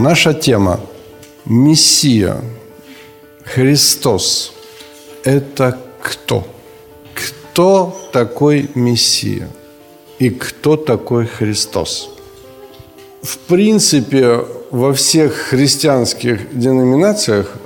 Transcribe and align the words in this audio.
Наша 0.00 0.32
тема 0.32 0.80
Мессия, 1.44 2.36
Христос– 3.44 4.54
это 5.24 5.78
кто? 6.00 6.46
Кто 7.14 7.94
такой 8.10 8.70
Мессия? 8.74 9.50
И 10.18 10.30
кто 10.30 10.76
такой 10.76 11.26
Христос? 11.26 12.08
В 13.22 13.36
принципе, 13.40 14.42
во 14.70 14.94
всех 14.94 15.34
христианских 15.34 16.58
деноминациях 16.58 17.58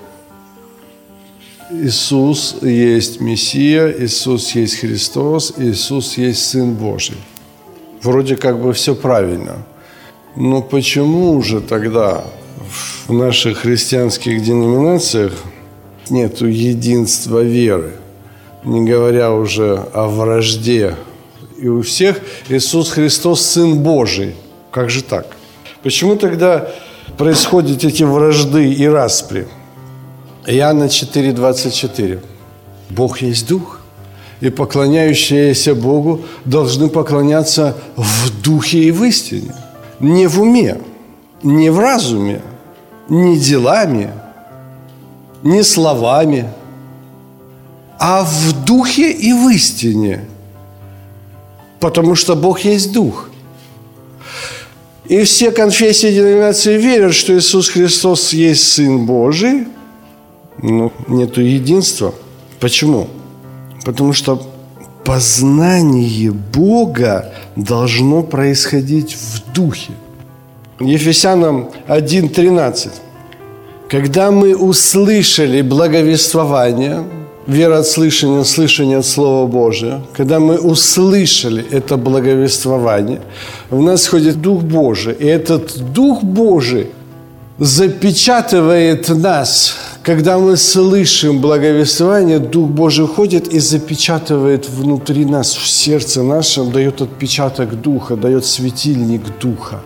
Иисус 1.70 2.56
есть 2.62 3.20
Мессия, 3.20 3.94
Иисус 3.96 4.56
есть 4.56 4.80
Христос, 4.80 5.54
Иисус 5.56 6.18
есть 6.18 6.44
Сын 6.44 6.74
Божий. 6.74 7.16
Вроде 8.02 8.34
как 8.34 8.60
бы 8.60 8.72
все 8.72 8.96
правильно– 8.96 9.64
но 10.36 10.62
почему 10.62 11.40
же 11.42 11.60
тогда 11.60 12.24
в 13.06 13.12
наших 13.12 13.58
христианских 13.58 14.42
деноминациях 14.42 15.32
нет 16.10 16.40
единства 16.40 17.40
веры, 17.40 17.92
не 18.64 18.84
говоря 18.84 19.32
уже 19.32 19.76
о 19.92 20.08
вражде? 20.08 20.96
И 21.56 21.68
у 21.68 21.82
всех 21.82 22.20
Иисус 22.48 22.90
Христос 22.90 23.42
Сын 23.42 23.78
Божий. 23.78 24.34
Как 24.72 24.90
же 24.90 25.04
так? 25.04 25.26
Почему 25.84 26.16
тогда 26.16 26.68
происходят 27.16 27.84
эти 27.84 28.02
вражды 28.02 28.72
и 28.72 28.86
распри? 28.86 29.46
Иоанна 30.46 30.84
4,24. 30.84 32.18
Бог 32.90 33.22
есть 33.22 33.48
Дух, 33.48 33.80
и 34.40 34.50
поклоняющиеся 34.50 35.74
Богу 35.76 36.22
должны 36.44 36.88
поклоняться 36.88 37.76
в 37.96 38.42
Духе 38.42 38.80
и 38.80 38.90
в 38.90 39.04
истине– 39.04 39.54
не 40.00 40.26
в 40.26 40.40
уме, 40.40 40.80
не 41.42 41.70
в 41.70 41.78
разуме, 41.78 42.42
не 43.08 43.38
делами, 43.38 44.10
не 45.42 45.62
словами, 45.62 46.48
а 47.98 48.24
в 48.24 48.64
духе 48.64 49.12
и 49.12 49.32
в 49.32 49.48
истине. 49.50 50.24
Потому 51.80 52.14
что 52.14 52.34
Бог 52.34 52.60
есть 52.60 52.92
дух. 52.92 53.30
И 55.06 55.22
все 55.24 55.50
конфессии 55.50 56.08
и 56.08 56.14
деноминации 56.14 56.78
верят, 56.78 57.14
что 57.14 57.36
Иисус 57.36 57.68
Христос 57.68 58.32
есть 58.32 58.72
Сын 58.72 59.04
Божий, 59.04 59.68
но 60.62 60.92
нету 61.08 61.42
единства. 61.42 62.14
Почему? 62.58 63.08
Потому 63.84 64.14
что 64.14 64.42
познание 65.04 66.32
Бога 66.32 67.32
должно 67.56 68.22
происходить 68.22 69.14
в 69.14 69.52
духе. 69.52 69.92
Ефесянам 70.80 71.70
1.13. 71.88 72.90
Когда 73.88 74.30
мы 74.30 74.56
услышали 74.56 75.62
благовествование, 75.62 77.04
вера 77.46 77.78
от 77.78 77.86
слышания, 77.86 78.42
слышание 78.44 78.98
от 78.98 79.06
Слова 79.06 79.46
Божия, 79.46 80.00
когда 80.16 80.40
мы 80.40 80.58
услышали 80.58 81.64
это 81.70 81.96
благовествование, 81.96 83.20
в 83.70 83.80
нас 83.80 84.06
ходит 84.06 84.40
Дух 84.40 84.62
Божий, 84.62 85.14
и 85.14 85.26
этот 85.26 85.92
Дух 85.92 86.22
Божий 86.22 86.88
запечатывает 87.58 89.08
нас 89.10 89.76
когда 90.04 90.38
мы 90.38 90.58
слышим 90.58 91.40
благовествование, 91.40 92.38
Дух 92.38 92.68
Божий 92.68 93.06
ходит 93.06 93.48
и 93.48 93.58
запечатывает 93.58 94.68
внутри 94.68 95.24
нас, 95.24 95.54
в 95.54 95.66
сердце 95.66 96.22
нашем, 96.22 96.70
дает 96.70 97.00
отпечаток 97.00 97.80
Духа, 97.80 98.14
дает 98.16 98.44
светильник 98.44 99.22
Духа. 99.40 99.80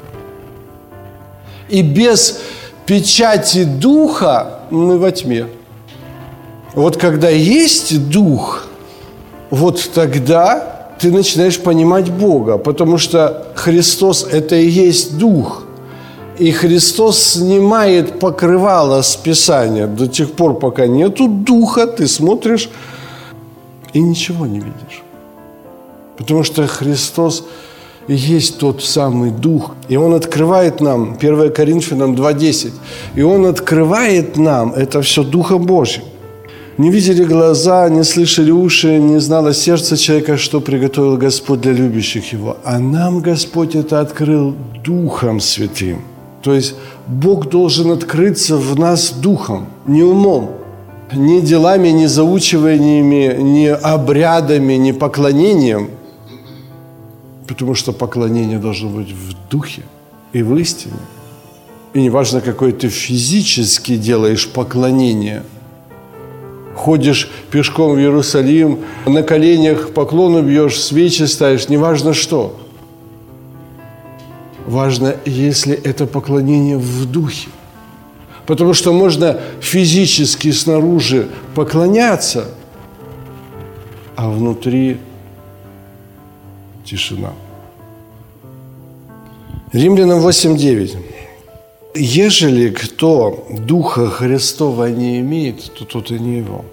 И 1.68 1.82
без 1.82 2.40
печати 2.84 3.62
Духа 3.62 4.60
мы 4.70 4.98
во 4.98 5.12
тьме. 5.12 5.46
Вот 6.74 6.96
когда 6.96 7.28
есть 7.28 8.10
Дух, 8.10 8.66
вот 9.50 9.90
тогда 9.94 10.90
ты 10.98 11.12
начинаешь 11.12 11.60
понимать 11.60 12.10
Бога, 12.10 12.58
потому 12.58 12.98
что 12.98 13.52
Христос– 13.54 14.26
это 14.32 14.56
и 14.56 14.68
есть 14.68 15.16
Дух– 15.16 15.62
и 16.38 16.52
Христос 16.52 17.22
снимает 17.22 18.20
покрывало 18.20 19.02
с 19.02 19.16
Писания 19.16 19.86
до 19.86 20.06
тех 20.06 20.32
пор, 20.32 20.58
пока 20.58 20.86
нету 20.86 21.28
духа, 21.28 21.86
ты 21.86 22.06
смотришь 22.06 22.70
и 23.92 24.00
ничего 24.00 24.46
не 24.46 24.60
видишь. 24.60 25.02
Потому 26.16 26.44
что 26.44 26.66
Христос 26.66 27.44
есть 28.08 28.58
тот 28.58 28.82
самый 28.82 29.30
Дух. 29.30 29.74
И 29.88 29.96
Он 29.96 30.14
открывает 30.14 30.80
нам, 30.80 31.16
1 31.20 31.52
Коринфянам 31.52 32.14
2.10, 32.14 32.72
и 33.16 33.22
Он 33.22 33.46
открывает 33.46 34.36
нам 34.36 34.72
это 34.72 35.02
все 35.02 35.22
Духом 35.22 35.66
Божьим. 35.66 36.02
Не 36.78 36.90
видели 36.90 37.24
глаза, 37.24 37.88
не 37.88 38.04
слышали 38.04 38.52
уши, 38.52 38.98
не 38.98 39.20
знало 39.20 39.52
сердце 39.52 39.96
человека, 39.96 40.36
что 40.36 40.60
приготовил 40.60 41.16
Господь 41.16 41.60
для 41.60 41.72
любящих 41.72 42.32
Его. 42.32 42.56
А 42.64 42.78
нам 42.78 43.20
Господь 43.20 43.74
это 43.74 44.00
открыл 44.00 44.54
Духом 44.84 45.40
Святым– 45.40 45.98
то 46.42 46.54
есть 46.54 46.74
Бог 47.06 47.48
должен 47.48 47.90
открыться 47.90 48.56
в 48.56 48.78
нас 48.78 49.10
духом, 49.10 49.66
не 49.86 50.02
умом, 50.02 50.50
не 51.12 51.40
делами, 51.40 51.88
не 51.88 52.06
заучиваниями, 52.06 53.36
не 53.40 53.72
обрядами, 53.72 54.74
не 54.74 54.92
поклонением. 54.92 55.90
Потому 57.46 57.74
что 57.74 57.92
поклонение 57.92 58.58
должно 58.58 58.90
быть 58.90 59.10
в 59.10 59.34
духе 59.50 59.82
и 60.32 60.42
в 60.42 60.56
истине. 60.56 61.00
И 61.94 62.02
неважно, 62.02 62.40
какое 62.40 62.72
ты 62.72 62.88
физически 62.88 63.96
делаешь 63.96 64.46
поклонение. 64.48 65.42
Ходишь 66.76 67.30
пешком 67.50 67.94
в 67.94 67.98
Иерусалим, 67.98 68.80
на 69.06 69.22
коленях 69.22 69.92
поклону 69.94 70.42
бьешь, 70.42 70.80
свечи 70.80 71.24
ставишь, 71.24 71.68
неважно 71.68 72.14
что– 72.14 72.54
Важно, 74.68 75.16
если 75.24 75.74
это 75.74 76.06
поклонение 76.06 76.76
в 76.76 77.06
духе. 77.06 77.48
Потому 78.46 78.74
что 78.74 78.92
можно 78.92 79.40
физически 79.62 80.52
снаружи 80.52 81.26
поклоняться, 81.54 82.48
а 84.14 84.28
внутри 84.28 84.98
тишина. 86.84 87.32
Римлянам 89.72 90.20
8.9. 90.20 90.98
Ежели 91.94 92.68
кто 92.68 93.46
Духа 93.50 94.10
Христова 94.10 94.90
не 94.90 95.20
имеет, 95.20 95.72
то 95.72 95.86
тот 95.86 96.10
и 96.10 96.18
не 96.18 96.38
его. 96.38 96.66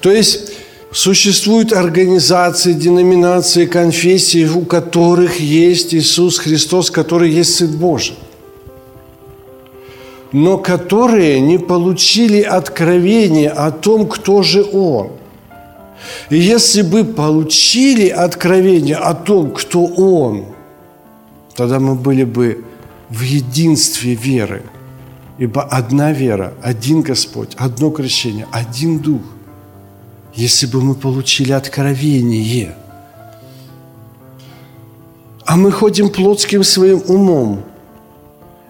То 0.00 0.10
есть 0.10 0.54
Существуют 0.92 1.72
организации, 1.72 2.72
деноминации, 2.72 3.66
конфессии, 3.66 4.44
у 4.44 4.64
которых 4.64 5.38
есть 5.38 5.94
Иисус 5.94 6.38
Христос, 6.38 6.90
который 6.90 7.30
есть 7.30 7.54
Сын 7.54 7.70
Божий. 7.78 8.16
Но 10.32 10.58
которые 10.58 11.40
не 11.40 11.58
получили 11.58 12.40
откровение 12.40 13.50
о 13.50 13.70
том, 13.70 14.08
кто 14.08 14.42
же 14.42 14.64
Он. 14.72 15.12
И 16.28 16.38
если 16.38 16.82
бы 16.82 17.04
получили 17.04 18.08
откровение 18.08 18.96
о 18.96 19.14
том, 19.14 19.52
кто 19.52 19.84
Он, 19.84 20.46
тогда 21.54 21.78
мы 21.78 21.94
были 21.94 22.24
бы 22.24 22.64
в 23.10 23.20
единстве 23.22 24.14
веры. 24.14 24.62
Ибо 25.38 25.62
одна 25.62 26.12
вера, 26.12 26.52
один 26.62 27.02
Господь, 27.02 27.54
одно 27.56 27.90
крещение, 27.90 28.46
один 28.50 28.98
Дух– 28.98 29.22
если 30.34 30.66
бы 30.66 30.80
мы 30.80 30.94
получили 30.94 31.52
откровение. 31.52 32.74
А 35.44 35.56
мы 35.56 35.72
ходим 35.72 36.10
плотским 36.10 36.62
своим 36.62 37.02
умом. 37.08 37.62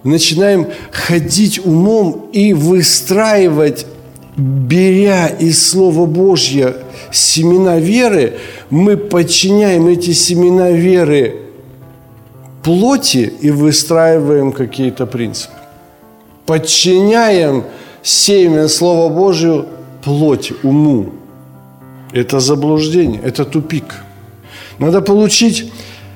Начинаем 0.03 0.69
ходить 0.91 1.65
умом 1.65 2.31
и 2.33 2.55
выстраивать, 2.55 3.87
беря 4.37 5.27
из 5.27 5.69
Слова 5.69 6.07
Божьего 6.07 6.75
семена 7.12 7.79
веры, 7.79 8.39
мы 8.71 8.97
подчиняем 8.97 9.89
эти 9.89 10.12
семена 10.12 10.71
веры 10.71 11.43
плоти 12.62 13.33
и 13.41 13.51
выстраиваем 13.51 14.53
какие-то 14.53 15.07
принципы. 15.07 15.55
подчиняем 16.47 17.65
семя 18.03 18.69
Слова 18.69 19.12
Божию 19.12 19.67
плоти, 20.03 20.55
уму. 20.62 21.20
Это 22.12 22.41
заблуждение, 22.41 23.21
это 23.23 23.45
тупик. 23.45 24.05
Надо 24.79 25.01
получить 25.01 25.73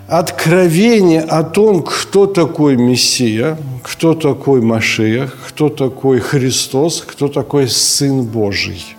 откровение 0.09 1.21
о 1.21 1.43
том, 1.43 1.83
кто 1.83 2.27
такой 2.27 2.77
Мессия, 2.77 3.57
кто 3.83 4.15
такой 4.15 4.61
Машиях, 4.61 5.37
кто 5.49 5.69
такой 5.69 6.21
Христос, 6.21 7.05
кто 7.07 7.29
такой 7.29 7.69
Сын 7.69 8.23
Божий. 8.23 8.97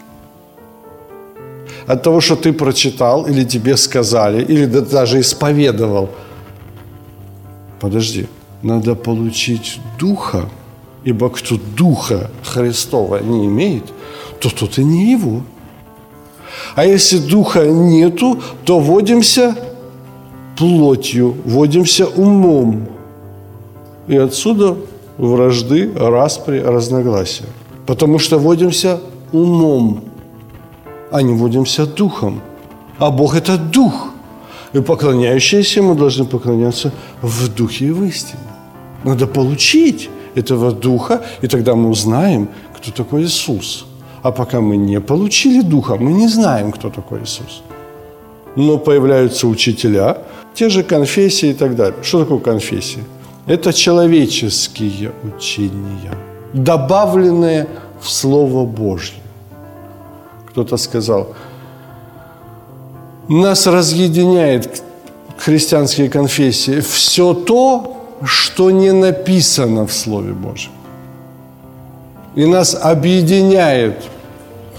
От 1.88 2.04
того, 2.04 2.22
что 2.22 2.36
ты 2.36 2.54
прочитал, 2.54 3.28
или 3.28 3.44
тебе 3.44 3.78
сказали, 3.78 4.44
или 4.44 4.66
даже 4.66 5.20
исповедовал. 5.20 6.10
Подожди, 7.80 8.28
надо 8.64 8.96
получить 8.96 9.80
Духа, 10.00 10.50
ибо 11.04 11.30
кто 11.30 11.58
Духа 11.78 12.32
Христова 12.44 13.22
не 13.22 13.46
имеет, 13.46 13.84
то 14.40 14.50
тот 14.50 14.80
и 14.80 14.84
не 14.84 15.12
его. 15.12 15.44
А 16.76 16.86
если 16.86 17.18
Духа 17.18 17.66
нету, 17.66 18.40
то 18.64 18.80
водимся 18.80 19.56
плотью, 20.58 21.36
водимся 21.46 22.06
умом. 22.08 22.88
И 24.08 24.18
отсюда 24.18 24.76
вражды, 25.18 25.92
распри, 25.96 26.60
разногласия. 26.60 27.46
Потому 27.86 28.20
что 28.20 28.40
водимся 28.40 29.00
умом, 29.32 30.04
а 31.12 31.22
не 31.22 31.34
водимся 31.34 31.86
духом. 31.86 32.42
А 32.98 33.12
Бог– 33.12 33.36
это 33.36 33.58
дух. 33.58 34.10
И 34.74 34.82
поклоняющиеся 34.82 35.80
ему 35.80 35.96
должны 35.96 36.26
поклоняться 36.26 36.92
в 37.22 37.48
духе 37.56 37.86
и 37.86 37.92
в 37.92 38.04
истине. 38.04 38.42
Надо 39.04 39.28
получить 39.28 40.10
этого 40.36 40.72
духа, 40.72 41.22
и 41.42 41.48
тогда 41.48 41.76
мы 41.76 41.90
узнаем, 41.90 42.50
кто 42.76 42.92
такой 42.92 43.24
Иисус. 43.24 43.86
А 44.26 44.32
пока 44.32 44.60
мы 44.60 44.76
не 44.76 45.00
получили 45.00 45.62
духа, 45.62 45.98
мы 45.98 46.12
не 46.12 46.28
знаем, 46.28 46.72
кто 46.72 46.90
такой 46.90 47.20
Иисус. 47.20 47.62
Но 48.56 48.80
появляются 48.80 49.48
учителя, 49.48 50.18
те 50.56 50.70
же 50.70 50.82
конфессии 50.82 51.50
и 51.50 51.54
так 51.54 51.76
далее. 51.76 51.94
Что 52.02 52.24
такое 52.24 52.40
конфессия? 52.40 53.04
Это 53.46 53.72
человеческие 53.72 55.12
учения, 55.24 56.16
добавленные 56.54 57.68
в 58.02 58.10
Слово 58.10 58.66
Божье. 58.66 59.22
Кто-то 60.50 60.78
сказал, 60.78 61.28
нас 63.30 63.68
разъединяет 63.68 64.82
христианские 65.38 66.10
конфессии 66.10 66.80
все 66.80 67.36
то, 67.36 68.08
что 68.24 68.72
не 68.72 68.92
написано 68.92 69.86
в 69.86 69.94
Слове 69.94 70.34
Божьем. 70.34 70.72
И 72.34 72.46
нас 72.46 72.74
объединяет 72.74 74.15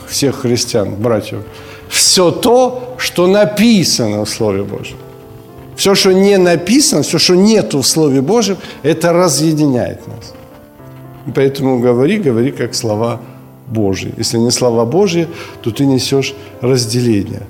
всех 0.06 0.36
христиан, 0.42 0.94
братьев, 0.94 1.40
все 1.88 2.30
то, 2.30 2.94
что 2.98 3.26
написано 3.26 4.24
в 4.24 4.28
Слове 4.28 4.62
Божьем. 4.62 4.96
Все, 5.76 5.94
что 5.94 6.12
не 6.12 6.38
написано, 6.38 7.02
все, 7.02 7.18
что 7.18 7.34
нету 7.34 7.80
в 7.80 7.86
Слове 7.86 8.22
Божьем, 8.22 8.56
это 8.82 9.12
разъединяет 9.12 10.06
нас. 10.08 10.32
Поэтому 11.34 11.80
говори, 11.80 12.18
говори 12.18 12.50
как 12.50 12.74
слова 12.74 13.20
Божьи. 13.66 14.14
Если 14.16 14.38
не 14.38 14.50
слова 14.50 14.84
Божьи, 14.84 15.28
то 15.62 15.70
ты 15.70 15.84
несешь 15.84 16.34
разделение. 16.60 17.42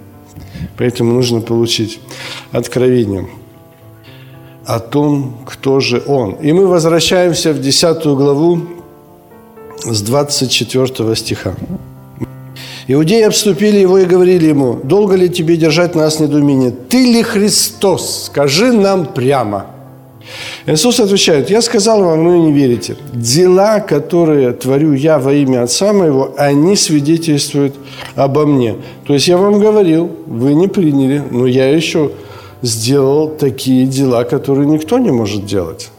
Поэтому 0.76 1.12
нужно 1.12 1.40
получить 1.40 2.00
откровение 2.52 3.28
о 4.64 4.80
том, 4.80 5.36
кто 5.46 5.80
же 5.80 6.02
Он. 6.06 6.32
И 6.42 6.52
мы 6.52 6.66
возвращаемся 6.66 7.52
в 7.52 7.60
10 7.60 8.04
главу 8.04 8.62
с 9.84 10.02
24 10.02 11.16
стиха. 11.16 11.54
Иудеи 12.88 13.22
обступили 13.22 13.78
его 13.78 13.98
и 13.98 14.04
говорили 14.04 14.46
ему, 14.46 14.78
долго 14.84 15.16
ли 15.16 15.28
тебе 15.28 15.56
держать 15.56 15.96
нас 15.96 16.16
в 16.16 16.20
недоумении? 16.20 16.72
Ты 16.88 16.98
ли 16.98 17.22
Христос? 17.22 18.26
Скажи 18.26 18.72
нам 18.72 19.06
прямо. 19.06 19.66
Иисус 20.66 21.00
отвечает, 21.00 21.50
я 21.50 21.62
сказал 21.62 22.02
вам, 22.02 22.24
вы 22.24 22.38
не 22.38 22.52
верите. 22.52 22.96
Дела, 23.12 23.80
которые 23.80 24.52
творю 24.52 24.92
я 24.92 25.18
во 25.18 25.32
имя 25.32 25.62
Отца 25.62 25.92
моего, 25.92 26.34
они 26.36 26.76
свидетельствуют 26.76 27.74
обо 28.14 28.46
мне. 28.46 28.76
То 29.06 29.14
есть 29.14 29.28
я 29.28 29.36
вам 29.36 29.58
говорил, 29.60 30.10
вы 30.26 30.54
не 30.54 30.68
приняли, 30.68 31.22
но 31.30 31.46
я 31.46 31.68
еще 31.68 32.10
сделал 32.62 33.28
такие 33.28 33.86
дела, 33.86 34.24
которые 34.24 34.66
никто 34.66 34.98
не 34.98 35.10
может 35.10 35.44
делать. 35.44 35.90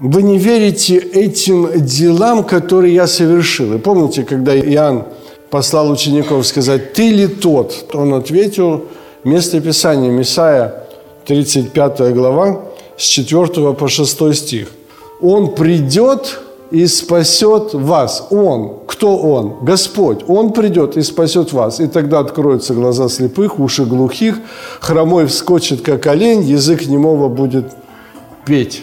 Вы 0.00 0.22
не 0.22 0.38
верите 0.38 0.96
этим 0.96 1.68
делам, 1.76 2.44
которые 2.44 2.94
я 2.94 3.06
совершил. 3.06 3.74
И 3.74 3.78
помните, 3.78 4.24
когда 4.24 4.56
Иоанн 4.56 5.04
послал 5.54 5.88
учеников 5.88 6.44
сказать, 6.44 6.94
ты 6.94 7.12
ли 7.12 7.28
тот? 7.28 7.94
Он 7.94 8.14
ответил, 8.14 8.86
место 9.22 9.60
Писания, 9.60 10.10
Мессия, 10.10 10.74
35 11.26 12.12
глава, 12.12 12.62
с 12.96 13.04
4 13.04 13.72
по 13.74 13.86
6 13.86 14.34
стих. 14.34 14.72
Он 15.22 15.54
придет 15.54 16.40
и 16.72 16.88
спасет 16.88 17.72
вас. 17.72 18.26
Он. 18.30 18.78
Кто 18.88 19.16
Он? 19.16 19.64
Господь. 19.64 20.24
Он 20.26 20.52
придет 20.52 20.96
и 20.96 21.02
спасет 21.02 21.52
вас. 21.52 21.78
И 21.78 21.86
тогда 21.86 22.18
откроются 22.18 22.74
глаза 22.74 23.08
слепых, 23.08 23.60
уши 23.60 23.84
глухих, 23.84 24.34
хромой 24.80 25.26
вскочит, 25.26 25.82
как 25.82 26.08
олень, 26.08 26.42
язык 26.42 26.86
немого 26.86 27.28
будет 27.28 27.66
петь. 28.44 28.82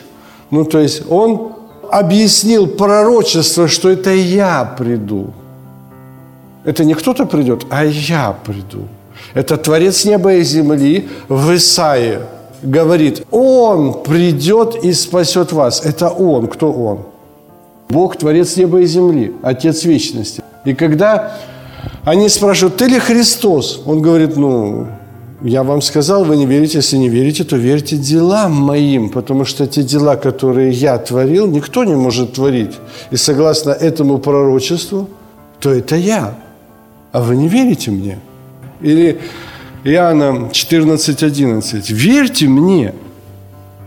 Ну, 0.51 0.63
то 0.63 0.79
есть 0.79 1.03
Он 1.09 1.51
объяснил 1.91 2.67
пророчество, 2.67 3.67
что 3.67 3.89
это 3.89 4.11
я 4.11 4.63
приду. 4.79 5.33
Это 6.63 6.83
не 6.83 6.93
кто-то 6.93 7.25
придет, 7.25 7.65
а 7.69 7.85
я 7.85 8.35
приду. 8.45 8.87
Это 9.33 9.57
Творец 9.57 10.05
неба 10.05 10.33
и 10.33 10.43
земли 10.43 11.09
в 11.27 11.55
Исаии 11.55 12.19
говорит, 12.63 13.25
Он 13.31 14.03
придет 14.03 14.83
и 14.83 14.93
спасет 14.93 15.51
вас. 15.51 15.85
Это 15.85 16.09
Он. 16.09 16.47
Кто 16.47 16.71
Он? 16.71 16.99
Бог, 17.89 18.15
Творец 18.15 18.55
неба 18.57 18.81
и 18.81 18.85
земли, 18.85 19.33
Отец 19.41 19.83
вечности. 19.83 20.43
И 20.65 20.73
когда 20.73 21.37
они 22.03 22.29
спрашивают, 22.29 22.77
ты 22.77 22.85
ли 22.85 22.99
Христос? 22.99 23.81
Он 23.85 24.01
говорит, 24.01 24.37
ну, 24.37 24.87
я 25.41 25.63
вам 25.63 25.81
сказал, 25.81 26.23
вы 26.23 26.37
не 26.37 26.45
верите. 26.45 26.77
Если 26.77 26.97
не 26.97 27.09
верите, 27.09 27.43
то 27.43 27.57
верьте 27.57 27.97
делам 27.97 28.53
моим, 28.53 29.09
потому 29.09 29.45
что 29.45 29.65
те 29.65 29.81
дела, 29.81 30.15
которые 30.15 30.71
я 30.71 30.97
творил, 30.99 31.47
никто 31.47 31.83
не 31.83 31.95
может 31.95 32.33
творить. 32.33 32.75
И 33.09 33.17
согласно 33.17 33.71
этому 33.71 34.19
пророчеству, 34.19 35.09
то 35.59 35.71
это 35.71 35.95
я. 35.95 36.35
А 37.11 37.21
вы 37.21 37.35
не 37.35 37.47
верите 37.47 37.91
мне? 37.91 38.19
Или 38.81 39.19
Иоанна 39.83 40.49
14.11. 40.51 41.93
Верьте 41.93 42.47
мне, 42.47 42.93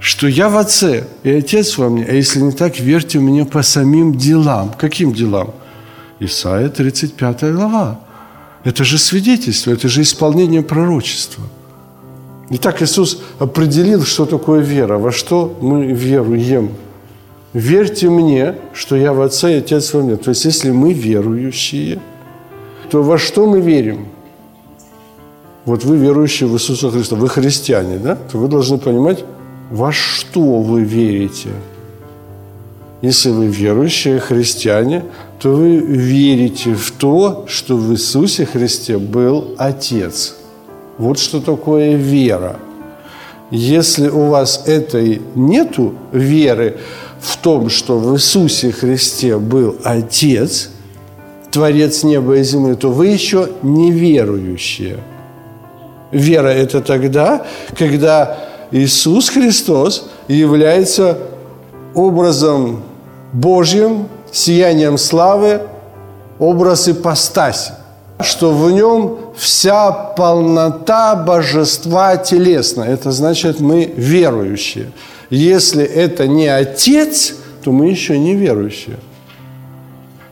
что 0.01 0.27
я 0.27 0.49
в 0.49 0.57
Отце, 0.57 1.05
и 1.23 1.31
Отец 1.31 1.79
во 1.79 1.89
мне, 1.89 2.05
а 2.05 2.13
если 2.13 2.41
не 2.41 2.53
так, 2.53 2.79
верьте 2.79 3.19
мне 3.19 3.45
по 3.45 3.63
самим 3.63 4.17
делам. 4.17 4.73
Каким 4.77 5.13
делам? 5.13 5.55
Исайя 6.21 6.69
35 6.69 7.55
глава. 7.55 8.01
Это 8.65 8.85
же 8.85 8.99
свидетельство, 8.99 9.73
это 9.73 9.89
же 9.89 10.03
исполнение 10.03 10.63
пророчества. 10.63 11.45
Итак, 12.51 12.83
Иисус 12.83 13.23
определил, 13.39 14.05
что 14.05 14.27
такое 14.27 14.61
вера, 14.61 14.99
во 14.99 15.13
что 15.13 15.57
мы 15.61 15.87
веруем. 15.87 16.71
Верьте 17.53 18.11
мне, 18.11 18.57
что 18.75 18.97
я 18.97 19.13
в 19.13 19.21
Отце 19.21 19.55
и 19.55 19.59
Отец 19.59 19.95
во 19.95 20.03
мне. 20.03 20.17
То 20.17 20.31
есть, 20.31 20.45
если 20.45 20.71
мы 20.71 20.93
верующие, 20.93 22.01
то 22.95 23.03
во 23.03 23.19
что 23.19 23.45
мы 23.45 23.61
верим? 23.61 24.07
Вот 25.65 25.83
вы 25.83 25.97
верующие 25.97 26.49
в 26.49 26.55
Иисуса 26.55 26.93
Христа, 26.93 27.17
вы 27.17 27.29
христиане, 27.29 27.99
да? 27.99 28.15
То 28.15 28.39
вы 28.39 28.47
должны 28.47 28.79
понимать, 28.79 29.25
во 29.73 29.91
что 29.91 30.63
вы 30.63 30.83
верите. 30.83 31.49
Если 33.03 33.31
вы 33.31 33.47
верующие 33.47 34.21
христиане, 34.21 35.03
то 35.41 35.57
вы 35.57 35.79
верите 35.79 36.75
в 36.75 36.93
то, 36.93 37.47
что 37.49 37.77
в 37.77 37.91
Иисусе 37.91 38.47
Христе 38.47 38.99
был 38.99 39.57
Отец. 39.59 40.37
Вот 40.97 41.19
что 41.19 41.41
такое 41.41 41.97
вера. 41.97 42.61
Если 43.51 44.09
у 44.09 44.27
вас 44.29 44.69
этой 44.69 45.21
нету 45.35 45.95
веры 46.13 46.77
в 47.21 47.37
том, 47.39 47.71
что 47.71 47.99
в 47.99 48.15
Иисусе 48.15 48.71
Христе 48.71 49.37
был 49.37 49.75
Отец, 49.83 50.71
Творец 51.55 52.03
неба 52.03 52.39
и 52.39 52.43
земли, 52.43 52.75
то 52.75 52.91
вы 52.91 53.07
еще 53.07 53.49
неверующие. 53.63 54.97
Вера– 56.11 56.49
это 56.49 56.81
тогда, 56.81 57.47
когда 57.79 58.39
Иисус 58.73 59.29
Христос 59.29 60.09
является 60.27 61.17
образом 61.95 62.83
Божьим, 63.33 64.09
сиянием 64.33 64.99
славы, 64.99 65.61
образ 66.41 66.89
ипостаси, 66.89 67.75
что 68.21 68.51
в 68.51 68.73
нем 68.73 69.19
вся 69.37 69.93
полнота 69.93 71.15
божества 71.15 72.17
телесна. 72.17 72.83
Это 72.83 73.13
значит, 73.13 73.61
мы 73.61 73.85
верующие. 73.97 74.91
Если 75.31 75.85
это 75.85 76.27
не 76.27 76.49
Отец, 76.49 77.37
то 77.63 77.71
мы 77.71 77.91
еще 77.91 78.19
не 78.19 78.35
верующие. 78.35 78.97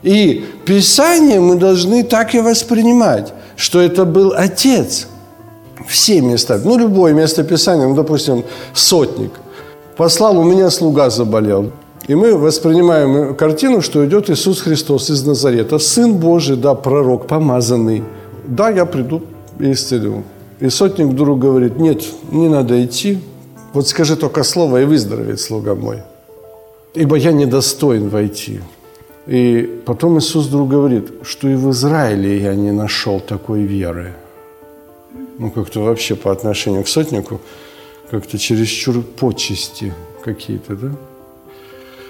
И 0.02 0.44
Писание 0.64 1.40
мы 1.40 1.56
должны 1.56 2.02
так 2.02 2.34
и 2.34 2.40
воспринимать, 2.40 3.32
что 3.56 3.80
это 3.80 4.04
был 4.04 4.32
Отец. 4.36 5.06
Все 5.88 6.20
места, 6.20 6.60
ну 6.64 6.78
любое 6.78 7.12
место 7.12 7.44
Писания, 7.44 7.86
ну 7.86 7.94
допустим, 7.94 8.44
сотник. 8.72 9.32
Послал, 9.96 10.38
у 10.38 10.44
меня 10.44 10.70
слуга 10.70 11.10
заболел. 11.10 11.72
И 12.08 12.14
мы 12.14 12.36
воспринимаем 12.36 13.34
картину, 13.36 13.80
что 13.80 14.04
идет 14.04 14.28
Иисус 14.28 14.60
Христос 14.60 15.10
из 15.10 15.24
Назарета, 15.24 15.78
Сын 15.78 16.14
Божий, 16.14 16.56
да, 16.56 16.74
пророк, 16.74 17.26
помазанный. 17.26 18.02
Да, 18.46 18.70
я 18.70 18.86
приду 18.86 19.22
и 19.60 19.72
исцелю. 19.72 20.24
И 20.58 20.68
сотник 20.68 21.06
вдруг 21.06 21.38
говорит, 21.38 21.78
нет, 21.78 22.02
не 22.30 22.48
надо 22.48 22.84
идти, 22.84 23.18
вот 23.72 23.88
скажи 23.88 24.16
только 24.16 24.42
слово, 24.42 24.82
и 24.82 24.84
выздоровеет 24.84 25.40
слуга 25.40 25.74
мой. 25.74 26.02
Ибо 26.94 27.16
я 27.16 27.32
недостоин 27.32 28.08
войти. 28.08 28.60
И 29.26 29.82
потом 29.86 30.18
Иисус 30.18 30.46
вдруг 30.46 30.68
говорит, 30.68 31.12
что 31.22 31.48
и 31.48 31.54
в 31.54 31.70
Израиле 31.70 32.40
я 32.40 32.54
не 32.54 32.72
нашел 32.72 33.20
такой 33.20 33.62
веры. 33.62 34.14
Ну, 35.38 35.50
как-то 35.50 35.80
вообще 35.80 36.16
по 36.16 36.32
отношению 36.32 36.82
к 36.82 36.88
сотнику, 36.88 37.40
как-то 38.10 38.38
чересчур 38.38 39.02
почести 39.02 39.94
какие-то, 40.24 40.76
да? 40.76 40.90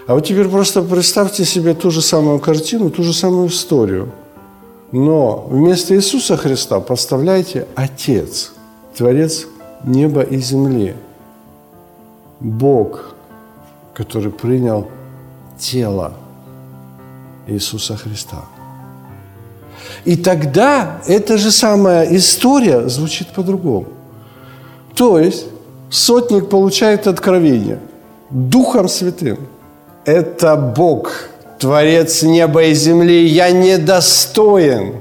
А 0.06 0.14
вот 0.14 0.26
теперь 0.26 0.48
просто 0.48 0.82
представьте 0.82 1.44
себе 1.44 1.74
ту 1.74 1.90
же 1.90 2.02
самую 2.02 2.40
картину, 2.40 2.90
ту 2.90 3.02
же 3.02 3.12
самую 3.12 3.48
историю. 3.48 4.10
Но 4.90 5.46
вместо 5.48 5.94
Иисуса 5.94 6.36
Христа 6.36 6.80
поставляйте 6.80 7.66
Отец, 7.74 8.52
Творец 8.96 9.46
неба 9.84 10.22
и 10.22 10.38
земли. 10.38 10.94
Бог, 12.40 13.14
который 13.94 14.32
принял 14.32 14.88
тело 15.58 16.14
Иисуса 17.46 17.96
Христа. 17.96 18.44
И 20.04 20.16
тогда 20.16 21.00
эта 21.06 21.38
же 21.38 21.50
самая 21.50 22.04
история 22.16 22.88
звучит 22.88 23.28
по-другому. 23.28 23.86
То 24.94 25.18
есть 25.18 25.46
сотник 25.90 26.48
получает 26.48 27.06
откровение 27.06 27.78
Духом 28.30 28.88
Святым– 28.88 29.38
это 30.04 30.56
Бог, 30.56 31.28
Творец 31.58 32.22
неба 32.22 32.64
и 32.64 32.74
земли. 32.74 33.26
Я 33.26 33.50
недостоин. 33.50 34.96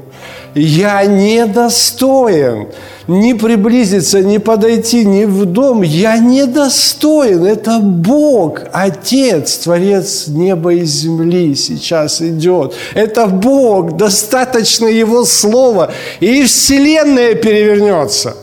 Я 0.54 1.06
недостоин 1.06 2.68
ни 3.12 3.34
приблизиться, 3.34 4.22
ни 4.22 4.38
подойти, 4.38 5.06
ни 5.06 5.26
в 5.26 5.46
дом. 5.46 5.82
Я 5.82 6.18
недостоин. 6.18 7.46
Это 7.46 7.80
Бог, 7.80 8.62
Отец, 8.72 9.58
Творец 9.58 10.28
неба 10.28 10.74
и 10.74 10.86
земли 10.86 11.56
сейчас 11.56 12.22
идет. 12.22 12.74
Это 12.94 13.28
Бог, 13.28 13.98
достаточно 13.98 14.88
Его 14.88 15.26
Слова, 15.26 15.92
и 16.20 16.44
Вселенная 16.44 17.36
перевернется. 17.36 18.36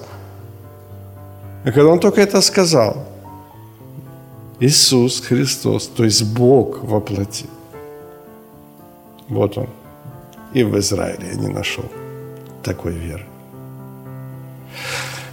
И 1.64 1.70
когда 1.70 1.90
Он 1.90 2.00
только 2.00 2.20
это 2.20 2.40
сказал– 2.40 2.96
Иисус 4.60 5.20
Христос, 5.20 5.86
то 5.86 6.04
есть 6.04 6.24
Бог 6.24 6.82
воплоти. 6.82 7.46
Вот 9.28 9.56
Он. 9.56 9.68
И 10.54 10.64
в 10.64 10.76
Израиле 10.78 11.28
я 11.32 11.34
не 11.34 11.48
нашел 11.48 11.84
такой 12.62 12.92
веры. 12.92 13.24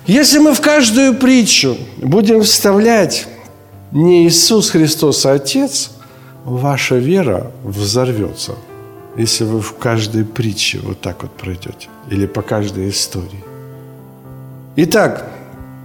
Если 0.08 0.38
мы 0.38 0.54
в 0.54 0.62
каждую 0.62 1.16
притчу 1.16 1.78
будем 1.98 2.44
вставлять 2.44 3.28
не 3.92 4.28
Иисус 4.28 4.70
Христос, 4.70 5.26
а 5.26 5.34
Отец, 5.34 5.92
ваша 6.44 6.96
вера 6.96 7.52
взорвется, 7.64 8.56
если 9.18 9.46
вы 9.46 9.62
в 9.62 9.76
каждой 9.78 10.24
притче 10.26 10.80
вот 10.84 11.02
так 11.02 11.24
вот 11.24 11.32
пройдете 11.32 11.88
или 12.12 12.28
по 12.28 12.42
каждой 12.42 12.90
истории. 12.90 13.44
Итак, 14.76 15.26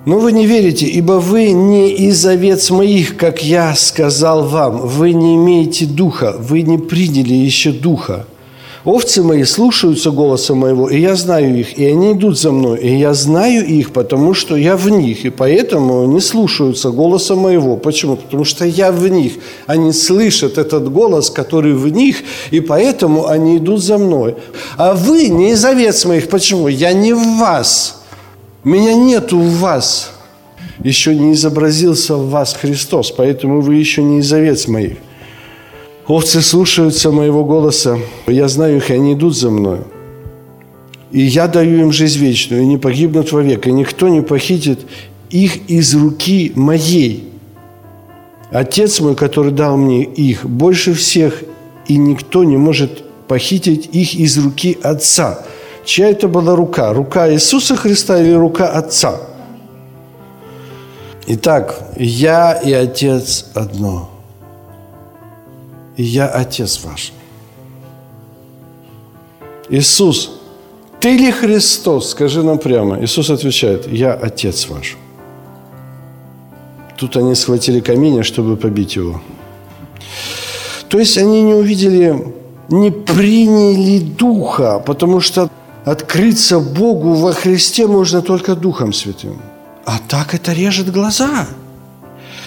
но 0.06 0.18
вы 0.18 0.32
не 0.32 0.46
верите, 0.46 0.86
ибо 0.86 1.14
вы 1.14 1.52
не 1.52 1.90
из 1.90 2.24
овец 2.26 2.70
моих, 2.70 3.16
как 3.16 3.42
я 3.42 3.74
сказал 3.74 4.48
вам. 4.48 4.78
Вы 4.86 5.12
не 5.12 5.36
имеете 5.36 5.86
духа, 5.86 6.34
вы 6.38 6.62
не 6.62 6.78
приняли 6.78 7.34
еще 7.34 7.70
духа. 7.70 8.26
Овцы 8.84 9.22
мои 9.22 9.44
слушаются 9.44 10.10
голоса 10.10 10.54
моего, 10.54 10.88
и 10.88 10.98
я 10.98 11.14
знаю 11.14 11.54
их, 11.54 11.78
и 11.78 11.84
они 11.84 12.12
идут 12.12 12.38
за 12.38 12.50
мной, 12.50 12.78
и 12.80 12.96
я 12.96 13.12
знаю 13.12 13.66
их, 13.66 13.92
потому 13.92 14.32
что 14.32 14.56
я 14.56 14.74
в 14.74 14.88
них, 14.88 15.26
и 15.26 15.30
поэтому 15.30 16.04
они 16.04 16.18
слушаются 16.20 16.90
голоса 16.90 17.34
моего. 17.34 17.76
Почему? 17.76 18.16
Потому 18.16 18.44
что 18.44 18.64
я 18.64 18.90
в 18.90 19.06
них. 19.06 19.34
Они 19.66 19.92
слышат 19.92 20.56
этот 20.56 20.90
голос, 20.90 21.28
который 21.28 21.74
в 21.74 21.88
них, 21.88 22.22
и 22.50 22.60
поэтому 22.60 23.26
они 23.26 23.58
идут 23.58 23.84
за 23.84 23.98
мной. 23.98 24.36
А 24.78 24.94
вы 24.94 25.28
не 25.28 25.50
из 25.50 25.62
овец 25.62 26.06
моих. 26.06 26.30
Почему? 26.30 26.66
Я 26.68 26.94
не 26.94 27.12
в 27.12 27.38
вас. 27.38 28.02
Меня 28.64 28.94
нету 28.94 29.38
в 29.38 29.58
вас. 29.58 30.10
Еще 30.82 31.14
не 31.14 31.34
изобразился 31.34 32.16
в 32.16 32.30
вас 32.30 32.54
Христос, 32.54 33.10
поэтому 33.10 33.60
вы 33.60 33.74
еще 33.74 34.02
не 34.02 34.20
из 34.20 34.32
овец 34.32 34.66
моих. 34.68 34.96
Овцы 36.06 36.42
слушаются 36.42 37.10
моего 37.10 37.44
голоса, 37.44 37.98
я 38.26 38.48
знаю 38.48 38.78
их, 38.78 38.90
и 38.90 38.94
они 38.94 39.14
идут 39.14 39.36
за 39.36 39.50
мною. 39.50 39.86
И 41.12 41.20
я 41.20 41.46
даю 41.46 41.80
им 41.80 41.92
жизнь 41.92 42.18
вечную, 42.18 42.62
и 42.62 42.66
не 42.66 42.78
погибнут 42.78 43.32
вовек, 43.32 43.66
и 43.66 43.72
никто 43.72 44.08
не 44.08 44.22
похитит 44.22 44.80
их 45.30 45.68
из 45.68 45.94
руки 45.94 46.52
моей. 46.54 47.28
Отец 48.50 49.00
мой, 49.00 49.14
который 49.14 49.52
дал 49.52 49.76
мне 49.76 50.02
их, 50.02 50.44
больше 50.44 50.94
всех, 50.94 51.42
и 51.86 51.96
никто 51.96 52.44
не 52.44 52.56
может 52.56 53.04
похитить 53.28 53.88
их 53.92 54.14
из 54.14 54.38
руки 54.38 54.76
Отца– 54.82 55.44
Чья 55.84 56.10
это 56.10 56.28
была 56.28 56.56
рука? 56.56 56.92
Рука 56.92 57.32
Иисуса 57.32 57.76
Христа 57.76 58.20
или 58.20 58.32
рука 58.32 58.68
Отца? 58.68 59.20
Итак, 61.26 61.92
я 61.96 62.52
и 62.52 62.72
Отец 62.72 63.46
одно. 63.54 64.09
И 66.00 66.02
я 66.02 66.28
Отец 66.28 66.80
ваш. 66.84 67.12
Иисус, 69.70 70.30
ты 70.98 71.18
ли 71.18 71.30
Христос? 71.30 72.10
Скажи 72.10 72.42
нам 72.42 72.58
прямо. 72.58 72.96
Иисус 73.04 73.30
отвечает, 73.30 73.86
я 73.92 74.14
Отец 74.14 74.68
ваш. 74.68 74.96
Тут 76.96 77.16
они 77.16 77.34
схватили 77.34 77.80
камень, 77.80 78.22
чтобы 78.22 78.56
побить 78.56 78.96
его. 78.96 79.20
То 80.88 80.98
есть 80.98 81.18
они 81.18 81.42
не 81.42 81.54
увидели, 81.54 82.34
не 82.70 82.90
приняли 82.90 83.98
Духа, 83.98 84.78
потому 84.78 85.20
что 85.20 85.50
открыться 85.84 86.60
Богу 86.60 87.14
во 87.14 87.32
Христе 87.32 87.86
можно 87.86 88.22
только 88.22 88.54
Духом 88.54 88.92
Святым. 88.92 89.36
А 89.84 89.98
так 90.08 90.34
это 90.34 90.54
режет 90.54 90.90
глаза. 90.92 91.46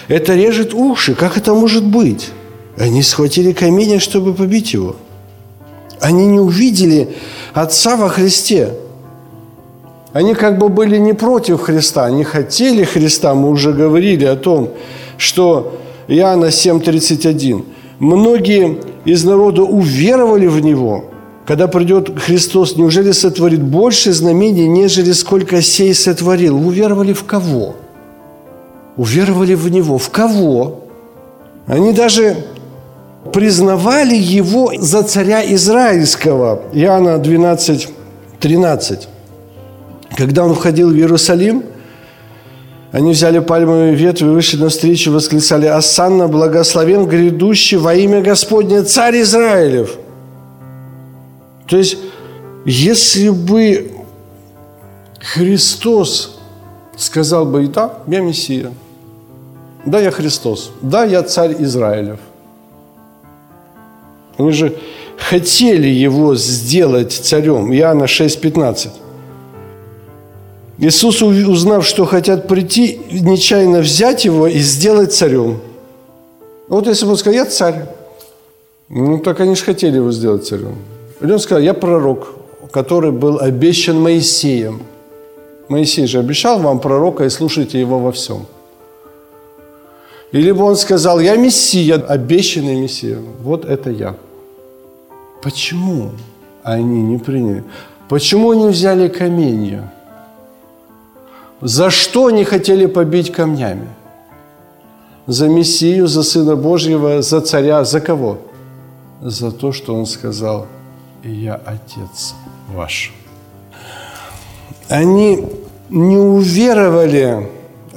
Это 0.08 0.34
режет 0.34 0.74
уши. 0.74 1.14
Как 1.14 1.36
это 1.36 1.54
может 1.54 1.84
быть? 1.84 2.32
Они 2.76 3.02
схватили 3.02 3.52
камень, 3.52 4.00
чтобы 4.00 4.34
побить 4.34 4.72
его. 4.72 4.96
Они 6.00 6.26
не 6.26 6.40
увидели 6.40 7.14
Отца 7.52 7.96
во 7.96 8.08
Христе. 8.08 8.74
Они 10.12 10.34
как 10.34 10.58
бы 10.58 10.68
были 10.68 10.98
не 10.98 11.12
против 11.12 11.60
Христа, 11.60 12.04
они 12.04 12.24
хотели 12.24 12.84
Христа. 12.84 13.34
Мы 13.34 13.50
уже 13.50 13.72
говорили 13.72 14.24
о 14.24 14.36
том, 14.36 14.70
что 15.18 15.78
Иоанна 16.08 16.46
7,31. 16.46 17.64
Многие 17.98 18.80
из 19.04 19.24
народа 19.24 19.62
уверовали 19.62 20.46
в 20.46 20.60
Него– 20.60 21.06
когда 21.46 21.68
придет 21.68 22.18
Христос, 22.18 22.76
неужели 22.76 23.12
сотворит 23.12 23.62
больше 23.62 24.12
знамений, 24.12 24.66
нежели 24.66 25.12
сколько 25.12 25.60
сей 25.60 25.92
сотворил? 25.92 26.56
Уверовали 26.56 27.12
в 27.12 27.24
кого? 27.24 27.74
Уверовали 28.96 29.54
в 29.54 29.68
Него. 29.68 29.98
В 29.98 30.08
кого? 30.08 30.80
Они 31.66 31.92
даже 31.92 32.46
признавали 33.32 34.14
Его 34.14 34.72
за 34.78 35.02
царя 35.02 35.42
Израильского. 35.54 36.62
Иоанна 36.72 37.18
12, 37.18 37.88
13. 38.40 39.08
Когда 40.16 40.44
он 40.44 40.54
входил 40.54 40.90
в 40.90 40.94
Иерусалим, 40.94 41.64
они 42.92 43.10
взяли 43.10 43.40
пальмовые 43.40 43.94
ветви, 43.94 44.26
вышли 44.26 44.56
навстречу, 44.56 45.10
восклицали 45.10 45.66
«Асанна, 45.66 46.28
благословен 46.28 47.06
грядущий 47.06 47.76
во 47.76 47.94
имя 47.94 48.20
Господне, 48.20 48.82
царь 48.82 49.20
Израилев!» 49.22 49.98
То 51.66 51.76
есть, 51.76 51.98
если 52.64 53.30
бы 53.30 53.90
Христос 55.18 56.38
сказал 56.96 57.46
бы, 57.46 57.66
да, 57.66 57.94
я 58.06 58.20
Мессия, 58.20 58.70
да, 59.84 59.98
я 59.98 60.10
Христос, 60.10 60.70
да, 60.80 61.04
я 61.04 61.22
царь 61.22 61.56
Израилев. 61.58 62.20
Они 64.38 64.50
же 64.52 64.74
хотели 65.16 65.86
его 65.86 66.34
сделать 66.34 67.12
царем. 67.12 67.72
Иоанна 67.72 68.04
6,15. 68.04 68.88
Иисус, 70.78 71.22
узнав, 71.22 71.86
что 71.86 72.04
хотят 72.04 72.48
прийти, 72.48 72.98
нечаянно 73.10 73.78
взять 73.78 74.24
его 74.24 74.46
и 74.46 74.58
сделать 74.58 75.12
царем. 75.12 75.60
Вот 76.68 76.86
если 76.86 77.04
бы 77.04 77.12
он 77.12 77.16
сказал, 77.16 77.34
я 77.34 77.46
царь, 77.46 77.86
Ну, 78.88 79.18
так 79.18 79.40
они 79.40 79.54
же 79.54 79.64
хотели 79.64 79.96
его 79.96 80.12
сделать 80.12 80.46
царем. 80.46 80.76
И 81.20 81.24
он 81.24 81.38
сказал, 81.38 81.62
я 81.62 81.74
пророк, 81.74 82.28
который 82.70 83.12
был 83.12 83.38
обещан 83.38 84.00
Моисеем. 84.00 84.82
Моисей 85.68 86.06
же 86.06 86.18
обещал 86.18 86.58
вам 86.58 86.80
пророка, 86.80 87.24
и 87.24 87.30
слушайте 87.30 87.80
его 87.80 87.98
во 87.98 88.10
всем. 88.10 88.46
Или 90.34 90.50
бы 90.50 90.64
он 90.64 90.74
сказал, 90.74 91.20
я 91.20 91.36
Мессия, 91.36 91.94
обещанный 91.94 92.74
Мессия. 92.74 93.18
Вот 93.40 93.64
это 93.64 93.90
я. 93.90 94.16
Почему 95.42 96.10
они 96.64 97.02
не 97.02 97.18
приняли? 97.18 97.62
Почему 98.08 98.50
они 98.50 98.66
взяли 98.66 99.06
каменья? 99.06 99.92
За 101.60 101.88
что 101.88 102.26
они 102.26 102.42
хотели 102.42 102.86
побить 102.86 103.30
камнями? 103.30 103.86
За 105.28 105.48
Мессию, 105.48 106.08
за 106.08 106.24
Сына 106.24 106.56
Божьего, 106.56 107.22
за 107.22 107.40
царя, 107.40 107.84
за 107.84 108.00
кого? 108.00 108.38
За 109.22 109.52
то, 109.52 109.70
что 109.70 109.94
он 109.94 110.04
сказал, 110.04 110.66
я 111.22 111.60
Отец 111.64 112.34
ваш. 112.74 113.12
Они 114.88 115.46
не 115.90 116.16
уверовали, 116.16 117.48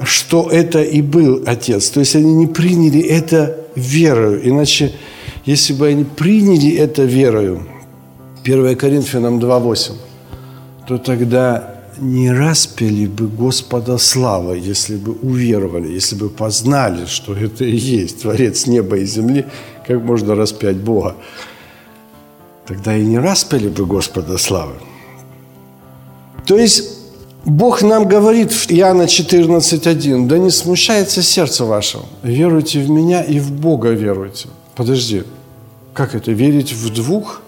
что 0.04 0.48
это 0.50 0.82
и 0.82 1.02
был 1.02 1.42
Отец. 1.46 1.90
То 1.90 2.00
есть 2.00 2.16
они 2.16 2.32
не 2.34 2.46
приняли 2.46 3.00
это 3.00 3.56
верою. 3.74 4.40
Иначе, 4.48 4.92
если 5.44 5.72
бы 5.72 5.88
они 5.88 6.04
приняли 6.04 6.76
это 6.76 7.02
верою, 7.04 7.66
1 8.44 8.76
Коринфянам 8.76 9.38
2.8, 9.38 9.92
то 10.86 10.98
тогда 10.98 11.74
не 12.00 12.32
распяли 12.32 13.06
бы 13.06 13.26
Господа 13.26 13.98
слава, 13.98 14.52
если 14.54 14.96
бы 14.96 15.12
уверовали, 15.12 15.92
если 15.92 16.16
бы 16.16 16.28
познали, 16.28 17.06
что 17.06 17.34
это 17.34 17.64
и 17.64 17.76
есть 17.76 18.22
Творец 18.22 18.66
неба 18.66 18.96
и 18.96 19.04
земли, 19.04 19.46
как 19.86 20.02
можно 20.02 20.34
распять 20.34 20.76
Бога. 20.76 21.16
Тогда 22.66 22.96
и 22.96 23.04
не 23.04 23.18
распяли 23.18 23.68
бы 23.68 23.86
Господа 23.86 24.38
славы. 24.38 24.74
То 26.46 26.56
есть 26.56 26.97
Бог 27.44 27.82
нам 27.82 28.06
говорит 28.06 28.52
в 28.52 28.70
Иоанна 28.70 29.02
14.1, 29.02 30.26
да 30.26 30.38
не 30.38 30.50
смущается 30.50 31.22
сердце 31.22 31.64
ваше, 31.64 31.98
веруйте 32.22 32.80
в 32.80 32.90
меня 32.90 33.22
и 33.22 33.38
в 33.38 33.52
Бога 33.52 33.90
веруйте. 33.90 34.48
Подожди, 34.74 35.22
как 35.94 36.14
это, 36.14 36.32
верить 36.32 36.72
в 36.72 36.92
двух? 36.92 37.42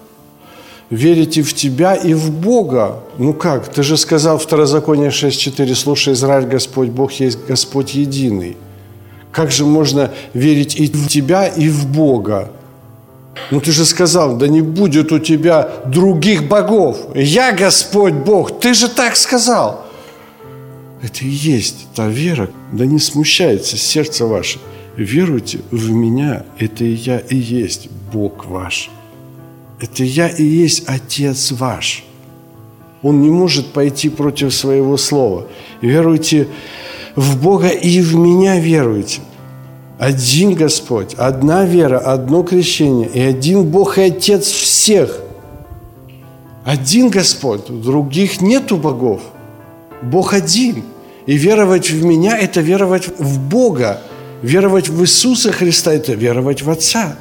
верите 0.91 1.41
в 1.41 1.53
тебя 1.55 1.95
и 1.95 2.13
в 2.13 2.31
Бога. 2.31 2.99
Ну 3.17 3.33
как? 3.33 3.67
Ты 3.69 3.81
же 3.81 3.97
сказал 3.97 4.37
в 4.37 4.43
Второзаконие 4.43 5.09
6.4, 5.09 5.73
слушай, 5.73 6.13
Израиль, 6.13 6.45
Господь 6.45 6.89
Бог 6.89 7.13
есть 7.13 7.39
Господь 7.47 7.95
единый. 7.95 8.57
Как 9.31 9.49
же 9.49 9.65
можно 9.65 10.11
верить 10.33 10.75
и 10.75 10.87
в 10.87 11.07
тебя, 11.07 11.47
и 11.47 11.69
в 11.69 11.87
Бога? 11.87 12.51
Ну 13.49 13.59
ты 13.59 13.71
же 13.71 13.85
сказал, 13.85 14.37
да 14.37 14.47
не 14.47 14.61
будет 14.61 15.11
у 15.11 15.19
тебя 15.19 15.69
других 15.85 16.47
богов. 16.47 16.97
Я 17.15 17.51
Господь 17.53 18.13
Бог. 18.13 18.59
Ты 18.59 18.73
же 18.73 18.89
так 18.89 19.15
сказал. 19.15 19.85
Это 21.01 21.25
и 21.25 21.29
есть 21.29 21.87
та 21.95 22.07
вера, 22.07 22.49
да 22.71 22.85
не 22.85 22.99
смущается 22.99 23.77
сердце 23.77 24.25
ваше. 24.25 24.59
Веруйте 24.95 25.59
в 25.71 25.89
меня, 25.89 26.45
это 26.59 26.83
и 26.83 26.93
я 26.93 27.17
и 27.19 27.35
есть 27.35 27.89
Бог 28.13 28.45
ваш. 28.45 28.89
Это 29.79 30.03
я 30.03 30.27
и 30.27 30.43
есть 30.43 30.83
Отец 30.87 31.51
ваш. 31.51 32.03
Он 33.01 33.21
не 33.21 33.29
может 33.29 33.73
пойти 33.73 34.09
против 34.09 34.53
своего 34.53 34.95
слова. 34.97 35.47
Веруйте 35.81 36.47
в 37.15 37.41
Бога 37.41 37.69
и 37.69 37.99
в 38.01 38.15
меня 38.15 38.59
веруйте. 38.59 39.21
Один 40.01 40.55
Господь, 40.55 41.13
одна 41.13 41.63
вера, 41.63 41.99
одно 41.99 42.41
крещение 42.41 43.07
и 43.07 43.21
один 43.21 43.65
Бог 43.65 43.99
и 43.99 44.01
Отец 44.01 44.47
всех. 44.47 45.19
Один 46.65 47.09
Господь, 47.09 47.67
других 47.67 48.41
нету 48.41 48.77
богов. 48.77 49.21
Бог 50.01 50.33
один. 50.33 50.83
И 51.27 51.37
веровать 51.37 51.91
в 51.91 52.03
меня– 52.03 52.35
это 52.39 52.61
веровать 52.61 53.09
в 53.19 53.39
Бога. 53.47 54.01
Веровать 54.41 54.89
в 54.89 55.03
Иисуса 55.03 55.51
Христа– 55.51 55.93
это 55.93 56.13
веровать 56.13 56.63
в 56.63 56.71
Отца. 56.71 57.15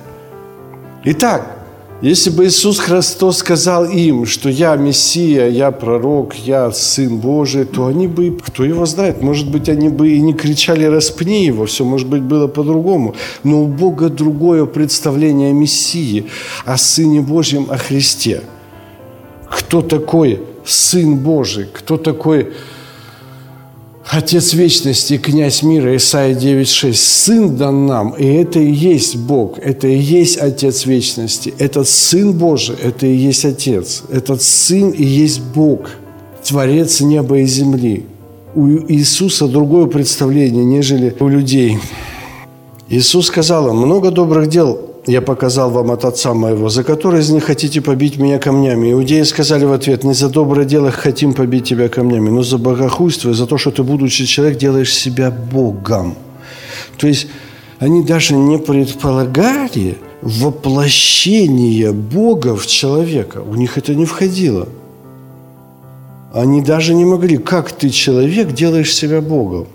Итак, 1.05 1.60
если 2.03 2.31
бы 2.31 2.47
Иисус 2.47 2.79
Христос 2.79 3.39
сказал 3.39 3.85
им, 3.85 4.25
что 4.25 4.49
я 4.49 4.77
Мессия, 4.77 5.49
я 5.49 5.71
пророк, 5.71 6.35
я 6.35 6.73
Сын 6.73 7.19
Божий, 7.19 7.65
то 7.65 7.87
они 7.87 8.07
бы, 8.07 8.39
кто 8.43 8.65
его 8.65 8.87
знает, 8.87 9.23
может 9.23 9.51
быть, 9.51 9.69
они 9.69 9.91
бы 9.91 10.11
и 10.11 10.21
не 10.21 10.33
кричали 10.33 10.85
«распни 10.85 11.45
его», 11.45 11.67
все, 11.67 11.85
может 11.85 12.09
быть, 12.09 12.23
было 12.23 12.47
по-другому. 12.47 13.15
Но 13.45 13.63
у 13.63 13.67
Бога 13.67 14.09
другое 14.09 14.65
представление 14.65 15.51
о 15.51 15.53
Мессии, 15.53 16.27
о 16.65 16.79
Сыне 16.79 17.21
Божьем, 17.21 17.67
о 17.69 17.77
Христе. 17.77 18.43
Кто 19.51 19.83
такой 19.83 20.41
Сын 20.65 21.17
Божий? 21.17 21.67
Кто 21.71 21.99
такой 21.99 22.53
Отец 24.13 24.55
вечности, 24.55 25.19
князь 25.19 25.63
мира, 25.63 25.95
Исайя 25.95 26.35
9.6. 26.35 26.95
Сын 26.95 27.57
дан 27.57 27.87
нам, 27.87 28.11
и 28.11 28.27
это 28.27 28.59
и 28.59 28.69
есть 28.69 29.15
Бог, 29.15 29.61
это 29.61 29.87
и 29.87 29.97
есть 29.97 30.37
Отец 30.37 30.85
вечности. 30.85 31.55
Этот 31.59 31.89
Сын 31.89 32.33
Божий, 32.33 32.75
это 32.83 33.07
и 33.07 33.15
есть 33.15 33.45
Отец. 33.45 34.03
Этот 34.11 34.43
Сын 34.43 34.91
и 34.91 35.05
есть 35.05 35.41
Бог, 35.41 35.91
Творец 36.43 37.01
неба 37.01 37.39
и 37.39 37.47
земли. 37.47 38.07
У 38.57 38.67
Иисуса 38.67 39.47
другое 39.47 39.87
представление, 39.87 40.65
нежели 40.65 41.15
у 41.21 41.29
людей. 41.29 41.79
Иисус 42.89 43.29
сказал 43.29 43.69
им, 43.69 43.77
много 43.77 44.11
добрых 44.11 44.49
дел 44.49 44.90
я 45.11 45.21
показал 45.21 45.71
вам 45.71 45.91
от 45.91 46.05
отца 46.05 46.35
моего, 46.35 46.69
за 46.69 46.85
которые 46.85 47.21
из 47.23 47.31
них 47.31 47.45
хотите 47.45 47.81
побить 47.81 48.19
меня 48.19 48.39
камнями. 48.39 48.93
Иудеи 48.93 49.23
сказали 49.23 49.65
в 49.65 49.73
ответ, 49.73 50.05
не 50.05 50.15
за 50.15 50.29
доброе 50.29 50.65
дело 50.65 50.91
хотим 50.91 51.35
побить 51.35 51.65
тебя 51.65 51.89
камнями, 51.89 52.31
но 52.31 52.43
за 52.43 52.59
богохульство, 52.59 53.35
за 53.35 53.47
то, 53.47 53.59
что 53.59 53.71
ты, 53.71 53.83
будучи 53.83 54.25
человек, 54.27 54.59
делаешь 54.59 54.95
себя 54.95 55.31
Богом. 55.31 56.15
То 56.97 57.09
есть 57.09 57.27
они 57.79 58.05
даже 58.05 58.37
не 58.37 58.59
предполагали 58.59 59.99
воплощение 60.23 61.93
Бога 61.93 62.55
в 62.55 62.67
человека. 62.67 63.39
У 63.39 63.55
них 63.55 63.79
это 63.79 63.95
не 63.95 64.05
входило. 64.05 64.69
Они 66.33 66.63
даже 66.63 66.95
не 66.95 67.05
могли, 67.05 67.39
как 67.39 67.73
ты, 67.73 67.91
человек, 67.91 68.53
делаешь 68.53 68.95
себя 68.95 69.21
Богом. 69.21 69.67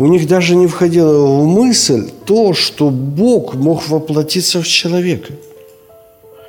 У 0.00 0.06
них 0.06 0.26
даже 0.26 0.56
не 0.56 0.66
входило 0.66 1.26
в 1.26 1.46
мысль 1.46 2.08
то, 2.24 2.54
что 2.54 2.88
Бог 2.88 3.52
мог 3.54 3.86
воплотиться 3.86 4.62
в 4.62 4.66
человека. 4.66 5.34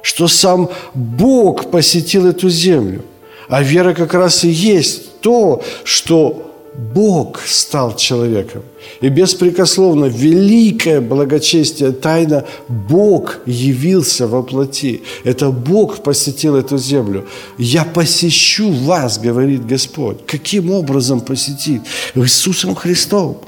Что 0.02 0.30
сам 0.30 0.70
Бог 0.94 1.70
посетил 1.70 2.28
эту 2.28 2.50
землю. 2.50 3.04
А 3.50 3.62
вера 3.62 3.94
как 3.94 4.14
раз 4.14 4.46
и 4.46 4.50
есть 4.50 5.20
то, 5.20 5.62
что 5.84 6.51
Бог 6.74 7.42
стал 7.46 7.96
человеком. 7.98 8.64
И 9.02 9.10
беспрекословно 9.10 10.06
великое 10.06 11.02
благочестие, 11.02 11.92
тайна 11.92 12.46
Бог 12.70 13.40
явился 13.46 14.26
во 14.28 14.42
плоти. 14.42 15.02
Это 15.26 15.52
Бог 15.52 16.02
посетил 16.04 16.56
эту 16.56 16.78
землю. 16.78 17.26
«Я 17.58 17.84
посещу 17.84 18.72
вас», 18.72 19.20
говорит 19.20 19.66
Господь. 19.66 20.26
Каким 20.26 20.72
образом 20.72 21.20
посетить? 21.20 21.82
Иисусом 22.16 22.76
Христом. 22.76 23.42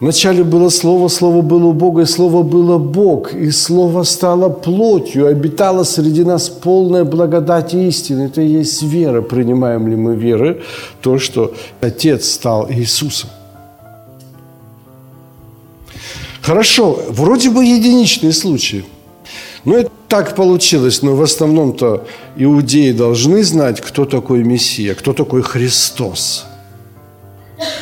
Вначале 0.00 0.42
было 0.42 0.70
Слово, 0.70 1.08
Слово 1.08 1.42
было 1.42 1.66
у 1.66 1.72
Бога, 1.72 2.02
и 2.02 2.06
Слово 2.06 2.42
было 2.42 2.78
Бог, 2.78 3.32
и 3.32 3.50
Слово 3.50 4.02
стало 4.02 4.48
плотью, 4.48 5.28
обитало 5.28 5.84
среди 5.84 6.24
нас 6.24 6.48
полная 6.48 7.04
благодать 7.04 7.74
и 7.74 7.86
истины. 7.88 8.24
Это 8.24 8.42
и 8.42 8.48
есть 8.48 8.82
вера. 8.82 9.22
Принимаем 9.22 9.88
ли 9.88 9.96
мы 9.96 10.16
веры, 10.16 10.62
то, 11.00 11.18
что 11.18 11.54
Отец 11.80 12.28
стал 12.28 12.68
Иисусом. 12.70 13.30
Хорошо, 16.42 16.98
вроде 17.08 17.48
бы 17.50 17.64
единичные 17.64 18.32
случаи. 18.32 18.84
Но 19.64 19.76
это 19.76 19.90
так 20.08 20.34
получилось, 20.34 21.02
но 21.02 21.14
в 21.14 21.22
основном-то 21.22 22.04
иудеи 22.36 22.92
должны 22.92 23.42
знать, 23.44 23.80
кто 23.80 24.04
такой 24.04 24.44
Мессия, 24.44 24.94
кто 24.94 25.12
такой 25.12 25.42
Христос. 25.42 26.46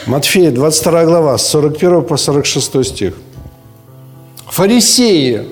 Матфея, 0.06 0.50
22 0.50 1.04
глава, 1.04 1.38
с 1.38 1.46
41 1.48 2.02
по 2.02 2.16
46 2.16 2.84
стих. 2.84 3.14
Фарисеи, 4.50 5.46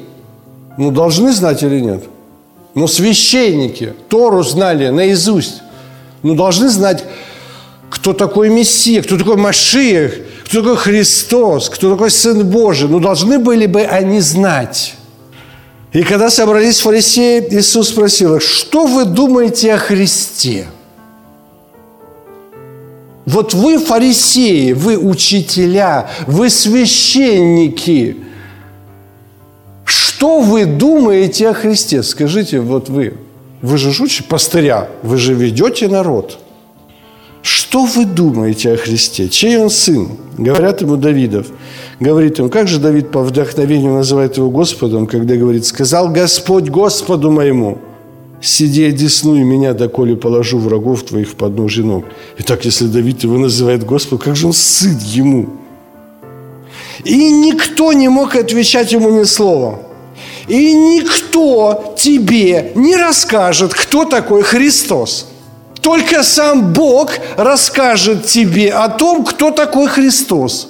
ну, 0.76 0.90
должны 0.90 1.33
знать 1.33 1.62
или 1.62 1.80
нет? 1.80 2.04
Ну, 2.74 2.87
священники 2.87 3.94
Тору 4.09 4.42
знали 4.42 4.88
наизусть. 4.88 5.62
Ну, 6.22 6.35
должны 6.35 6.68
знать, 6.68 7.04
кто 7.88 8.12
такой 8.12 8.50
Мессия, 8.50 9.02
кто 9.02 9.16
такой 9.16 9.37
Машиях, 9.37 10.12
кто 10.44 10.61
такой 10.61 10.76
Христос, 10.76 11.68
кто 11.68 11.92
такой 11.92 12.11
Сын 12.11 12.46
Божий. 12.46 12.88
Ну, 12.88 13.00
должны 13.00 13.38
были 13.38 13.66
бы 13.66 13.83
они 13.83 14.20
знать. 14.20 14.94
И 15.92 16.02
когда 16.02 16.30
собрались 16.30 16.80
фарисеи, 16.80 17.44
Иисус 17.50 17.88
спросил 17.88 18.37
их, 18.37 18.42
что 18.42 18.87
вы 18.87 19.04
думаете 19.04 19.74
о 19.74 19.78
Христе? 19.78 20.66
Вот 23.26 23.54
вы 23.54 23.78
фарисеи, 23.78 24.72
вы 24.72 24.96
учителя, 24.96 26.09
вы 26.26 26.50
священники. 26.50 28.16
Что 29.85 30.40
вы 30.40 30.66
думаете 30.66 31.48
о 31.48 31.54
Христе? 31.54 32.02
Скажите, 32.02 32.61
вот 32.61 32.88
вы, 32.88 33.14
вы 33.62 33.78
же 33.78 33.92
жучи 33.92 34.22
пастыря, 34.22 34.88
вы 35.02 35.16
же 35.16 35.35
ведете 35.35 35.88
народ. 35.88 36.38
Что 37.42 37.85
вы 37.85 38.04
думаете 38.04 38.72
о 38.72 38.76
Христе? 38.76 39.28
Чей 39.28 39.56
он 39.56 39.70
сын? 39.70 40.09
Говорят 40.37 40.83
ему 40.83 40.96
Давидов. 40.96 41.46
Говорит 41.98 42.38
ему, 42.38 42.48
как 42.48 42.68
же 42.68 42.78
Давид 42.78 43.11
по 43.11 43.22
вдохновению 43.22 43.94
называет 43.94 44.37
его 44.37 44.50
Господом, 44.50 45.06
когда 45.06 45.37
говорит, 45.37 45.64
сказал 45.66 46.09
Господь 46.09 46.68
Господу 46.68 47.30
моему, 47.30 47.78
сиди 48.40 48.85
одесную 48.85 49.44
меня, 49.44 49.74
доколе 49.74 50.16
положу 50.16 50.59
врагов 50.59 51.03
твоих 51.05 51.29
в 51.29 51.35
подножие 51.35 51.85
ног. 51.85 52.05
Итак, 52.38 52.64
если 52.64 52.87
Давид 52.87 53.22
его 53.22 53.38
называет 53.38 53.85
Господом, 53.85 54.18
как 54.18 54.37
же 54.37 54.46
он 54.46 54.53
сын 54.53 54.98
ему? 54.98 55.48
И 57.05 57.33
никто 57.33 57.92
не 57.92 58.09
мог 58.09 58.37
отвечать 58.37 58.92
ему 58.92 59.11
ни 59.11 59.24
слова. 59.24 59.81
И 60.48 60.74
никто 60.74 61.94
тебе 61.96 62.72
не 62.74 62.96
расскажет, 62.96 63.72
кто 63.72 64.05
такой 64.05 64.42
Христос. 64.42 65.26
Только 65.81 66.22
сам 66.22 66.72
Бог 66.72 67.12
расскажет 67.37 68.26
тебе 68.26 68.70
о 68.70 68.88
том, 68.88 69.24
кто 69.24 69.50
такой 69.50 69.88
Христос. 69.88 70.68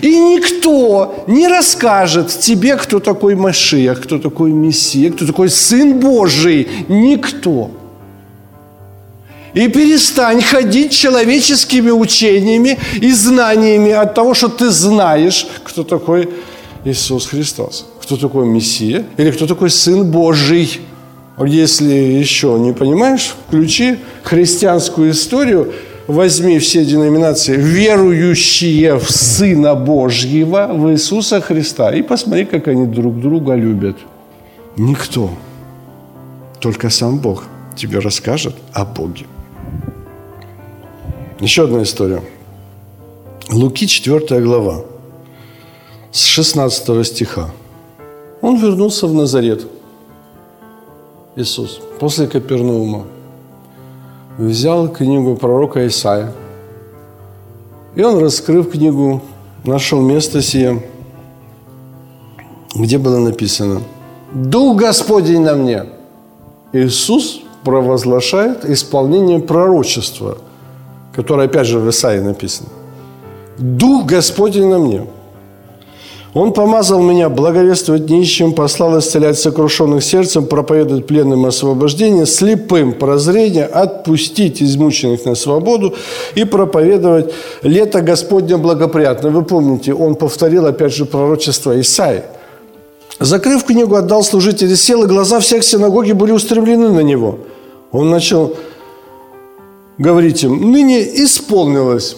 И 0.00 0.18
никто 0.18 1.24
не 1.26 1.48
расскажет 1.48 2.28
тебе, 2.28 2.76
кто 2.76 2.98
такой 2.98 3.34
Машиах, 3.34 4.00
кто 4.00 4.18
такой 4.18 4.52
Мессия, 4.52 5.10
кто 5.10 5.26
такой 5.26 5.50
Сын 5.50 6.00
Божий. 6.00 6.68
Никто. 6.88 7.70
И 9.54 9.68
перестань 9.68 10.40
ходить 10.40 10.92
человеческими 10.92 11.90
учениями 11.90 12.78
и 12.94 13.12
знаниями 13.12 13.90
от 13.90 14.14
того, 14.14 14.32
что 14.32 14.48
ты 14.48 14.70
знаешь, 14.70 15.46
кто 15.62 15.82
такой 15.82 16.30
Иисус 16.84 17.26
Христос, 17.26 17.86
кто 18.00 18.16
такой 18.16 18.46
Мессия 18.46 19.04
или 19.18 19.30
кто 19.30 19.46
такой 19.46 19.68
Сын 19.70 20.10
Божий. 20.10 20.80
Если 21.38 21.92
еще 21.92 22.58
не 22.58 22.72
понимаешь, 22.72 23.34
включи 23.46 23.98
христианскую 24.22 25.10
историю, 25.10 25.72
возьми 26.06 26.58
все 26.58 26.84
деноминации, 26.84 27.56
верующие 27.56 28.98
в 28.98 29.10
Сына 29.10 29.74
Божьего, 29.74 30.70
в 30.72 30.90
Иисуса 30.90 31.40
Христа, 31.40 31.94
и 31.94 32.02
посмотри, 32.02 32.44
как 32.44 32.68
они 32.68 32.86
друг 32.86 33.20
друга 33.20 33.54
любят. 33.54 33.96
Никто, 34.76 35.30
только 36.60 36.90
сам 36.90 37.18
Бог 37.18 37.44
тебе 37.76 37.98
расскажет 37.98 38.54
о 38.72 38.84
Боге. 38.84 39.26
Еще 41.40 41.64
одна 41.64 41.82
история. 41.82 42.22
Луки 43.50 43.86
4 43.86 44.40
глава, 44.40 44.84
с 46.10 46.24
16 46.24 47.06
стиха. 47.06 47.50
Он 48.40 48.56
вернулся 48.56 49.06
в 49.06 49.14
Назарет, 49.14 49.66
Иисус, 51.36 51.80
после 51.98 52.26
Капернаума. 52.26 53.06
Взял 54.38 54.88
книгу 54.88 55.36
пророка 55.36 55.86
Исаия. 55.86 56.32
И 57.94 58.02
он, 58.02 58.18
раскрыв 58.18 58.70
книгу, 58.70 59.20
нашел 59.64 60.00
место 60.00 60.40
сие, 60.40 60.82
где 62.74 62.98
было 62.98 63.18
написано 63.18 63.82
«Дух 64.32 64.78
Господень 64.78 65.42
на 65.42 65.54
мне». 65.54 65.84
Иисус 66.72 67.42
провозглашает 67.64 68.64
исполнение 68.64 69.40
пророчества– 69.40 70.38
которое 71.14 71.46
опять 71.46 71.66
же 71.66 71.78
в 71.78 71.88
Исаии 71.88 72.20
написано. 72.20 72.68
«Дух 73.58 74.06
Господень 74.06 74.68
на 74.68 74.78
мне». 74.78 75.06
Он 76.34 76.54
помазал 76.54 77.02
меня 77.02 77.28
благовествовать 77.28 78.08
нищим, 78.08 78.54
послал 78.54 78.98
исцелять 78.98 79.38
сокрушенных 79.38 80.02
сердцем, 80.02 80.46
проповедовать 80.46 81.06
пленным 81.06 81.44
освобождение, 81.44 82.24
слепым 82.24 82.94
прозрение, 82.94 83.66
отпустить 83.66 84.62
измученных 84.62 85.26
на 85.26 85.34
свободу 85.34 85.94
и 86.34 86.44
проповедовать 86.44 87.34
лето 87.62 88.00
Господне 88.00 88.56
благоприятно. 88.56 89.28
Вы 89.28 89.42
помните, 89.42 89.92
он 89.92 90.14
повторил 90.14 90.66
опять 90.66 90.94
же 90.94 91.04
пророчество 91.04 91.78
Исаи. 91.78 92.22
Закрыв 93.20 93.64
книгу, 93.64 93.94
отдал 93.94 94.24
служителей, 94.24 94.74
сел, 94.74 95.04
и 95.04 95.06
глаза 95.06 95.38
всех 95.38 95.64
синагоги 95.64 96.12
были 96.12 96.32
устремлены 96.32 96.88
на 96.88 97.00
него. 97.00 97.40
Он 97.92 98.08
начал 98.08 98.56
говорить 99.98 100.42
им, 100.44 100.72
ныне 100.72 101.02
исполнилось 101.02 102.16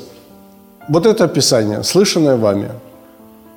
вот 0.88 1.04
это 1.04 1.24
описание, 1.24 1.82
слышанное 1.82 2.36
вами. 2.36 2.70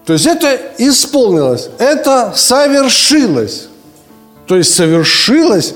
То 0.08 0.13
есть 0.13 0.26
это 0.26 0.58
исполнилось, 0.78 1.67
это 1.80 2.32
совершилось. 2.34 3.67
То 4.48 4.56
есть 4.56 4.74
совершилось 4.74 5.74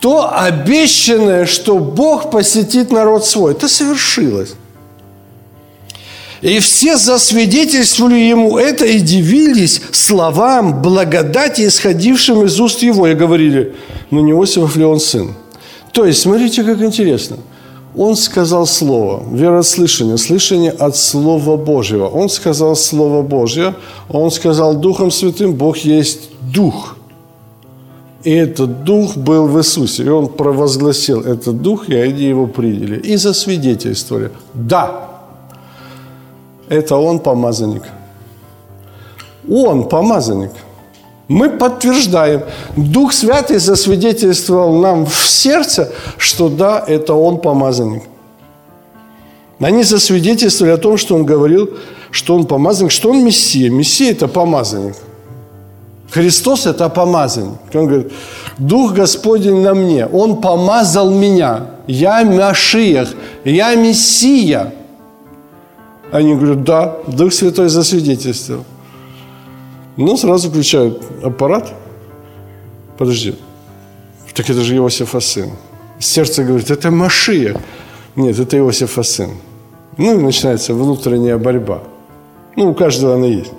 то 0.00 0.36
обещанное, 0.36 1.46
что 1.46 1.78
Бог 1.78 2.32
посетит 2.32 2.90
народ 2.90 3.24
свой. 3.24 3.52
Это 3.52 3.68
совершилось. 3.68 4.54
И 6.40 6.58
все 6.58 6.96
засвидетельствовали 6.96 8.18
ему 8.18 8.58
это 8.58 8.84
и 8.84 8.98
дивились 8.98 9.80
словам 9.92 10.82
благодати, 10.82 11.64
исходившим 11.64 12.44
из 12.44 12.60
уст 12.60 12.82
его. 12.82 13.06
И 13.06 13.14
говорили, 13.14 13.76
ну 14.10 14.22
не 14.22 14.32
Иосифов 14.32 14.74
ли 14.74 14.84
он 14.84 14.98
сын? 14.98 15.36
То 15.92 16.04
есть, 16.04 16.22
смотрите, 16.22 16.64
как 16.64 16.82
интересно– 16.82 17.36
он 17.96 18.16
сказал 18.16 18.66
Слово, 18.66 19.22
верослышание, 19.30 20.16
слышание 20.16 20.70
от 20.70 20.96
Слова 20.96 21.56
Божьего. 21.56 22.06
Он 22.08 22.28
сказал 22.28 22.74
Слово 22.74 23.22
Божье, 23.22 23.74
он 24.08 24.30
сказал 24.30 24.74
Духом 24.74 25.10
Святым, 25.10 25.54
Бог 25.54 25.76
есть 25.78 26.30
Дух. 26.40 26.96
И 28.24 28.30
этот 28.30 28.84
Дух 28.84 29.16
был 29.16 29.46
в 29.46 29.58
Иисусе. 29.58 30.04
И 30.04 30.08
он 30.08 30.28
провозгласил 30.28 31.20
этот 31.20 31.60
Дух, 31.60 31.88
и 31.88 31.94
они 31.94 32.22
его 32.22 32.46
приняли. 32.46 32.98
И 32.98 33.16
засвидетельствовали. 33.16 34.30
Да, 34.54 35.08
это 36.68 36.96
он 36.96 37.18
помазанник. 37.18 37.82
Он 39.48 39.88
помазанник– 39.88 40.52
мы 41.28 41.50
подтверждаем. 41.50 42.42
Дух 42.76 43.12
Святый 43.12 43.58
засвидетельствовал 43.58 44.80
нам 44.80 45.06
в 45.06 45.26
сердце, 45.26 45.92
что 46.18 46.48
да, 46.48 46.84
это 46.86 47.14
Он 47.14 47.38
помазанник. 47.38 48.02
Они 49.60 49.84
засвидетельствовали 49.84 50.72
о 50.72 50.76
том, 50.76 50.96
что 50.96 51.14
Он 51.14 51.24
говорил, 51.24 51.70
что 52.10 52.34
Он 52.34 52.46
помазанник, 52.46 52.92
что 52.92 53.10
Он 53.10 53.24
Мессия. 53.24 53.70
Мессия– 53.70 54.10
это 54.12 54.28
помазанник. 54.28 54.96
Христос– 56.10 56.66
это 56.66 56.88
помазанник. 56.88 57.58
Он 57.72 57.86
говорит, 57.86 58.12
Дух 58.58 58.92
Господень 58.92 59.62
на 59.62 59.74
мне, 59.74 60.06
Он 60.06 60.40
помазал 60.40 61.10
меня, 61.10 61.68
я 61.86 62.24
Машиях, 62.24 63.08
я 63.44 63.74
Мессия. 63.74 64.74
Они 66.10 66.34
говорят, 66.34 66.64
да, 66.64 66.96
Дух 67.06 67.32
Святой 67.32 67.68
засвидетельствовал. 67.68 68.64
Ну, 69.96 70.16
сразу 70.16 70.48
включают 70.48 71.02
аппарат. 71.22 71.74
Подожди. 72.98 73.34
Так 74.34 74.48
это 74.48 74.62
же 74.62 74.76
Иосифа 74.76 75.20
сын. 75.20 75.50
Сердце 75.98 76.44
говорит, 76.44 76.70
это 76.70 76.90
Машия. 76.90 77.56
Нет, 78.16 78.38
это 78.38 78.56
Иосифа 78.56 79.02
сын. 79.02 79.30
Ну, 79.98 80.18
и 80.18 80.22
начинается 80.22 80.72
внутренняя 80.74 81.36
борьба. 81.36 81.82
Ну, 82.56 82.70
у 82.70 82.74
каждого 82.74 83.14
она 83.14 83.26
есть. 83.26 83.52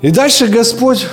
И 0.00 0.10
дальше 0.10 0.46
Господь 0.46 1.06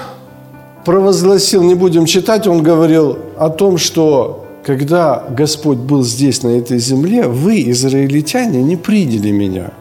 провозгласил, 0.86 1.64
не 1.64 1.76
будем 1.76 2.06
читать, 2.06 2.48
Он 2.48 2.64
говорил 2.64 3.18
о 3.38 3.50
том, 3.50 3.78
что 3.78 4.46
когда 4.64 5.24
Господь 5.30 5.78
был 5.78 6.04
здесь, 6.04 6.44
на 6.44 6.50
этой 6.50 6.80
земле, 6.80 7.28
вы, 7.28 7.70
израильтяне, 7.72 8.62
не 8.62 8.76
приняли 8.76 9.32
меня. 9.32 9.72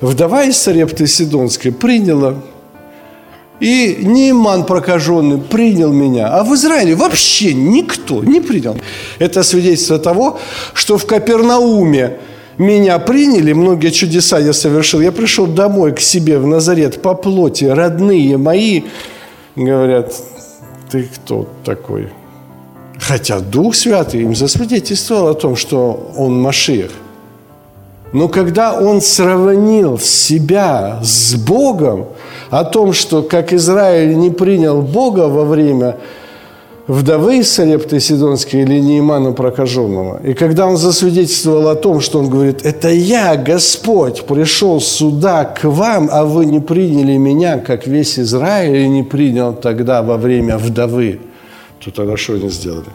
Вдова 0.00 0.44
из 0.44 0.56
Сарепты 0.56 1.06
Сидонской 1.06 1.72
приняла 1.72 2.36
и 3.60 3.98
Нейман 4.02 4.64
прокаженный 4.64 5.38
принял 5.38 5.92
меня, 5.92 6.28
а 6.28 6.44
в 6.44 6.54
Израиле 6.54 6.94
вообще 6.94 7.54
никто 7.54 8.24
не 8.24 8.40
принял. 8.40 8.76
Это 9.18 9.42
свидетельство 9.42 9.98
того, 9.98 10.38
что 10.72 10.96
в 10.98 11.06
Капернауме 11.06 12.18
меня 12.58 12.98
приняли, 12.98 13.52
многие 13.52 13.90
чудеса 13.90 14.38
я 14.38 14.52
совершил. 14.52 15.00
Я 15.00 15.12
пришел 15.12 15.46
домой 15.46 15.92
к 15.92 16.00
себе 16.00 16.38
в 16.38 16.46
Назарет 16.46 17.00
по 17.02 17.14
плоти, 17.14 17.64
родные 17.64 18.36
мои 18.36 18.82
говорят, 19.56 20.14
ты 20.90 21.04
кто 21.04 21.46
такой? 21.64 22.08
Хотя 22.98 23.40
Дух 23.40 23.74
Святый 23.74 24.22
им 24.22 24.34
засвидетельствовал 24.34 25.28
о 25.28 25.34
том, 25.34 25.56
что 25.56 26.12
он 26.16 26.40
Машиах. 26.40 26.90
Но 28.12 28.28
когда 28.28 28.78
он 28.78 29.00
сравнил 29.00 29.98
себя 29.98 31.00
с 31.02 31.34
Богом, 31.34 32.06
о 32.50 32.64
том, 32.64 32.92
что 32.92 33.22
как 33.22 33.52
Израиль 33.52 34.16
не 34.16 34.30
принял 34.30 34.82
Бога 34.82 35.28
во 35.28 35.44
время 35.44 35.96
вдовы 36.88 37.44
Сарепты 37.44 38.00
Сидонской 38.00 38.62
или 38.62 38.80
Неймана 38.80 39.32
прокаженного. 39.32 40.20
И 40.24 40.34
когда 40.34 40.66
он 40.66 40.76
засвидетельствовал 40.76 41.68
о 41.68 41.76
том, 41.76 42.00
что 42.00 42.18
он 42.18 42.28
говорит, 42.28 42.66
это 42.66 42.88
я, 42.90 43.36
Господь, 43.36 44.24
пришел 44.24 44.80
сюда 44.80 45.44
к 45.44 45.62
вам, 45.64 46.08
а 46.10 46.24
вы 46.24 46.46
не 46.46 46.58
приняли 46.58 47.16
меня, 47.16 47.58
как 47.58 47.86
весь 47.86 48.18
Израиль, 48.18 48.88
не 48.90 49.04
принял 49.04 49.54
тогда 49.54 50.02
во 50.02 50.16
время 50.16 50.58
вдовы, 50.58 51.20
то 51.78 51.92
тогда 51.92 52.16
что 52.16 52.34
они 52.34 52.48
сделали? 52.48 52.90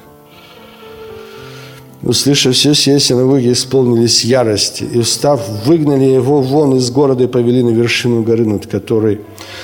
Услышав 2.05 2.53
все, 2.53 2.73
все 2.73 2.99
синагоги 2.99 3.51
исполнились 3.51 4.23
ярости, 4.23 4.83
и, 4.83 5.01
встав, 5.01 5.41
выгнали 5.65 6.03
его 6.03 6.39
вон 6.39 6.75
из 6.75 6.91
города 6.91 7.23
и 7.23 7.27
повели 7.27 7.63
на 7.63 7.71
вершину 7.71 8.21
горы, 8.21 8.45
над 8.45 8.67
которой, 8.67 9.21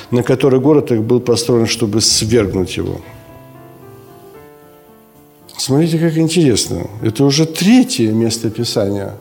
на 0.10 0.24
которой 0.24 0.60
город 0.60 0.92
их 0.92 1.04
был 1.04 1.20
построен, 1.20 1.68
чтобы 1.68 2.02
свергнуть 2.02 2.78
его. 2.78 3.00
Смотрите, 5.56 6.00
как 6.00 6.18
интересно. 6.18 6.88
Это 7.04 7.26
уже 7.26 7.46
третье 7.46 8.12
место 8.12 8.50
Писания. 8.50 9.14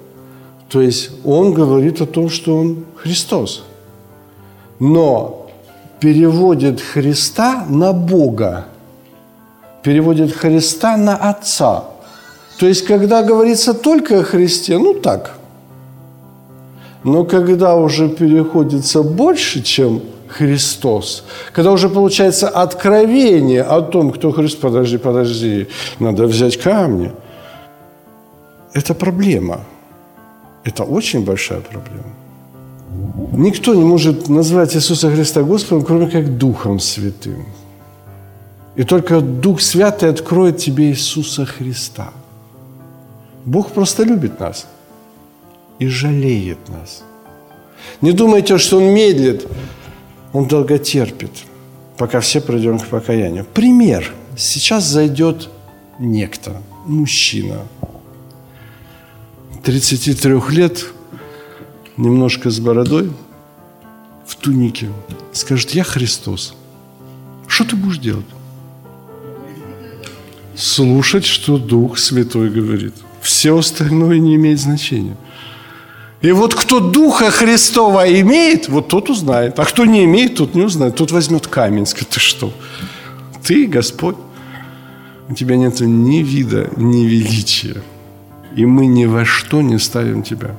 То 0.71 0.81
есть 0.81 1.11
он 1.23 1.53
говорит 1.53 2.01
о 2.01 2.07
том, 2.07 2.31
что 2.31 2.57
он 2.57 2.87
Христос. 2.97 3.65
Но 4.79 5.51
переводит 6.01 6.81
Христа 6.81 7.67
на 7.69 7.93
Бога. 7.93 8.65
Переводит 9.83 10.33
Христа 10.33 10.97
на 10.97 11.17
Отца. 11.17 11.90
То 12.61 12.67
есть, 12.67 12.87
когда 12.87 13.23
говорится 13.23 13.73
только 13.73 14.21
о 14.21 14.23
Христе, 14.23 14.79
ну 14.79 14.93
так. 14.93 15.39
Но 17.05 17.25
когда 17.25 17.75
уже 17.75 18.09
переходится 18.09 19.03
больше, 19.03 19.63
чем 19.63 20.03
Христос. 20.29 21.25
Когда 21.55 21.73
уже 21.73 21.89
получается 21.89 22.49
откровение 22.49 23.63
о 23.63 23.81
том, 23.81 24.11
кто 24.11 24.31
Христос. 24.31 24.61
Подожди, 24.61 24.99
подожди, 24.99 25.67
надо 26.01 26.27
взять 26.27 26.59
камни. 26.59 27.11
Это 28.75 28.95
проблема. 28.95 29.61
Это 30.63 30.85
очень 30.85 31.25
большая 31.25 31.61
проблема. 31.61 32.13
Никто 33.33 33.75
не 33.75 33.85
может 33.85 34.29
назвать 34.29 34.77
Иисуса 34.77 35.11
Христа 35.11 35.43
Господом, 35.43 35.85
кроме 35.85 36.11
как 36.11 36.37
Духом 36.37 36.79
Святым. 36.79 37.47
И 38.77 38.85
только 38.85 39.21
Дух 39.21 39.63
Святый 39.63 40.11
откроет 40.11 40.59
тебе 40.59 40.85
Иисуса 40.91 41.47
Христа. 41.47 42.11
Бог 43.45 43.73
просто 43.73 44.05
любит 44.05 44.41
нас 44.41 44.67
и 45.79 45.87
жалеет 45.87 46.59
нас. 46.69 47.03
Не 48.01 48.13
думайте, 48.13 48.59
что 48.59 48.79
Он 48.79 48.85
медлит 48.85 49.47
он 50.33 50.47
долго 50.47 50.79
терпит, 50.79 51.31
пока 51.97 52.21
все 52.21 52.41
придем 52.41 52.79
к 52.79 52.87
покаянию. 52.87 53.45
Пример. 53.45 54.13
Сейчас 54.37 54.85
зайдет 54.85 55.49
некто, 55.99 56.63
мужчина, 56.87 57.67
33 59.65 60.41
лет, 60.51 60.87
немножко 61.97 62.49
с 62.49 62.61
бородой, 62.61 63.13
в 64.25 64.37
тунике, 64.37 64.89
скажет, 65.33 65.73
я 65.73 65.83
Христос. 65.83 66.55
Что 67.49 67.65
ты 67.65 67.77
будешь 67.77 67.99
делать? 67.99 68.27
Слушать, 70.55 71.25
что 71.25 71.59
Дух 71.59 71.99
Святой 71.99 72.49
говорит. 72.51 72.95
Все 73.21 73.57
остальное 73.57 74.19
не 74.19 74.37
имеет 74.37 74.61
значения– 74.61 75.17
и 76.23 76.33
вот 76.33 76.55
кто 76.55 76.81
Духа 76.81 77.31
Христова 77.31 78.07
имеет, 78.21 78.69
вот 78.69 78.89
тот 78.89 79.09
узнает. 79.09 79.59
А 79.59 79.65
кто 79.65 79.87
не 79.87 80.05
имеет, 80.05 80.37
тот 80.37 80.55
не 80.55 80.63
узнает. 80.63 80.97
Тот 80.97 81.13
возьмет 81.13 81.47
камень, 81.47 81.87
скажет, 81.87 82.11
ты 82.11 82.21
что? 82.21 82.53
Ты, 83.43 83.67
Господь, 83.67 84.17
у 85.29 85.35
тебя 85.35 85.57
нет 85.57 85.81
ни 85.81 86.19
вида, 86.19 86.71
ни 86.77 87.07
величия. 87.07 87.83
И 88.55 88.67
мы 88.67 88.87
ни 88.87 89.07
во 89.07 89.25
что 89.25 89.63
не 89.63 89.79
ставим 89.79 90.23
тебя. 90.23 90.57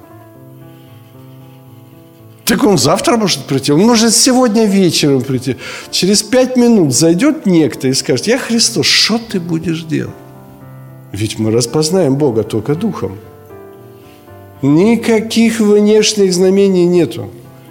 Так 2.45 2.63
он 2.63 2.77
завтра 2.77 3.15
может 3.15 3.45
прийти, 3.45 3.71
он 3.71 3.81
может 3.81 4.13
сегодня 4.13 4.65
вечером 4.65 5.21
прийти. 5.21 5.57
Через 5.91 6.23
пять 6.23 6.57
минут 6.57 6.93
зайдет 6.93 7.45
некто 7.45 7.87
и 7.87 7.93
скажет, 7.93 8.27
я 8.27 8.39
Христос, 8.39 8.87
что 8.87 9.19
ты 9.19 9.39
будешь 9.39 9.83
делать? 9.83 10.15
Ведь 11.11 11.39
мы 11.39 11.51
распознаем 11.51 12.15
Бога 12.15 12.43
только 12.43 12.75
Духом– 12.75 13.17
Никаких 14.61 15.59
внешних 15.59 16.33
знамений 16.33 16.85
нету. 16.85 17.29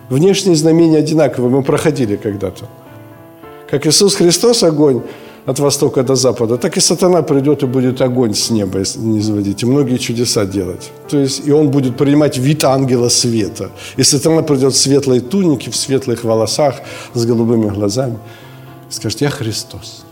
Внешние 0.08 0.56
знамения 0.56 0.98
одинаковые, 0.98 1.50
мы 1.50 1.62
проходили 1.62 2.16
когда-то. 2.16 2.68
Как 3.70 3.86
Иисус 3.86 4.16
Христос 4.16 4.64
огонь 4.64 5.02
от 5.46 5.60
востока 5.60 6.02
до 6.02 6.16
запада, 6.16 6.56
так 6.56 6.76
и 6.76 6.80
сатана 6.80 7.22
придет 7.22 7.62
и 7.62 7.66
будет 7.66 8.00
огонь 8.00 8.34
с 8.34 8.50
неба 8.50 8.82
не 8.96 9.20
и 9.20 9.66
многие 9.66 9.98
чудеса 9.98 10.44
делать. 10.44 10.90
То 11.08 11.18
есть, 11.18 11.46
и 11.46 11.52
он 11.52 11.70
будет 11.70 11.96
принимать 11.96 12.38
вид 12.38 12.64
ангела 12.64 13.08
света. 13.08 13.70
И 13.96 14.02
сатана 14.02 14.42
придет 14.42 14.72
в 14.72 14.76
светлой 14.76 15.20
тунике, 15.20 15.70
в 15.70 15.76
светлых 15.76 16.24
волосах, 16.24 16.80
с 17.14 17.24
голубыми 17.24 17.68
глазами. 17.68 18.18
Скажет, 18.88 19.20
я 19.20 19.30
Христос. 19.30 20.04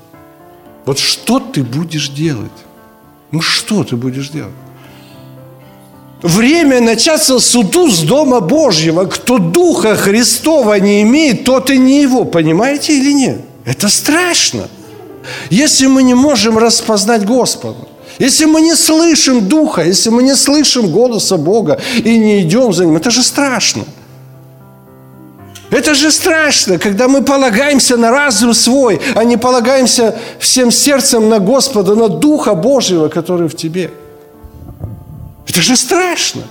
Вот 0.87 0.99
что 0.99 1.41
ты 1.41 1.65
будешь 1.65 2.11
делать? 2.11 2.68
Ну 3.31 3.41
что 3.41 3.85
ты 3.85 3.97
будешь 3.97 4.31
делать? 4.31 4.55
Время 6.23 6.81
начаться 6.81 7.39
суду 7.39 7.89
с 7.91 8.01
Дома 8.01 8.41
Божьего. 8.41 9.05
Кто 9.05 9.39
Духа 9.39 9.95
Христова 9.95 10.81
не 10.81 11.03
имеет, 11.03 11.45
тот 11.45 11.71
и 11.71 11.79
не 11.79 12.03
его. 12.03 12.25
Понимаете 12.25 12.99
или 12.99 13.13
нет? 13.13 13.41
Это 13.65 13.89
страшно. 13.89 14.69
Если 15.51 15.87
мы 15.87 16.03
не 16.03 16.15
можем 16.15 16.59
распознать 16.59 17.25
Господа, 17.25 17.87
если 18.19 18.47
мы 18.47 18.63
не 18.63 18.75
слышим 18.75 19.47
Духа, 19.47 19.85
если 19.85 20.11
мы 20.11 20.23
не 20.23 20.35
слышим 20.35 20.91
голоса 20.91 21.37
Бога 21.37 21.81
и 21.97 22.19
не 22.19 22.41
идем 22.41 22.73
за 22.73 22.85
Ним, 22.85 22.97
это 22.97 23.11
же 23.11 23.23
страшно. 23.23 23.85
Это 25.71 25.95
же 25.95 26.11
страшно, 26.11 26.79
когда 26.79 27.09
мы 27.09 27.23
полагаемся 27.23 27.97
на 27.97 28.11
разум 28.11 28.55
свой, 28.55 29.01
а 29.15 29.25
не 29.25 29.37
полагаемся 29.37 30.19
всем 30.39 30.71
сердцем 30.71 31.29
на 31.29 31.39
Господа, 31.39 31.95
на 31.95 32.09
Духа 32.09 32.55
Божьего, 32.55 33.09
который 33.09 33.49
в 33.49 33.55
тебе– 33.55 33.91
это 35.59 35.63
же 35.67 35.77
страшно. 35.77 36.43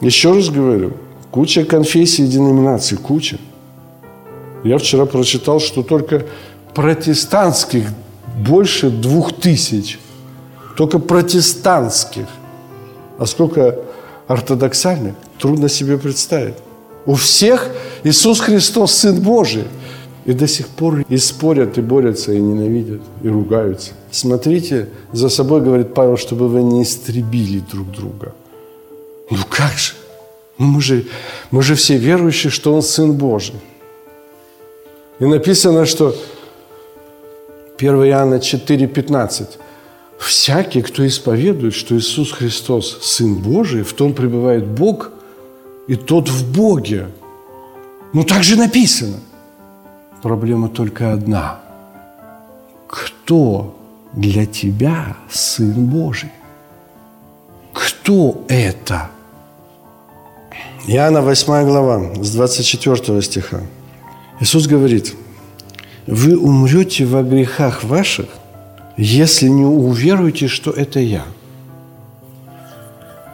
Еще 0.00 0.32
раз 0.32 0.48
говорю, 0.48 0.94
куча 1.30 1.64
конфессий 1.64 2.24
и 2.24 2.26
деноминаций, 2.26 2.98
куча. 2.98 3.38
Я 4.64 4.78
вчера 4.78 5.06
прочитал, 5.06 5.60
что 5.60 5.84
только 5.84 6.26
протестантских 6.74 7.86
больше 8.44 8.90
двух 8.90 9.32
тысяч. 9.32 10.00
Только 10.76 10.98
протестантских. 10.98 12.26
А 13.20 13.26
сколько 13.26 13.78
ортодоксальных, 14.26 15.14
трудно 15.38 15.68
себе 15.68 15.96
представить. 15.96 16.56
У 17.08 17.14
всех 17.14 17.70
Иисус 18.04 18.38
Христос 18.38 18.92
Сын 18.92 19.18
Божий. 19.22 19.64
И 20.26 20.34
до 20.34 20.46
сих 20.46 20.68
пор 20.68 21.06
и 21.08 21.16
спорят, 21.16 21.78
и 21.78 21.80
борются, 21.80 22.34
и 22.34 22.38
ненавидят, 22.38 23.00
и 23.22 23.28
ругаются. 23.28 23.92
Смотрите 24.10 24.90
за 25.12 25.30
собой, 25.30 25.62
говорит 25.62 25.94
Павел, 25.94 26.18
чтобы 26.18 26.48
вы 26.48 26.62
не 26.62 26.82
истребили 26.82 27.60
друг 27.72 27.90
друга. 27.92 28.34
Ну 29.30 29.38
как 29.48 29.72
же? 29.78 29.94
Ну 30.58 30.66
мы 30.66 30.82
же, 30.82 31.06
мы 31.50 31.62
же 31.62 31.76
все 31.76 31.96
верующие, 31.96 32.50
что 32.50 32.74
Он 32.74 32.82
Сын 32.82 33.12
Божий. 33.14 33.54
И 35.18 35.24
написано, 35.24 35.86
что 35.86 36.14
1 37.78 37.94
Иоанна 38.04 38.34
4,15 38.34 39.46
«Всякий, 40.18 40.82
кто 40.82 41.06
исповедует, 41.06 41.72
что 41.72 41.96
Иисус 41.96 42.32
Христос 42.32 42.98
Сын 43.00 43.34
Божий, 43.34 43.82
в 43.82 43.94
том 43.94 44.12
пребывает 44.12 44.66
Бог, 44.66 45.12
и 45.88 45.96
тот 45.96 46.28
в 46.28 46.52
Боге». 46.52 47.08
Ну 48.12 48.24
так 48.24 48.42
же 48.42 48.56
написано. 48.56 49.18
Проблема 50.22 50.68
только 50.68 51.12
одна. 51.12 51.60
Кто 52.86 53.76
для 54.12 54.46
тебя 54.46 55.16
Сын 55.30 55.86
Божий? 55.86 56.30
Кто 57.72 58.44
это? 58.48 59.10
Иоанна 60.86 61.20
8 61.20 61.64
глава, 61.66 62.14
с 62.22 62.32
24 62.32 63.22
стиха. 63.22 63.60
Иисус 64.40 64.66
говорит, 64.66 65.14
вы 66.06 66.36
умрете 66.36 67.04
во 67.04 67.22
грехах 67.22 67.84
ваших, 67.84 68.28
если 68.96 69.48
не 69.48 69.64
уверуете, 69.64 70.48
что 70.48 70.70
это 70.70 70.98
я. 70.98 71.24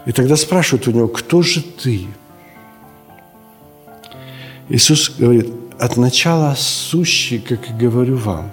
И 0.05 0.13
тогда 0.13 0.37
спрашивают 0.37 0.89
у 0.89 0.91
него, 0.91 1.09
кто 1.09 1.43
же 1.43 1.63
ты? 1.63 2.07
Иисус 4.69 5.11
говорит, 5.19 5.53
от 5.79 5.97
начала 5.97 6.55
сущий, 6.57 7.39
как 7.39 7.69
и 7.69 7.73
говорю 7.73 8.17
вам. 8.17 8.51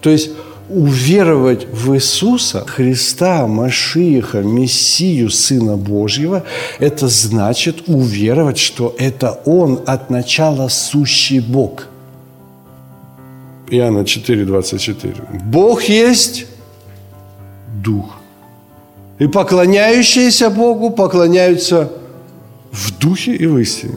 То 0.00 0.10
есть 0.10 0.30
уверовать 0.68 1.66
в 1.72 1.94
Иисуса, 1.94 2.64
Христа, 2.66 3.46
Машииха, 3.46 4.40
Мессию, 4.42 5.30
Сына 5.30 5.76
Божьего, 5.76 6.44
это 6.78 7.08
значит 7.08 7.84
уверовать, 7.86 8.58
что 8.58 8.94
это 8.98 9.40
Он 9.44 9.80
от 9.86 10.10
начала 10.10 10.68
сущий 10.68 11.40
Бог. 11.40 11.88
Иоанна 13.70 14.04
4, 14.04 14.44
24. 14.44 15.14
Бог 15.44 15.82
есть 15.84 16.46
Дух. 17.82 18.16
И 19.18 19.26
поклоняющиеся 19.26 20.50
Богу 20.50 20.90
поклоняются 20.90 21.92
в 22.72 22.98
духе 22.98 23.34
и 23.36 23.46
в 23.46 23.58
истине. 23.58 23.96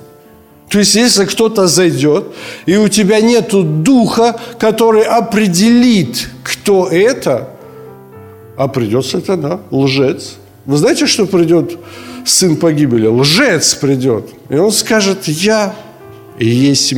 То 0.70 0.80
есть, 0.80 0.96
если 0.96 1.26
кто-то 1.26 1.68
зайдет, 1.68 2.26
и 2.66 2.76
у 2.76 2.88
тебя 2.90 3.22
нет 3.22 3.52
духа, 3.84 4.40
который 4.60 5.04
определит, 5.04 6.30
кто 6.44 6.88
это, 6.88 7.50
а 8.58 8.68
придется 8.68 9.22
тогда 9.22 9.62
лжец. 9.72 10.36
Вы 10.66 10.78
знаете, 10.78 11.06
что 11.06 11.26
придет 11.26 11.78
сын 12.26 12.58
погибели? 12.58 13.08
Лжец 13.08 13.76
придет. 13.76 14.30
И 14.50 14.56
он 14.56 14.72
скажет, 14.72 15.28
я 15.28 15.74
есть 16.38 16.94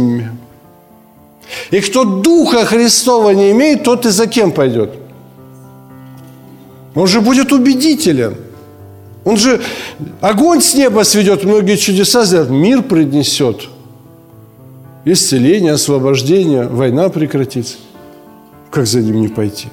и 1.71 1.79
кто 1.82 2.03
Духа 2.03 2.65
Христова 2.65 3.32
не 3.32 3.51
имеет, 3.51 3.84
тот 3.84 4.05
и 4.05 4.10
за 4.10 4.27
кем 4.27 4.51
пойдет? 4.51 4.91
Он 6.95 7.08
же 7.08 7.21
будет 7.21 7.51
убедителен. 7.51 8.36
Он 9.30 9.38
же 9.38 9.62
огонь 10.22 10.60
с 10.60 10.74
неба 10.74 11.04
сведет, 11.04 11.44
многие 11.44 11.76
чудеса 11.76 12.26
сделает, 12.26 12.50
мир 12.50 12.82
принесет. 12.82 13.70
Исцеление, 15.06 15.74
освобождение, 15.74 16.68
война 16.68 17.10
прекратится. 17.10 17.78
Как 18.72 18.88
за 18.88 19.02
ним 19.02 19.22
не 19.22 19.28
пойти? 19.28 19.68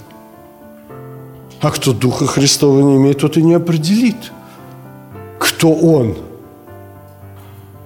А 1.63 1.71
кто 1.71 1.95
Духа 1.95 2.27
Христова 2.27 2.81
не 2.81 2.97
имеет, 2.97 3.21
тот 3.21 3.39
и 3.39 3.43
не 3.43 3.55
определит, 3.55 4.17
кто 5.39 5.73
он– 5.73 6.17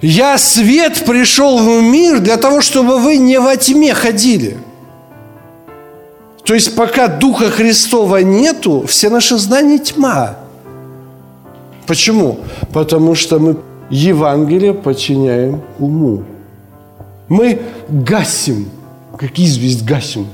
я 0.03 0.39
свет 0.39 1.05
пришел 1.05 1.59
в 1.59 1.83
мир 1.83 2.21
для 2.21 2.39
того, 2.39 2.63
чтобы 2.63 2.99
вы 2.99 3.19
не 3.19 3.39
во 3.39 3.55
тьме 3.57 3.93
ходили. 3.93 4.57
То 6.45 6.55
есть 6.55 6.75
пока 6.75 7.07
Духа 7.07 7.51
Христова 7.51 8.23
нету, 8.23 8.87
все 8.89 9.11
наши 9.11 9.37
знания 9.37 9.79
тьма. 9.79 10.40
Почему? 11.91 12.39
Потому 12.73 13.17
что 13.17 13.41
мы 13.41 13.57
Евангелие 13.91 14.75
подчиняем 14.75 15.61
уму. 15.81 16.23
Мы 17.29 17.63
гасим, 17.89 18.69
как 19.19 19.37
известь 19.37 19.85
гасим. 19.85 20.29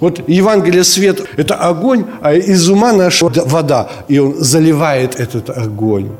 Вот 0.00 0.28
Евангелие 0.28 0.82
свет– 0.82 1.20
это 1.36 1.54
огонь, 1.54 2.06
а 2.20 2.32
из 2.34 2.68
ума 2.68 2.92
наша 2.92 3.28
вода, 3.28 3.88
и 4.08 4.18
он 4.18 4.34
заливает 4.34 5.14
этот 5.20 5.48
огонь. 5.50 6.10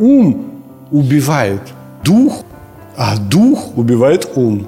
Ум 0.00 0.46
убивает 0.90 1.62
дух, 2.02 2.42
а 2.96 3.16
дух 3.16 3.76
убивает 3.76 4.28
ум. 4.34 4.66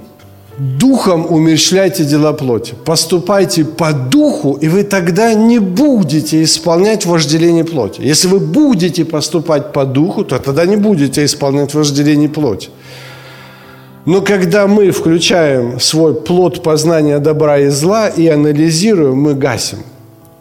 Духом 0.60 1.26
умерщвляйте 1.30 2.04
дела 2.04 2.34
плоти. 2.34 2.74
Поступайте 2.84 3.64
по 3.64 3.94
духу, 3.94 4.58
и 4.60 4.68
вы 4.68 4.82
тогда 4.82 5.32
не 5.32 5.58
будете 5.58 6.42
исполнять 6.42 7.06
вожделение 7.06 7.64
плоти. 7.64 8.02
Если 8.02 8.28
вы 8.28 8.40
будете 8.40 9.06
поступать 9.06 9.72
по 9.72 9.86
духу, 9.86 10.22
то 10.22 10.38
тогда 10.38 10.66
не 10.66 10.76
будете 10.76 11.24
исполнять 11.24 11.72
вожделение 11.72 12.28
плоти. 12.28 12.68
Но 14.04 14.20
когда 14.20 14.66
мы 14.66 14.90
включаем 14.90 15.80
свой 15.80 16.12
плод 16.14 16.62
познания 16.62 17.18
добра 17.20 17.58
и 17.60 17.68
зла 17.68 18.08
и 18.08 18.26
анализируем, 18.26 19.16
мы 19.16 19.32
гасим. 19.32 19.78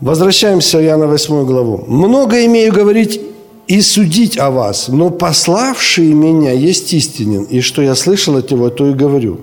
Возвращаемся 0.01 0.79
в 0.79 0.82
Иоанна 0.82 1.08
8 1.08 1.45
главу. 1.45 1.86
«Много 1.88 2.45
имею 2.45 2.73
говорить 2.73 3.21
и 3.67 3.82
судить 3.82 4.38
о 4.38 4.49
вас, 4.49 4.89
но 4.89 5.12
пославший 5.12 6.12
меня 6.12 6.51
есть 6.51 6.93
истинен, 6.93 7.43
и 7.43 7.62
что 7.62 7.82
я 7.82 7.95
слышал 7.95 8.36
от 8.36 8.51
него, 8.51 8.69
то 8.69 8.86
и 8.86 8.93
говорю 8.93 9.39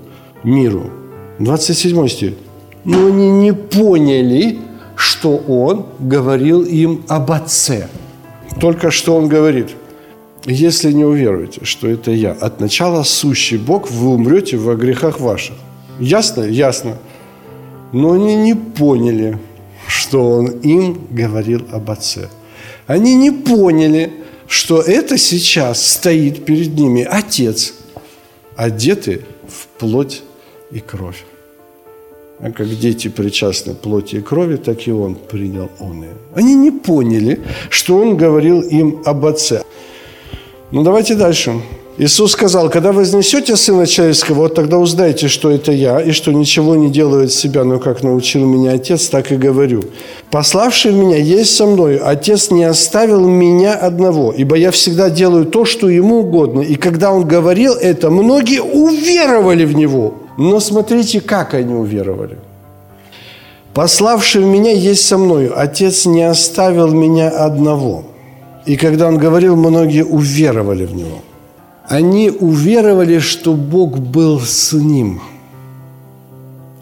миру». 0.46 0.90
27 1.38 2.08
стих. 2.08 2.34
Но 2.84 3.06
они 3.06 3.28
не 3.30 3.52
поняли, 3.52 4.58
что 4.96 5.36
он 5.36 5.86
говорил 5.98 6.62
им 6.62 7.04
об 7.08 7.30
Отце. 7.32 7.88
Только 8.60 8.90
что 8.90 9.16
он 9.16 9.28
говорит, 9.28 9.70
если 10.46 10.92
не 10.92 11.04
уверуете, 11.04 11.64
что 11.64 11.88
это 11.88 12.10
я, 12.10 12.32
от 12.32 12.60
начала 12.60 13.02
сущий 13.02 13.58
Бог, 13.58 13.90
вы 13.90 14.08
умрете 14.10 14.56
во 14.56 14.76
грехах 14.76 15.20
ваших. 15.20 15.56
Ясно? 15.98 16.42
Ясно. 16.44 16.96
Но 17.92 18.12
они 18.12 18.36
не 18.36 18.54
поняли, 18.54 19.38
что 19.86 20.30
он 20.30 20.46
им 20.46 21.06
говорил 21.10 21.66
об 21.72 21.90
Отце. 21.90 22.28
Они 22.86 23.14
не 23.14 23.30
поняли, 23.30 24.12
что 24.46 24.80
это 24.80 25.18
сейчас 25.18 25.84
стоит 25.84 26.44
перед 26.44 26.74
ними 26.74 27.02
Отец, 27.02 27.74
одетый 28.56 29.22
в 29.48 29.66
плоть 29.78 30.22
и 30.70 30.80
кровь. 30.80 31.24
А 32.40 32.50
как 32.50 32.68
дети 32.68 33.08
причастны 33.08 33.74
плоти 33.74 34.16
и 34.16 34.20
крови, 34.20 34.56
так 34.56 34.86
и 34.86 34.92
он 34.92 35.14
принял 35.14 35.70
он 35.80 36.02
ее. 36.02 36.14
Они 36.34 36.54
не 36.54 36.70
поняли, 36.70 37.40
что 37.70 37.96
он 37.96 38.16
говорил 38.16 38.60
им 38.60 39.00
об 39.06 39.24
Отце. 39.24 39.62
Ну, 40.70 40.82
давайте 40.82 41.14
дальше. 41.14 41.54
Иисус 41.98 42.32
сказал, 42.32 42.68
когда 42.68 42.92
вознесете 42.92 43.56
Сына 43.56 43.86
Человеческого, 43.86 44.40
вот 44.40 44.54
тогда 44.54 44.76
узнаете, 44.76 45.28
что 45.28 45.50
это 45.50 45.72
я, 45.72 45.98
и 45.98 46.10
что 46.10 46.30
ничего 46.30 46.76
не 46.76 46.90
делаю 46.90 47.24
от 47.24 47.32
себя, 47.32 47.64
но 47.64 47.78
как 47.78 48.02
научил 48.02 48.44
меня 48.44 48.72
Отец, 48.72 49.08
так 49.08 49.32
и 49.32 49.36
говорю. 49.36 49.82
Пославший 50.30 50.92
меня 50.92 51.16
есть 51.16 51.56
со 51.56 51.64
мной, 51.64 51.96
Отец 51.96 52.50
не 52.50 52.64
оставил 52.64 53.26
меня 53.26 53.72
одного, 53.72 54.34
ибо 54.36 54.56
я 54.56 54.72
всегда 54.72 55.08
делаю 55.08 55.46
то, 55.46 55.64
что 55.64 55.88
ему 55.88 56.18
угодно. 56.18 56.60
И 56.60 56.74
когда 56.74 57.12
он 57.12 57.26
говорил 57.26 57.72
это, 57.72 58.10
многие 58.10 58.60
уверовали 58.60 59.64
в 59.64 59.74
него. 59.74 60.25
Но 60.36 60.60
смотрите, 60.60 61.20
как 61.20 61.54
они 61.54 61.74
уверовали. 61.74 62.38
Пославший 63.74 64.44
меня 64.44 64.72
есть 64.72 65.04
со 65.06 65.18
мною, 65.18 65.58
Отец 65.58 66.06
не 66.06 66.22
оставил 66.22 66.88
меня 66.92 67.28
одного. 67.28 68.04
И 68.64 68.76
когда 68.76 69.08
он 69.08 69.18
говорил, 69.18 69.56
многие 69.56 70.04
уверовали 70.04 70.86
в 70.86 70.94
него 70.94 71.18
они 71.88 72.30
уверовали, 72.30 73.18
что 73.18 73.54
Бог 73.54 73.98
был 73.98 74.40
с 74.40 74.72
ним. 74.72 75.20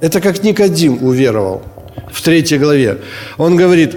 Это 0.01 0.21
как 0.21 0.43
Никодим 0.43 1.03
уверовал 1.03 1.63
в 2.11 2.23
третьей 2.23 2.59
главе. 2.59 3.01
Он 3.39 3.57
говорит, 3.57 3.97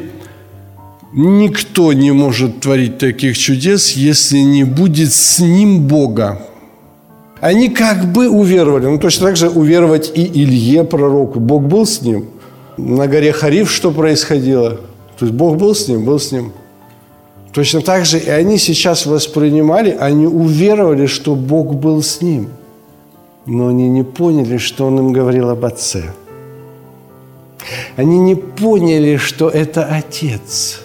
никто 1.14 1.94
не 1.94 2.12
может 2.12 2.60
творить 2.60 2.98
таких 2.98 3.38
чудес, 3.38 3.92
если 3.92 4.40
не 4.40 4.64
будет 4.64 5.14
с 5.14 5.40
ним 5.40 5.88
Бога. 5.88 6.42
Они 7.40 7.70
как 7.70 8.12
бы 8.12 8.30
уверовали. 8.30 8.86
Ну, 8.86 8.98
точно 8.98 9.28
так 9.28 9.38
же 9.38 9.50
уверовать 9.50 10.12
и 10.16 10.26
Илье, 10.26 10.84
пророку. 10.84 11.40
Бог 11.40 11.64
был 11.64 11.86
с 11.86 12.02
ним. 12.02 12.30
На 12.78 13.08
горе 13.08 13.32
Хариф 13.32 13.72
что 13.72 13.92
происходило? 13.92 14.80
То 15.18 15.26
есть 15.26 15.34
Бог 15.34 15.58
был 15.58 15.76
с 15.76 15.88
ним, 15.88 16.04
был 16.06 16.20
с 16.20 16.32
ним. 16.32 16.52
Точно 17.54 17.82
так 17.82 18.06
же 18.06 18.20
и 18.20 18.30
они 18.30 18.58
сейчас 18.58 19.06
воспринимали, 19.06 19.96
они 20.00 20.28
уверовали, 20.28 21.08
что 21.08 21.36
Бог 21.36 21.74
был 21.76 22.04
с 22.04 22.22
ним. 22.22 22.50
Но 23.46 23.68
они 23.70 23.90
не 23.90 24.04
поняли, 24.04 24.58
что 24.58 24.86
Он 24.86 25.00
им 25.00 25.14
говорил 25.14 25.50
об 25.50 25.66
Отце. 25.66 26.04
Они 27.96 28.20
не 28.20 28.36
поняли, 28.36 29.18
что 29.18 29.50
это 29.50 29.86
Отец. 29.86 30.82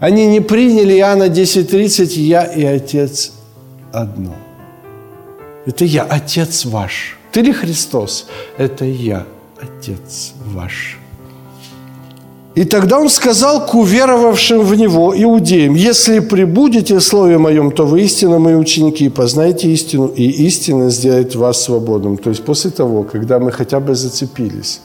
Они 0.00 0.26
не 0.26 0.40
приняли 0.40 0.98
Иоанна 0.98 1.28
10.30 1.28 2.20
«Я 2.20 2.44
и 2.44 2.64
Отец 2.64 3.33
одно». 3.94 4.34
Это 5.66 5.84
я, 5.84 6.02
Отец 6.02 6.64
ваш. 6.66 7.16
Ты 7.32 7.40
ли 7.40 7.52
Христос? 7.52 8.26
Это 8.58 8.84
я, 8.84 9.24
Отец 9.60 10.32
ваш. 10.44 10.98
И 12.54 12.64
тогда 12.64 13.00
он 13.00 13.08
сказал 13.08 13.66
к 13.66 13.74
уверовавшим 13.74 14.60
в 14.60 14.74
него 14.76 15.12
иудеям, 15.16 15.74
«Если 15.74 16.20
прибудете 16.20 16.94
в 16.94 17.00
Слове 17.00 17.38
Моем, 17.38 17.72
то 17.72 17.84
вы 17.84 18.02
истинно 18.02 18.38
мои 18.38 18.54
ученики, 18.54 19.08
познаете 19.08 19.68
истину, 19.72 20.06
и 20.06 20.46
истина 20.46 20.90
сделает 20.90 21.34
вас 21.34 21.64
свободным». 21.64 22.16
То 22.16 22.30
есть 22.30 22.44
после 22.44 22.70
того, 22.70 23.02
когда 23.02 23.40
мы 23.40 23.50
хотя 23.50 23.80
бы 23.80 23.96
зацепились, 23.96 24.80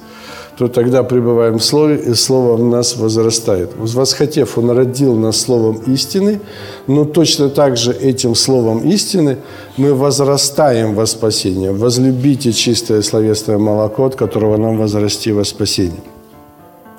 то 0.60 0.67
тогда 0.67 1.04
пребываем 1.04 1.58
в 1.58 1.63
Слове, 1.63 1.95
и 1.95 2.13
Слово 2.13 2.58
в 2.58 2.63
нас 2.63 2.98
возрастает. 2.98 3.69
Восхотев, 3.77 4.58
Он 4.58 4.71
родил 4.71 5.15
нас 5.15 5.38
Словом 5.38 5.77
истины, 5.88 6.42
но 6.86 7.06
точно 7.06 7.50
так 7.50 7.77
же 7.77 7.94
этим 7.94 8.36
Словом 8.36 8.79
истины 8.79 9.38
мы 9.77 9.94
возрастаем 9.94 10.96
во 10.96 11.06
спасение. 11.06 11.71
Возлюбите 11.71 12.52
чистое 12.52 13.02
словесное 13.02 13.58
молоко, 13.58 14.04
от 14.04 14.15
которого 14.15 14.58
нам 14.58 14.77
возрасти 14.77 15.31
во 15.31 15.46
спасение. 15.46 16.02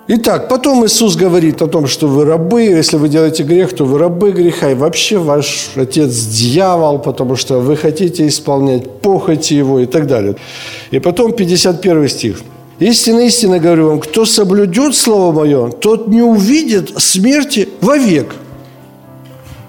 Итак, 0.08 0.48
потом 0.48 0.86
Иисус 0.86 1.16
говорит 1.16 1.60
о 1.60 1.66
том, 1.66 1.86
что 1.86 2.08
вы 2.08 2.24
рабы, 2.24 2.62
если 2.62 2.96
вы 2.96 3.10
делаете 3.10 3.42
грех, 3.42 3.74
то 3.74 3.84
вы 3.84 3.98
рабы 3.98 4.32
греха, 4.32 4.70
и 4.70 4.74
вообще 4.74 5.18
ваш 5.18 5.72
отец 5.76 6.12
дьявол, 6.12 6.98
потому 6.98 7.36
что 7.36 7.60
вы 7.60 7.76
хотите 7.76 8.26
исполнять 8.26 8.90
похоти 9.02 9.52
его 9.52 9.80
и 9.80 9.86
так 9.86 10.06
далее. 10.06 10.36
И 10.92 10.98
потом 10.98 11.32
51 11.32 12.08
стих. 12.08 12.40
Истинно, 12.80 13.20
истинно 13.20 13.58
говорю 13.58 13.88
вам, 13.90 14.00
кто 14.00 14.24
соблюдет 14.24 14.96
Слово 14.96 15.32
Мое, 15.32 15.70
тот 15.70 16.08
не 16.08 16.22
увидит 16.22 16.98
смерти 16.98 17.68
вовек. 17.82 18.34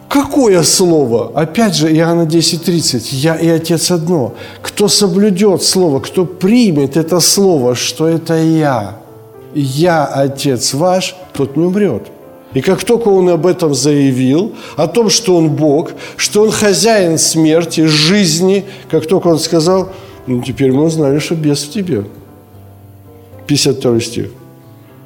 Какое 0.07 0.63
слово? 0.63 1.31
Опять 1.35 1.75
же, 1.75 1.93
Иоанна 1.93 2.23
10.30. 2.23 3.09
«Я 3.11 3.35
и 3.35 3.47
Отец 3.47 3.91
одно». 3.91 4.33
Кто 4.61 4.89
соблюдет 4.89 5.63
слово, 5.63 5.99
кто 5.99 6.25
примет 6.25 6.97
это 6.97 7.21
слово, 7.21 7.75
что 7.75 8.07
это 8.09 8.35
я, 8.37 8.97
я 9.53 10.05
Отец 10.05 10.73
ваш, 10.73 11.15
тот 11.31 11.55
не 11.55 11.63
умрет. 11.63 12.07
И 12.53 12.59
как 12.59 12.83
только 12.83 13.07
он 13.07 13.29
об 13.29 13.45
этом 13.45 13.73
заявил, 13.73 14.53
о 14.75 14.87
том, 14.87 15.09
что 15.09 15.37
он 15.37 15.49
Бог, 15.49 15.91
что 16.17 16.41
он 16.41 16.51
хозяин 16.51 17.17
смерти, 17.17 17.85
жизни, 17.85 18.65
как 18.89 19.07
только 19.07 19.27
он 19.27 19.39
сказал, 19.39 19.89
ну 20.27 20.41
теперь 20.41 20.73
мы 20.73 20.83
узнали, 20.83 21.19
что 21.19 21.35
бес 21.35 21.63
в 21.63 21.71
тебе. 21.71 22.03
52 23.51 23.99
стих. 23.99 24.29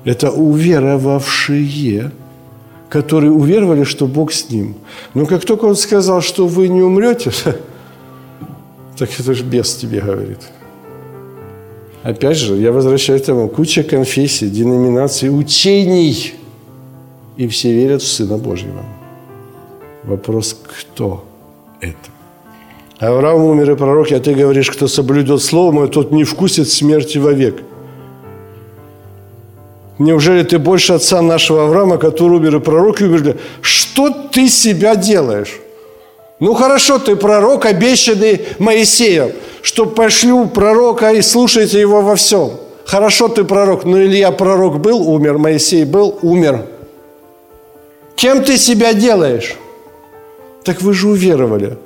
Это 0.03 0.29
уверовавшие, 0.29 2.11
которые 2.89 3.31
уверовали, 3.31 3.83
что 3.83 4.05
Бог 4.05 4.31
с 4.31 4.51
ним. 4.51 4.75
Но 5.15 5.25
как 5.25 5.45
только 5.45 5.65
он 5.65 5.75
сказал, 5.75 6.21
что 6.21 6.45
вы 6.45 6.67
не 6.67 6.83
умрете, 6.83 7.31
так 8.97 9.09
это 9.19 9.33
же 9.33 9.43
бес 9.43 9.75
тебе 9.75 9.99
говорит. 9.99 10.37
Опять 12.03 12.37
же, 12.37 12.55
я 12.57 12.71
возвращаюсь 12.71 13.23
к 13.23 13.25
тому, 13.25 13.49
куча 13.49 13.81
конфессий, 13.81 14.47
деноминаций, 14.47 15.29
учений, 15.29 16.35
и 17.37 17.47
все 17.47 17.73
верят 17.73 18.03
в 18.03 18.07
Сына 18.07 18.37
Божьего. 18.37 18.83
Вопрос, 20.03 20.55
кто 20.63 21.25
это? 21.81 22.09
Авраам 22.99 23.41
умер 23.41 23.71
и 23.71 23.75
пророк, 23.75 24.11
а 24.11 24.19
ты 24.19 24.35
говоришь, 24.35 24.69
кто 24.69 24.87
соблюдет 24.87 25.41
Слово 25.41 25.71
Мое, 25.71 25.87
тот 25.87 26.11
не 26.11 26.23
вкусит 26.23 26.69
смерти 26.69 27.17
вовек. 27.17 27.63
Неужели 29.97 30.43
ты 30.43 30.59
больше 30.59 30.93
отца 30.93 31.21
нашего 31.21 31.63
Авраама, 31.63 31.97
который 31.97 32.37
умер 32.37 32.57
и 32.57 32.59
пророк, 32.59 33.01
и 33.01 33.05
умер? 33.05 33.37
Что 33.61 34.09
ты 34.09 34.49
себя 34.49 34.95
делаешь? 34.95 35.59
Ну 36.39 36.53
хорошо, 36.53 36.99
ты 36.99 37.15
пророк, 37.15 37.65
обещанный 37.65 38.45
Моисеем, 38.59 39.31
что 39.61 39.85
пошлю 39.85 40.47
пророка 40.47 41.11
и 41.11 41.21
слушайте 41.21 41.79
его 41.79 42.01
во 42.01 42.15
всем. 42.15 42.51
Хорошо, 42.85 43.29
ты 43.29 43.45
пророк, 43.45 43.85
но 43.85 44.01
Илья 44.03 44.31
пророк 44.31 44.79
был, 44.79 45.09
умер, 45.09 45.37
Моисей 45.37 45.85
был, 45.85 46.19
умер. 46.21 46.65
Кем 48.15 48.43
ты 48.43 48.57
себя 48.57 48.93
делаешь? 48.93 49.55
Так 50.63 50.81
вы 50.81 50.93
же 50.93 51.07
уверовали. 51.07 51.77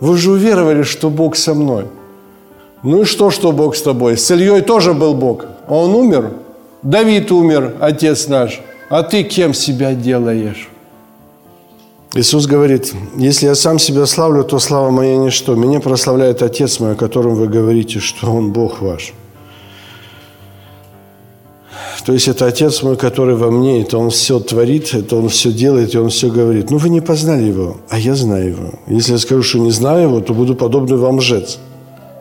Вы 0.00 0.16
же 0.18 0.30
уверовали, 0.30 0.82
что 0.82 1.10
Бог 1.10 1.36
со 1.36 1.54
мной. 1.54 1.86
Ну 2.82 3.02
и 3.02 3.04
что, 3.04 3.30
что 3.30 3.52
Бог 3.52 3.76
с 3.76 3.82
тобой? 3.82 4.16
С 4.16 4.30
Ильей 4.30 4.60
тоже 4.60 4.94
был 4.94 5.14
Бог. 5.14 5.46
Он 5.68 5.94
умер. 5.94 6.30
Давид 6.84 7.32
умер, 7.32 7.76
отец 7.80 8.28
наш. 8.28 8.60
А 8.90 9.02
ты 9.02 9.24
кем 9.24 9.54
себя 9.54 9.94
делаешь? 9.94 10.68
Иисус 12.14 12.46
говорит, 12.46 12.92
если 13.16 13.46
я 13.46 13.54
сам 13.56 13.78
себя 13.78 14.06
славлю, 14.06 14.44
то 14.44 14.60
слава 14.60 14.90
моя 14.90 15.16
ничто. 15.16 15.56
Меня 15.56 15.80
прославляет 15.80 16.42
Отец 16.42 16.78
мой, 16.78 16.92
о 16.92 16.94
котором 16.94 17.34
вы 17.34 17.48
говорите, 17.48 17.98
что 17.98 18.30
Он 18.30 18.52
Бог 18.52 18.80
ваш. 18.80 19.12
То 22.06 22.12
есть 22.12 22.28
это 22.28 22.46
Отец 22.46 22.82
мой, 22.82 22.96
который 22.96 23.34
во 23.34 23.50
мне, 23.50 23.82
это 23.82 23.98
Он 23.98 24.10
все 24.10 24.38
творит, 24.38 24.94
это 24.94 25.16
Он 25.16 25.28
все 25.28 25.50
делает, 25.50 25.94
и 25.94 25.98
Он 25.98 26.10
все 26.10 26.30
говорит. 26.30 26.70
Ну, 26.70 26.76
вы 26.76 26.88
не 26.90 27.00
познали 27.00 27.44
Его, 27.44 27.78
а 27.88 27.98
я 27.98 28.14
знаю 28.14 28.50
Его. 28.50 28.74
Если 28.86 29.12
я 29.12 29.18
скажу, 29.18 29.42
что 29.42 29.58
не 29.58 29.72
знаю 29.72 30.02
Его, 30.02 30.20
то 30.20 30.34
буду 30.34 30.54
подобный 30.54 30.98
вам 30.98 31.16
лжец. 31.16 31.58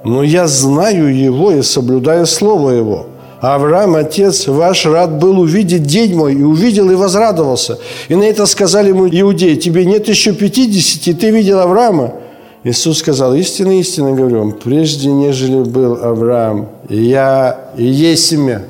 Но 0.05 0.23
я 0.23 0.47
знаю 0.47 1.15
Его 1.15 1.51
и 1.51 1.61
соблюдаю 1.61 2.25
Слово 2.25 2.71
Его. 2.71 3.07
Авраам, 3.43 3.95
отец 3.95 4.47
ваш, 4.47 4.85
рад 4.85 5.19
был 5.19 5.37
увидеть 5.37 5.83
день 5.83 6.15
мой, 6.15 6.33
и 6.33 6.41
увидел 6.41 6.89
и 6.89 6.95
возрадовался. 6.95 7.77
И 8.07 8.15
на 8.15 8.23
это 8.23 8.45
сказали 8.45 8.87
ему 8.87 9.05
иудеи, 9.05 9.55
тебе 9.55 9.83
нет 9.83 10.07
еще 10.07 10.31
пятидесяти, 10.31 11.13
ты 11.13 11.29
видел 11.29 11.59
Авраама? 11.59 12.13
Иисус 12.63 12.99
сказал, 12.99 13.35
истинно, 13.35 13.77
истинно 13.77 14.13
говорю 14.13 14.39
вам, 14.39 14.51
прежде 14.53 15.11
нежели 15.11 15.61
был 15.61 16.01
Авраам, 16.01 16.69
я 16.87 17.71
есть 17.75 18.31
имя. 18.31 18.63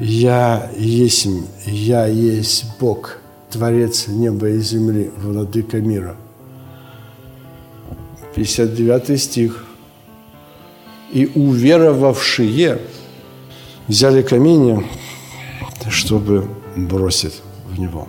Я 0.00 0.70
есть, 0.78 1.28
я 1.66 2.06
есть 2.06 2.64
Бог, 2.80 3.18
Творец 3.50 4.06
неба 4.08 4.48
и 4.48 4.58
земли, 4.60 5.10
Владыка 5.22 5.82
мира. 5.82 6.16
59 8.34 9.20
стих. 9.20 9.65
И 11.12 11.30
уверовавшие 11.34 12.80
взяли 13.86 14.22
камни, 14.22 14.84
чтобы 15.88 16.48
бросить 16.76 17.42
в 17.68 17.78
него. 17.78 18.08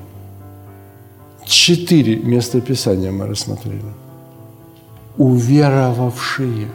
Четыре 1.45 2.17
местописания 2.17 3.11
мы 3.11 3.27
рассмотрели. 3.27 3.81
Уверовавшие. 5.17 6.67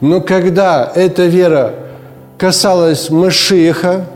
Но 0.00 0.20
когда 0.20 0.90
эта 0.94 1.26
вера 1.26 1.74
касалась 2.38 3.10
Машиха, 3.10 4.06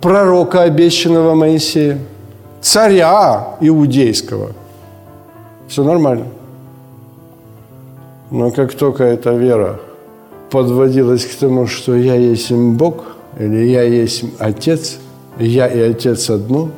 пророка, 0.00 0.62
обещанного 0.62 1.34
Моисея, 1.34 1.98
царя 2.60 3.56
иудейского, 3.60 4.52
все 5.68 5.84
нормально– 5.84 6.26
но 8.30 8.50
как 8.50 8.74
только 8.74 9.04
эта 9.04 9.32
вера 9.32 9.80
подводилась 10.50 11.24
к 11.24 11.34
тому, 11.34 11.66
что 11.66 11.94
я 11.96 12.14
есть 12.14 12.52
Бог, 12.52 13.16
или 13.38 13.68
я 13.68 13.82
есть 13.82 14.24
Отец, 14.38 14.98
я 15.38 15.66
и 15.66 15.80
Отец 15.80 16.30
одно, 16.30 16.70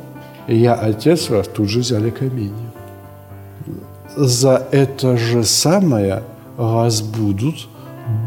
и 0.47 0.55
я 0.57 0.73
Отец 0.73 1.29
вас, 1.29 1.47
тут 1.47 1.69
же 1.69 1.79
взяли 1.79 2.09
камень. 2.09 2.53
За 4.15 4.67
это 4.71 5.17
же 5.17 5.43
самое 5.43 6.23
вас 6.57 7.01
будут 7.01 7.67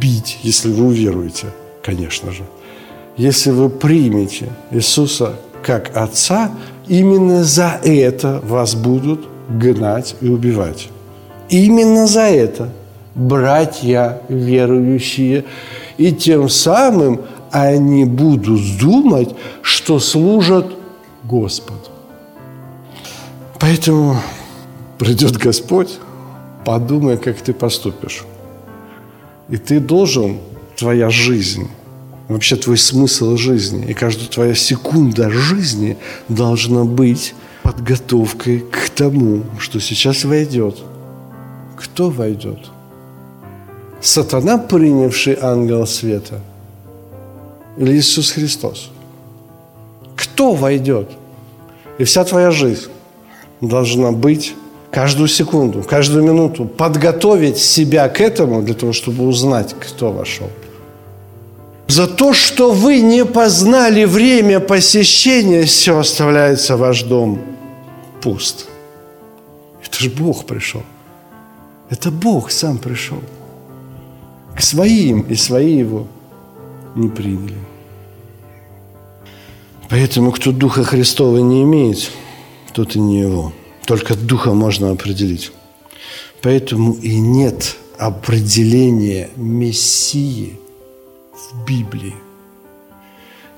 бить, 0.00 0.38
если 0.42 0.72
вы 0.72 0.86
уверуете, 0.86 1.46
конечно 1.82 2.32
же. 2.32 2.42
Если 3.16 3.50
вы 3.50 3.70
примете 3.70 4.48
Иисуса 4.70 5.36
как 5.62 5.96
Отца, 5.96 6.50
именно 6.86 7.44
за 7.44 7.80
это 7.82 8.40
вас 8.44 8.74
будут 8.74 9.26
гнать 9.48 10.16
и 10.20 10.28
убивать. 10.28 10.88
Именно 11.48 12.06
за 12.06 12.22
это– 12.22 12.68
братья 13.16 14.20
верующие, 14.28 15.44
и 15.96 16.12
тем 16.12 16.48
самым 16.48 17.22
они 17.50 18.04
будут 18.04 18.78
думать, 18.78 19.34
что 19.62 19.98
служат 19.98 20.66
Господу. 21.24 21.90
Поэтому 23.58 24.20
придет 24.98 25.38
Господь, 25.38 25.98
подумай, 26.64 27.16
как 27.16 27.36
ты 27.40 27.52
поступишь. 27.54 28.24
И 29.48 29.56
ты 29.56 29.80
должен, 29.80 30.38
твоя 30.76 31.08
жизнь, 31.08 31.70
вообще 32.28 32.56
твой 32.56 32.76
смысл 32.76 33.36
жизни 33.36 33.86
и 33.86 33.94
каждая 33.94 34.28
твоя 34.28 34.54
секунда 34.54 35.30
жизни 35.30 35.96
должна 36.28 36.84
быть 36.84 37.34
подготовкой 37.62 38.60
к 38.60 38.90
тому, 38.90 39.44
что 39.58 39.80
сейчас 39.80 40.24
войдет. 40.24 40.76
Кто 41.76 42.10
войдет? 42.10 42.70
Сатана, 44.06 44.58
принявший 44.58 45.36
ангел 45.40 45.86
света, 45.86 46.40
или 47.78 47.92
Иисус 47.92 48.30
Христос? 48.30 48.90
Кто 50.16 50.54
войдет? 50.54 51.10
И 51.98 52.04
вся 52.04 52.24
твоя 52.24 52.50
жизнь 52.50 52.88
должна 53.60 54.12
быть 54.12 54.54
каждую 54.90 55.28
секунду, 55.28 55.82
каждую 55.82 56.24
минуту, 56.24 56.64
подготовить 56.64 57.58
себя 57.58 58.08
к 58.08 58.20
этому 58.20 58.62
для 58.62 58.74
того, 58.74 58.92
чтобы 58.92 59.26
узнать, 59.26 59.74
кто 59.78 60.12
вошел. 60.12 60.48
За 61.88 62.06
то, 62.06 62.32
что 62.32 62.72
вы 62.72 63.00
не 63.00 63.24
познали 63.24 64.04
время 64.04 64.60
посещения, 64.60 65.64
все 65.64 65.98
оставляется 65.98 66.76
ваш 66.76 67.02
дом 67.02 67.38
пуст. 68.22 68.66
Это 69.84 69.98
же 69.98 70.10
Бог 70.10 70.44
пришел. 70.44 70.82
Это 71.90 72.10
Бог 72.10 72.50
сам 72.50 72.78
пришел 72.78 73.18
к 74.56 74.62
своим, 74.62 75.20
и 75.20 75.34
свои 75.34 75.76
его 75.76 76.06
не 76.94 77.08
приняли. 77.08 77.58
Поэтому, 79.88 80.32
кто 80.32 80.50
Духа 80.50 80.82
Христова 80.82 81.38
не 81.38 81.62
имеет, 81.62 82.10
тот 82.72 82.96
и 82.96 82.98
не 82.98 83.20
его. 83.20 83.52
Только 83.84 84.16
Духа 84.16 84.52
можно 84.52 84.90
определить. 84.90 85.52
Поэтому 86.42 86.94
и 86.94 87.18
нет 87.18 87.76
определения 87.98 89.28
Мессии 89.36 90.58
в 91.32 91.64
Библии. 91.66 92.14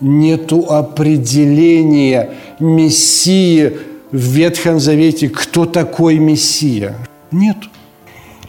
Нету 0.01 0.67
определения 0.69 2.35
Мессии 2.61 3.79
в 4.11 4.17
Ветхом 4.17 4.81
Завете, 4.81 5.29
кто 5.29 5.65
такой 5.65 6.19
Мессия. 6.19 6.97
Нету. 7.31 7.69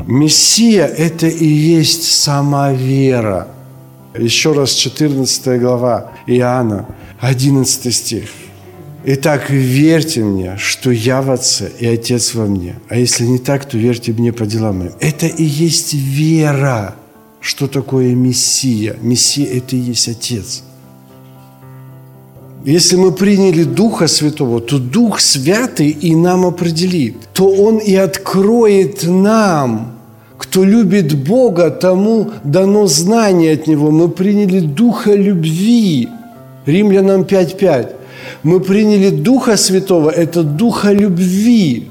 Мессия– 0.06 0.86
это 0.97 1.28
и 1.28 1.45
есть 1.45 2.04
сама 2.04 2.72
вера. 2.72 3.47
Еще 4.18 4.54
раз 4.54 4.72
14 4.74 5.60
глава 5.60 6.12
Иоанна, 6.26 6.88
11 7.20 7.93
стих. 7.93 8.30
Итак, 9.06 9.50
верьте 9.50 10.24
мне, 10.24 10.58
что 10.58 10.91
я 10.91 11.22
в 11.22 11.32
Отце 11.32 11.72
и 11.80 11.88
Отец 11.88 12.34
во 12.34 12.45
мне. 12.45 12.76
А 12.89 12.97
если 12.97 13.26
не 13.26 13.39
так, 13.39 13.66
то 13.66 13.78
верьте 13.78 14.12
мне 14.12 14.34
по 14.34 14.45
делам 14.45 14.80
моим. 14.80 14.91
Это 15.00 15.28
и 15.28 15.43
есть 15.43 15.93
вера. 15.93 16.95
Что 17.39 17.68
такое 17.68 18.14
Мессия? 18.16 18.95
Мессия– 19.02 19.45
это 19.58 19.76
и 19.76 19.80
есть 19.80 20.08
Отец. 20.10 20.64
Если 22.66 22.97
мы 22.97 23.12
приняли 23.12 23.64
Духа 23.64 24.07
Святого, 24.07 24.60
то 24.60 24.80
Дух 24.80 25.22
Святый 25.22 25.89
и 25.89 26.16
нам 26.16 26.45
определит. 26.45 27.16
То 27.34 27.47
Он 27.49 27.78
и 27.78 27.95
откроет 27.95 29.03
нам, 29.03 29.93
кто 30.38 30.66
любит 30.66 31.16
Бога, 31.26 31.70
тому 31.70 32.32
дано 32.43 32.88
знание 32.88 33.53
от 33.53 33.68
Него. 33.68 33.91
Мы 33.91 34.10
приняли 34.10 34.60
Духа 34.60 35.16
любви. 35.16 36.10
Римлянам 36.66 37.22
5.5. 37.22 37.95
Мы 38.43 38.60
приняли 38.60 39.10
Духа 39.10 39.55
Святого, 39.57 40.10
это 40.10 40.43
Духа 40.43 40.91
любви. 40.91 41.89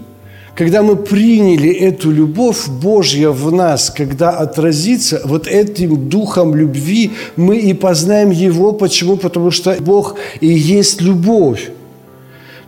Когда 0.58 0.82
мы 0.82 0.96
приняли 0.96 1.72
эту 1.72 2.10
любовь 2.10 2.66
Божья 2.66 3.28
в 3.30 3.52
нас, 3.52 3.90
когда 3.96 4.30
отразится 4.30 5.20
вот 5.24 5.46
этим 5.46 6.08
духом 6.08 6.52
любви, 6.52 7.12
мы 7.36 7.58
и 7.58 7.72
познаем 7.74 8.30
Его. 8.30 8.72
Почему? 8.72 9.16
Потому 9.16 9.52
что 9.52 9.76
Бог 9.78 10.16
и 10.40 10.48
есть 10.48 11.00
любовь. 11.00 11.70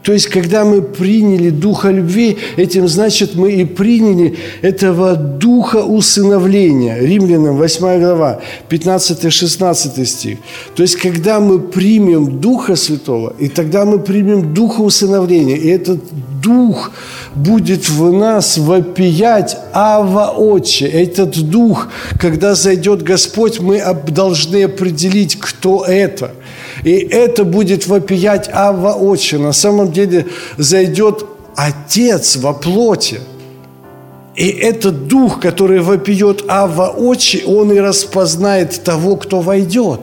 То 0.03 0.13
есть, 0.13 0.29
когда 0.29 0.65
мы 0.65 0.81
приняли 0.81 1.51
Духа 1.51 1.91
любви, 1.91 2.39
этим 2.57 2.89
значит, 2.89 3.35
мы 3.35 3.53
и 3.53 3.65
приняли 3.65 4.37
этого 4.63 5.15
Духа 5.15 5.85
усыновления. 5.85 6.99
Римлянам 6.99 7.57
8 7.57 8.01
глава, 8.01 8.41
15-16 8.71 10.05
стих. 10.07 10.39
То 10.75 10.83
есть, 10.83 10.97
когда 10.97 11.39
мы 11.39 11.59
примем 11.59 12.41
Духа 12.41 12.77
Святого, 12.77 13.35
и 13.39 13.49
тогда 13.49 13.85
мы 13.85 13.99
примем 13.99 14.55
Духа 14.55 14.81
усыновления, 14.81 15.57
и 15.57 15.69
этот 15.69 16.01
Дух 16.43 16.93
будет 17.35 17.91
в 17.91 18.11
нас 18.11 18.57
вопиять 18.57 19.59
Ава 19.75 20.31
Отче. 20.31 20.87
Этот 20.87 21.51
Дух, 21.51 21.89
когда 22.19 22.55
зайдет 22.55 23.03
Господь, 23.03 23.61
мы 23.61 23.83
должны 24.09 24.65
определить, 24.65 25.39
кто 25.39 25.85
это. 25.85 26.31
И 26.85 26.93
это 26.93 27.45
будет 27.45 27.87
вопиять 27.87 28.49
Ава 28.53 28.95
Отче. 28.95 29.39
На 29.39 29.53
самом 29.53 29.93
деле 29.93 30.27
зайдет 30.57 31.27
Отец 31.57 32.37
во 32.37 32.53
плоти. 32.53 33.21
И 34.37 34.49
этот 34.49 35.09
дух, 35.09 35.41
который 35.41 35.81
вопиет 35.81 36.45
Ава 36.49 36.89
Отче, 36.89 37.45
он 37.47 37.73
и 37.73 37.79
распознает 37.79 38.83
того, 38.83 39.17
кто 39.17 39.41
войдет. 39.41 40.01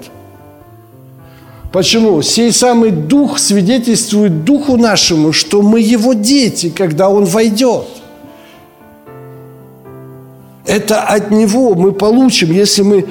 Почему? 1.72 2.22
Сей 2.22 2.52
самый 2.52 2.92
дух 2.92 3.40
свидетельствует 3.40 4.44
духу 4.44 4.78
нашему, 4.78 5.34
что 5.34 5.62
мы 5.62 5.82
его 5.82 6.14
дети, 6.14 6.70
когда 6.70 7.10
он 7.10 7.26
войдет. 7.26 7.86
Это 10.66 11.02
от 11.02 11.32
него 11.32 11.76
мы 11.76 11.92
получим, 11.92 12.52
если 12.52 12.82
мы 12.82 13.06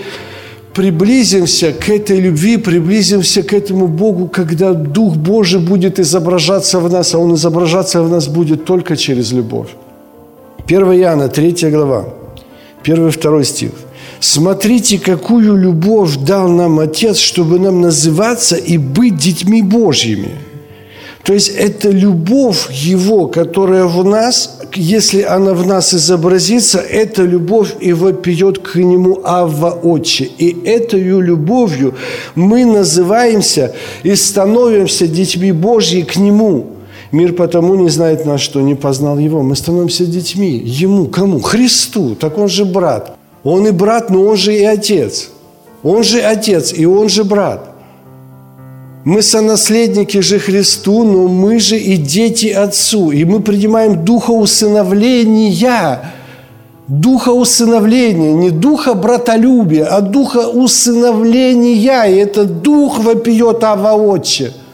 приблизимся 0.76 1.72
к 1.72 1.88
этой 1.88 2.20
любви, 2.20 2.58
приблизимся 2.58 3.42
к 3.42 3.54
этому 3.54 3.88
Богу, 3.88 4.28
когда 4.28 4.74
Дух 4.74 5.16
Божий 5.16 5.60
будет 5.60 5.98
изображаться 5.98 6.80
в 6.80 6.92
нас, 6.92 7.14
а 7.14 7.18
Он 7.18 7.34
изображаться 7.34 8.02
в 8.02 8.10
нас 8.10 8.28
будет 8.28 8.64
только 8.64 8.96
через 8.96 9.32
любовь. 9.32 9.68
1 10.66 10.92
Иоанна, 10.92 11.28
3 11.28 11.70
глава, 11.70 12.04
1-2 12.84 13.44
стих. 13.44 13.70
«Смотрите, 14.20 14.98
какую 14.98 15.56
любовь 15.56 16.16
дал 16.16 16.48
нам 16.48 16.78
Отец, 16.78 17.16
чтобы 17.16 17.58
нам 17.58 17.80
называться 17.80 18.56
и 18.56 18.78
быть 18.78 19.16
детьми 19.16 19.62
Божьими». 19.62 20.30
То 21.26 21.34
есть 21.34 21.48
это 21.48 21.90
любовь 21.90 22.70
Его, 22.70 23.26
которая 23.26 23.84
в 23.86 24.04
нас, 24.04 24.60
если 24.76 25.22
она 25.22 25.54
в 25.54 25.66
нас 25.66 25.92
изобразится, 25.92 26.78
эта 26.78 27.24
любовь 27.24 27.74
и 27.80 27.92
вопиет 27.92 28.60
к 28.60 28.76
Нему 28.76 29.20
Авва 29.24 29.70
Отче. 29.70 30.30
И 30.38 30.56
этой 30.64 31.00
любовью 31.00 31.94
мы 32.36 32.64
называемся 32.64 33.74
и 34.04 34.14
становимся 34.14 35.08
детьми 35.08 35.50
Божьи 35.50 36.02
к 36.02 36.14
Нему. 36.14 36.66
Мир 37.10 37.32
потому 37.32 37.74
не 37.74 37.88
знает 37.88 38.24
нас, 38.24 38.40
что 38.40 38.60
не 38.60 38.76
познал 38.76 39.18
Его. 39.18 39.42
Мы 39.42 39.56
становимся 39.56 40.06
детьми. 40.06 40.62
Ему, 40.64 41.06
кому? 41.06 41.40
Христу. 41.40 42.14
Так 42.14 42.38
Он 42.38 42.48
же 42.48 42.64
брат. 42.64 43.16
Он 43.42 43.66
и 43.66 43.72
брат, 43.72 44.10
но 44.10 44.24
Он 44.24 44.36
же 44.36 44.56
и 44.56 44.62
отец. 44.62 45.30
Он 45.82 46.04
же 46.04 46.20
отец, 46.20 46.72
и 46.72 46.86
Он 46.86 47.08
же 47.08 47.24
брат. 47.24 47.75
Мы 49.06 49.22
сонаследники 49.22 50.18
же 50.20 50.40
Христу, 50.40 51.04
но 51.04 51.28
мы 51.28 51.60
же 51.60 51.78
и 51.78 51.96
дети 51.96 52.48
Отцу. 52.48 53.12
И 53.12 53.24
мы 53.24 53.38
принимаем 53.38 54.04
духа 54.04 54.32
усыновления. 54.32 56.12
Духа 56.88 57.30
усыновления, 57.30 58.32
не 58.32 58.50
духа 58.50 58.94
братолюбия, 58.94 59.86
а 59.86 60.00
духа 60.00 60.48
усыновления. 60.48 62.06
И 62.06 62.16
это 62.16 62.46
дух 62.46 62.98
вопиет 62.98 63.62
Ава 63.62 63.94
Отче– 63.94 64.52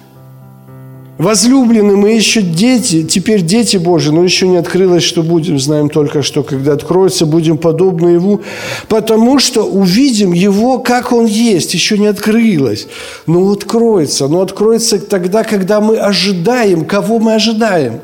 Возлюбленные, 1.22 1.96
мы 1.96 2.10
еще 2.14 2.42
дети, 2.42 3.04
теперь 3.04 3.42
дети 3.42 3.76
Божьи, 3.76 4.10
но 4.10 4.24
еще 4.24 4.48
не 4.48 4.56
открылось, 4.56 5.04
что 5.04 5.22
будем. 5.22 5.56
Знаем 5.56 5.88
только, 5.88 6.20
что 6.20 6.42
когда 6.42 6.72
откроется, 6.72 7.26
будем 7.26 7.58
подобны 7.58 8.08
Его, 8.08 8.40
потому 8.88 9.38
что 9.38 9.62
увидим 9.62 10.32
Его, 10.32 10.80
как 10.80 11.12
Он 11.12 11.26
есть. 11.26 11.74
Еще 11.74 11.96
не 11.96 12.08
открылось, 12.08 12.88
но 13.28 13.52
откроется. 13.52 14.26
Но 14.26 14.40
откроется 14.40 14.98
тогда, 14.98 15.44
когда 15.44 15.80
мы 15.80 15.96
ожидаем. 15.96 16.84
Кого 16.84 17.20
мы 17.20 17.34
ожидаем? 17.34 18.00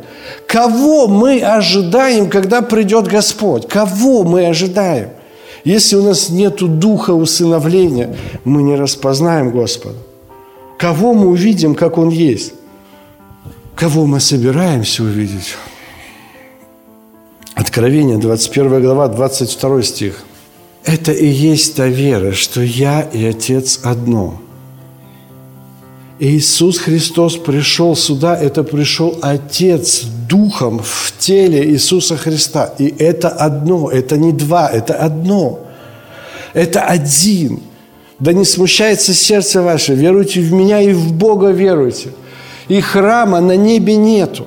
Кого 0.46 1.08
мы 1.08 1.40
ожидаем, 1.40 2.30
когда 2.30 2.62
придет 2.62 3.08
Господь? 3.08 3.66
Кого 3.66 4.22
мы 4.22 4.46
ожидаем? 4.46 5.08
Если 5.64 5.96
у 5.96 6.04
нас 6.04 6.30
нет 6.30 6.58
духа 6.78 7.10
усыновления, 7.14 8.14
мы 8.44 8.62
не 8.62 8.76
распознаем 8.76 9.50
Господа. 9.50 9.96
Кого 10.78 11.14
мы 11.14 11.30
увидим, 11.30 11.74
как 11.74 11.98
Он 11.98 12.10
есть? 12.10 12.52
Кого 13.78 14.06
мы 14.06 14.18
собираемся 14.18 15.04
увидеть. 15.04 15.54
Откровение, 17.54 18.18
21 18.18 18.82
глава, 18.82 19.06
22 19.06 19.82
стих. 19.82 20.24
Это 20.84 21.12
и 21.12 21.26
есть 21.26 21.76
та 21.76 21.86
вера, 21.86 22.32
что 22.32 22.60
я 22.60 23.02
и 23.02 23.24
Отец 23.24 23.80
одно. 23.84 24.40
Иисус 26.18 26.78
Христос 26.78 27.36
пришел 27.36 27.94
сюда, 27.94 28.36
это 28.36 28.64
пришел 28.64 29.16
Отец 29.22 30.02
Духом 30.28 30.80
в 30.82 31.14
теле 31.18 31.64
Иисуса 31.70 32.16
Христа. 32.16 32.74
И 32.78 32.92
это 32.98 33.28
одно, 33.28 33.90
это 33.90 34.16
не 34.16 34.32
два, 34.32 34.68
это 34.68 34.94
одно. 34.94 35.60
Это 36.52 36.80
один. 36.80 37.60
Да 38.18 38.32
не 38.32 38.44
смущается 38.44 39.14
сердце 39.14 39.62
ваше, 39.62 39.94
веруйте 39.94 40.40
в 40.40 40.52
меня 40.52 40.80
и 40.80 40.92
в 40.92 41.12
Бога 41.12 41.50
веруйте– 41.50 42.08
и 42.68 42.80
храма 42.80 43.40
на 43.40 43.56
небе 43.56 43.96
нету. 43.96 44.46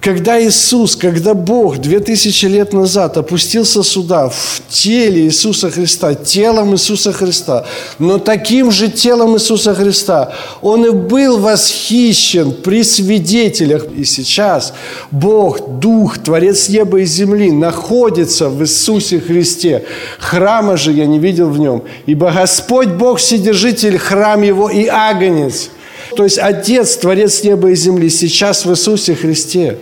Когда 0.00 0.40
Иисус, 0.40 0.94
когда 0.94 1.34
Бог 1.34 1.78
2000 1.78 2.46
лет 2.46 2.72
назад 2.72 3.16
опустился 3.16 3.82
сюда, 3.82 4.28
в 4.28 4.62
теле 4.68 5.22
Иисуса 5.22 5.70
Христа, 5.70 6.14
телом 6.14 6.72
Иисуса 6.74 7.12
Христа, 7.12 7.66
но 7.98 8.18
таким 8.18 8.70
же 8.70 8.88
телом 8.88 9.34
Иисуса 9.34 9.74
Христа, 9.74 10.32
Он 10.62 10.86
и 10.86 10.90
был 10.90 11.38
восхищен 11.38 12.52
при 12.52 12.84
свидетелях. 12.84 13.86
И 13.96 14.04
сейчас 14.04 14.72
Бог, 15.10 15.80
Дух, 15.80 16.18
Творец 16.18 16.68
неба 16.68 17.00
и 17.00 17.04
земли, 17.04 17.50
находится 17.50 18.48
в 18.48 18.62
Иисусе 18.62 19.18
Христе. 19.18 19.84
Храма 20.20 20.76
же 20.76 20.92
я 20.92 21.06
не 21.06 21.18
видел 21.18 21.50
в 21.50 21.58
Нем, 21.58 21.82
ибо 22.06 22.30
Господь 22.30 22.88
Бог, 22.88 23.18
Вседержитель, 23.18 23.98
храм 23.98 24.42
Его 24.42 24.70
и 24.70 24.86
агнец– 24.86 25.70
то 26.18 26.24
есть 26.24 26.40
Отец, 26.40 26.96
Творец 26.96 27.44
неба 27.44 27.70
и 27.70 27.76
земли, 27.76 28.10
сейчас 28.10 28.66
в 28.66 28.72
Иисусе 28.72 29.14
Христе. 29.14 29.78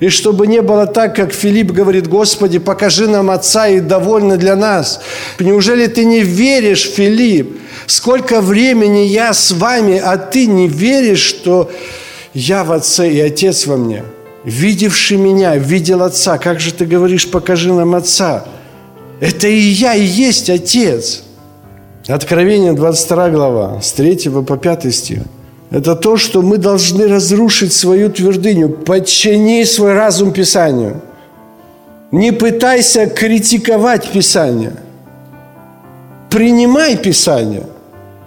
И 0.00 0.08
чтобы 0.08 0.48
не 0.48 0.60
было 0.62 0.84
так, 0.84 1.14
как 1.14 1.32
Филипп 1.32 1.70
говорит, 1.70 2.08
Господи, 2.08 2.58
покажи 2.58 3.06
нам 3.06 3.30
Отца 3.30 3.68
и 3.68 3.78
довольно 3.78 4.36
для 4.36 4.56
нас. 4.56 5.00
Неужели 5.38 5.86
ты 5.86 6.06
не 6.06 6.22
веришь, 6.22 6.90
Филипп? 6.90 7.56
Сколько 7.86 8.40
времени 8.40 9.06
я 9.06 9.32
с 9.32 9.52
вами, 9.52 9.96
а 9.96 10.16
ты 10.16 10.46
не 10.46 10.66
веришь, 10.66 11.22
что 11.22 11.70
я 12.32 12.64
в 12.64 12.72
Отце 12.72 13.08
и 13.12 13.20
Отец 13.20 13.68
во 13.68 13.76
мне? 13.76 14.02
Видевший 14.42 15.18
меня, 15.18 15.54
видел 15.54 16.02
Отца. 16.02 16.36
Как 16.36 16.58
же 16.58 16.74
ты 16.74 16.84
говоришь, 16.84 17.30
покажи 17.30 17.72
нам 17.72 17.94
Отца? 17.94 18.44
Это 19.20 19.46
и 19.46 19.60
я, 19.60 19.94
и 19.94 20.02
есть 20.02 20.50
Отец. 20.50 21.22
Откровение 22.08 22.72
22 22.72 23.30
глава, 23.30 23.80
с 23.80 23.92
3 23.92 24.30
по 24.44 24.56
5 24.56 24.92
стих. 24.92 25.20
Это 25.74 25.96
то, 25.96 26.16
что 26.16 26.40
мы 26.40 26.58
должны 26.58 27.08
разрушить 27.08 27.72
свою 27.72 28.08
твердыню. 28.08 28.68
Подчини 28.68 29.64
свой 29.64 29.94
разум 29.94 30.32
Писанию. 30.32 31.00
Не 32.12 32.30
пытайся 32.30 33.06
критиковать 33.06 34.08
Писание. 34.12 34.74
Принимай 36.30 36.96
Писание. 36.96 37.64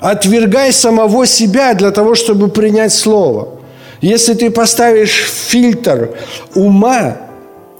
Отвергай 0.01 0.73
самого 0.73 1.25
себя 1.25 1.73
для 1.73 1.91
того, 1.91 2.15
чтобы 2.15 2.49
принять 2.49 2.91
Слово. 2.93 3.47
Если 4.01 4.33
ты 4.33 4.49
поставишь 4.49 5.15
фильтр 5.47 6.17
ума, 6.53 7.15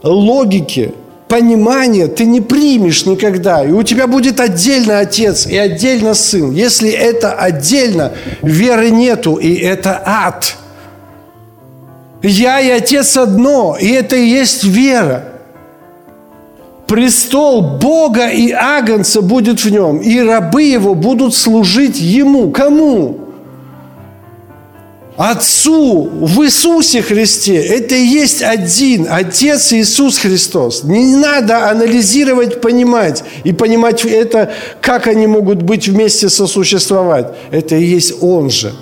логики, 0.02 0.94
понимания, 1.28 2.08
ты 2.08 2.26
не 2.26 2.42
примешь 2.42 3.06
никогда. 3.06 3.64
И 3.64 3.72
у 3.72 3.84
тебя 3.84 4.08
будет 4.08 4.40
отдельно 4.40 5.00
отец 5.00 5.46
и 5.46 5.58
отдельно 5.58 6.14
сын. 6.14 6.52
Если 6.52 6.90
это 6.90 7.34
отдельно, 7.34 8.14
веры 8.42 8.90
нету, 8.90 9.36
и 9.36 9.56
это 9.56 10.02
ад. 10.06 10.56
Я 12.24 12.60
и 12.60 12.70
отец 12.70 13.16
одно, 13.18 13.78
и 13.80 13.90
это 13.90 14.16
и 14.16 14.28
есть 14.28 14.64
вера. 14.64 15.24
Престол 16.88 17.62
Бога 17.78 18.30
и 18.30 18.52
Агнца 18.52 19.22
будет 19.22 19.64
в 19.64 19.70
нем, 19.70 19.98
и 19.98 20.20
рабы 20.20 20.64
его 20.64 20.96
будут 20.96 21.36
служить 21.36 22.00
ему. 22.00 22.50
Кому? 22.52 23.27
Отцу 25.18 26.04
в 26.04 26.44
Иисусе 26.44 27.02
Христе. 27.02 27.56
Это 27.56 27.96
и 27.96 28.06
есть 28.06 28.44
один 28.44 29.08
Отец 29.10 29.74
Иисус 29.74 30.20
Христос. 30.20 30.84
Не 30.84 31.16
надо 31.16 31.72
анализировать, 31.72 32.62
понимать 32.62 33.24
и 33.44 33.52
понимать 33.52 34.06
это, 34.06 34.54
как 34.80 35.08
они 35.08 35.26
могут 35.26 35.64
быть 35.64 35.88
вместе 35.88 36.30
сосуществовать. 36.30 37.36
Это 37.50 37.76
и 37.76 37.84
есть 37.84 38.22
Он 38.22 38.52
же. 38.52 38.74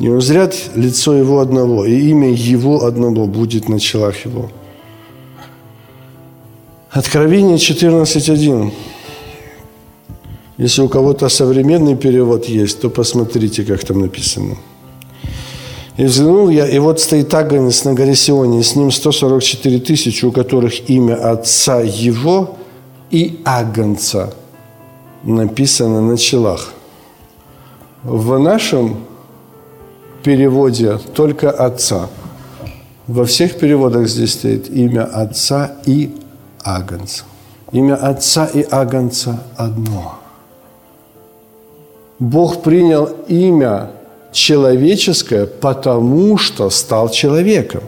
Не 0.00 0.08
узрят 0.08 0.56
лицо 0.74 1.14
Его 1.16 1.38
одного, 1.38 1.84
и 1.84 2.10
имя 2.10 2.32
Его 2.32 2.84
одного 2.84 3.26
будет 3.26 3.68
на 3.68 3.78
челах 3.78 4.24
Его. 4.24 4.50
Откровение 6.90 7.56
14.1. 7.56 8.72
Если 10.56 10.82
у 10.82 10.88
кого-то 10.88 11.28
современный 11.28 11.94
перевод 11.94 12.46
есть, 12.46 12.80
то 12.80 12.90
посмотрите, 12.90 13.62
как 13.62 13.84
там 13.84 14.00
написано. 14.00 14.56
И 15.98 16.04
взглянул 16.04 16.48
я, 16.48 16.68
и 16.68 16.78
вот 16.78 17.00
стоит 17.00 17.34
Агнец 17.34 17.84
на 17.84 17.92
горе 17.92 18.14
Сионе, 18.14 18.62
с 18.62 18.76
ним 18.76 18.92
144 18.92 19.80
тысячи, 19.80 20.24
у 20.24 20.30
которых 20.30 20.88
имя 20.88 21.16
Отца 21.32 21.80
Его 21.80 22.56
и 23.10 23.42
Агнца 23.44 24.32
написано 25.24 26.00
на 26.00 26.16
челах. 26.16 26.72
В 28.04 28.38
нашем 28.38 28.98
переводе 30.22 31.00
только 31.14 31.50
Отца. 31.50 32.08
Во 33.08 33.24
всех 33.24 33.58
переводах 33.58 34.06
здесь 34.06 34.34
стоит 34.34 34.70
имя 34.70 35.02
Отца 35.02 35.72
и 35.84 36.14
Агнца. 36.62 37.24
Имя 37.72 37.96
Отца 37.96 38.46
и 38.46 38.64
Агнца 38.70 39.42
одно. 39.56 40.20
Бог 42.20 42.62
принял 42.62 43.06
имя 43.26 43.97
человеческое, 44.32 45.46
потому 45.46 46.38
что 46.38 46.70
стал 46.70 47.08
человеком. 47.08 47.82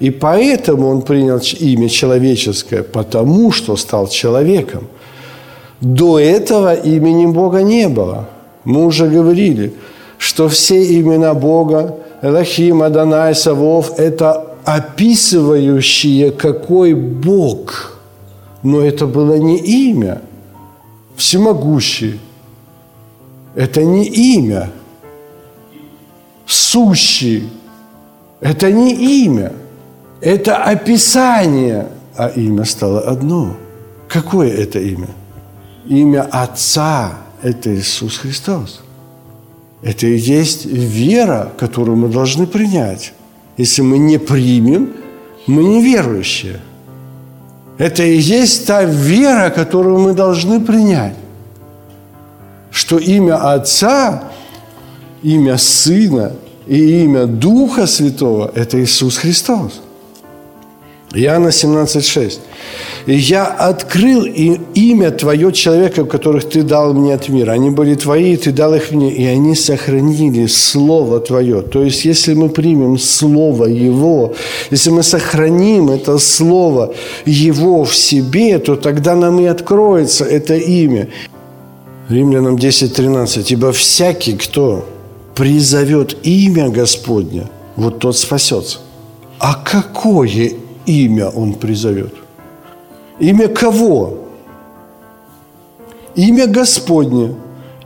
И 0.00 0.10
поэтому 0.10 0.88
он 0.88 1.02
принял 1.02 1.38
имя 1.38 1.88
человеческое, 1.88 2.82
потому 2.82 3.52
что 3.52 3.76
стал 3.76 4.08
человеком. 4.08 4.88
До 5.80 6.18
этого 6.18 6.74
имени 6.74 7.26
Бога 7.26 7.62
не 7.62 7.88
было. 7.88 8.28
Мы 8.64 8.84
уже 8.84 9.08
говорили, 9.08 9.72
что 10.18 10.48
все 10.48 10.82
имена 11.00 11.34
Бога, 11.34 11.96
Элохим, 12.22 12.82
Адонай, 12.82 13.34
Савов– 13.34 13.92
это 13.98 14.54
описывающие, 14.64 16.32
какой 16.32 16.94
Бог. 16.94 17.98
Но 18.62 18.80
это 18.80 19.06
было 19.06 19.34
не 19.34 19.58
имя. 19.58 20.22
Всемогущий– 21.16 22.18
это 23.54 23.84
не 23.84 24.06
имя– 24.06 24.70
сущий. 26.46 27.50
Это 28.40 28.70
не 28.70 29.24
имя, 29.24 29.52
это 30.20 30.56
описание, 30.56 31.88
а 32.16 32.28
имя 32.28 32.64
стало 32.64 33.00
одно. 33.00 33.56
Какое 34.08 34.50
это 34.50 34.78
имя? 34.78 35.08
Имя 35.86 36.22
Отца– 36.30 37.12
это 37.42 37.74
Иисус 37.74 38.18
Христос. 38.18 38.80
Это 39.82 40.06
и 40.06 40.16
есть 40.16 40.64
вера, 40.64 41.52
которую 41.58 41.96
мы 41.96 42.08
должны 42.08 42.46
принять. 42.46 43.12
Если 43.58 43.82
мы 43.82 43.98
не 43.98 44.18
примем, 44.18 44.92
мы 45.46 45.62
неверующие. 45.62 46.60
Это 47.76 48.02
и 48.02 48.16
есть 48.16 48.66
та 48.66 48.84
вера, 48.84 49.50
которую 49.50 49.98
мы 49.98 50.14
должны 50.14 50.60
принять. 50.60 51.16
Что 52.70 52.98
имя 52.98 53.52
Отца 53.52 54.32
имя 55.24 55.58
Сына 55.58 56.32
и 56.66 57.02
имя 57.04 57.26
Духа 57.26 57.86
Святого– 57.86 58.50
это 58.54 58.82
Иисус 58.82 59.16
Христос. 59.16 59.80
Иоанна 61.14 61.48
17,6. 61.48 62.38
«И 63.06 63.14
я 63.14 63.44
открыл 63.44 64.24
имя 64.24 65.10
Твое 65.10 65.52
человека, 65.52 66.04
которых 66.04 66.48
Ты 66.48 66.62
дал 66.62 66.92
мне 66.92 67.14
от 67.14 67.28
мира. 67.28 67.52
Они 67.52 67.70
были 67.70 67.94
Твои, 67.94 68.32
и 68.32 68.36
Ты 68.36 68.50
дал 68.50 68.74
их 68.74 68.90
мне, 68.90 69.12
и 69.12 69.24
они 69.24 69.54
сохранили 69.54 70.46
Слово 70.46 71.20
Твое». 71.20 71.62
То 71.62 71.84
есть, 71.84 72.04
если 72.04 72.34
мы 72.34 72.48
примем 72.48 72.98
Слово 72.98 73.66
Его, 73.66 74.34
если 74.72 74.90
мы 74.90 75.02
сохраним 75.02 75.90
это 75.90 76.18
Слово 76.18 76.94
Его 77.26 77.84
в 77.84 77.94
себе, 77.94 78.58
то 78.58 78.74
тогда 78.74 79.14
нам 79.14 79.38
и 79.38 79.46
откроется 79.46 80.24
это 80.24 80.56
имя. 80.56 81.08
Римлянам 82.08 82.56
10.13. 82.56 83.52
«Ибо 83.52 83.70
всякий, 83.70 84.32
кто 84.32 84.84
призовет 85.34 86.16
имя 86.26 86.68
Господне, 86.68 87.48
вот 87.76 87.98
тот 87.98 88.16
спасется. 88.16 88.78
А 89.38 89.54
какое 89.54 90.52
имя 90.86 91.28
он 91.28 91.54
призовет? 91.54 92.14
Имя 93.18 93.48
кого? 93.48 94.18
Имя 96.14 96.46
Господне, 96.46 97.34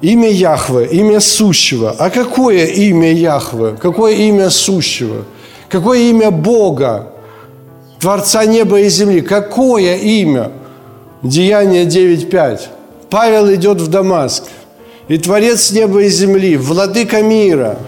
имя 0.03 0.31
Яхве, 0.31 0.87
имя 0.87 1.21
Сущего. 1.21 1.95
А 1.99 2.11
какое 2.11 2.67
имя 2.67 3.13
Яхве? 3.13 3.77
Какое 3.81 4.15
имя 4.15 4.51
Сущего? 4.51 5.25
Какое 5.71 6.11
имя 6.11 6.31
Бога, 6.31 7.13
Творца 7.99 8.45
неба 8.45 8.81
и 8.81 8.89
земли? 8.89 9.21
Какое 9.21 9.97
имя? 9.97 10.53
Деяние 11.23 11.85
9.5. 11.85 12.61
Павел 13.11 13.53
идет 13.55 13.81
в 13.81 13.89
Дамаск– 13.89 14.45
и 15.09 15.17
Творец 15.17 15.73
неба 15.73 16.03
и 16.03 16.09
земли, 16.09 16.57
Владыка 16.57 17.23
мира, 17.23 17.79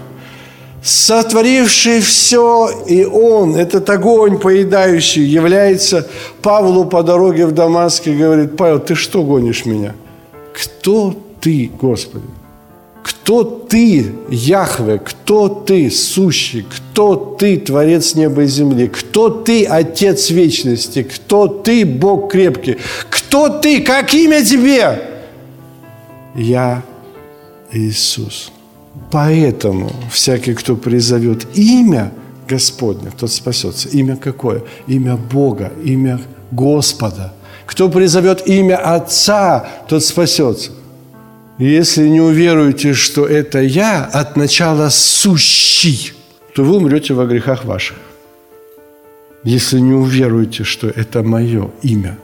сотворивший 0.83 2.01
все, 2.01 2.69
и 2.87 3.05
Он, 3.05 3.55
этот 3.55 3.89
огонь 3.89 4.39
поедающий, 4.39 5.23
является 5.23 6.07
Павлу 6.41 6.85
по 6.85 7.03
дороге 7.03 7.45
в 7.45 7.51
Дамаск 7.51 8.07
и 8.07 8.15
говорит, 8.15 8.57
Павел, 8.57 8.79
ты 8.79 8.95
что 8.95 9.23
гонишь 9.23 9.65
меня? 9.65 9.93
Кто 10.53 11.15
ты, 11.39 11.71
Господи? 11.79 12.25
Кто 13.03 13.43
ты, 13.43 14.13
Яхве? 14.29 14.99
Кто 14.99 15.47
ты, 15.47 15.89
сущий? 15.91 16.65
Кто 16.69 17.15
ты, 17.15 17.57
Творец 17.57 18.15
неба 18.15 18.43
и 18.43 18.47
земли? 18.47 18.87
Кто 18.87 19.29
ты, 19.29 19.65
Отец 19.65 20.29
вечности? 20.31 21.03
Кто 21.03 21.47
ты, 21.47 21.85
Бог 21.85 22.31
крепкий? 22.31 22.77
Кто 23.09 23.49
ты? 23.49 23.81
Как 23.81 24.13
имя 24.13 24.43
тебе? 24.43 25.01
Я 26.35 26.83
Иисус. 27.71 28.51
Поэтому 29.11 29.91
всякий, 30.11 30.53
кто 30.53 30.75
призовет 30.75 31.47
имя 31.57 32.11
Господне, 32.47 33.11
тот 33.17 33.31
спасется. 33.31 33.89
Имя 33.89 34.17
какое? 34.17 34.63
Имя 34.87 35.15
Бога, 35.15 35.71
имя 35.83 36.19
Господа. 36.51 37.33
Кто 37.65 37.89
призовет 37.89 38.47
имя 38.47 38.95
Отца, 38.95 39.65
тот 39.87 40.03
спасется. 40.03 40.71
если 41.57 42.09
не 42.09 42.19
уверуете, 42.19 42.93
что 42.93 43.25
это 43.25 43.59
я 43.61 44.03
от 44.03 44.35
начала 44.35 44.89
сущий, 44.89 46.13
то 46.53 46.63
вы 46.63 46.77
умрете 46.77 47.13
во 47.13 47.25
грехах 47.25 47.65
ваших. 47.65 47.97
Если 49.45 49.79
не 49.79 49.93
уверуете, 49.93 50.63
что 50.63 50.87
это 50.87 51.23
мое 51.23 51.69
имя. 51.81 52.17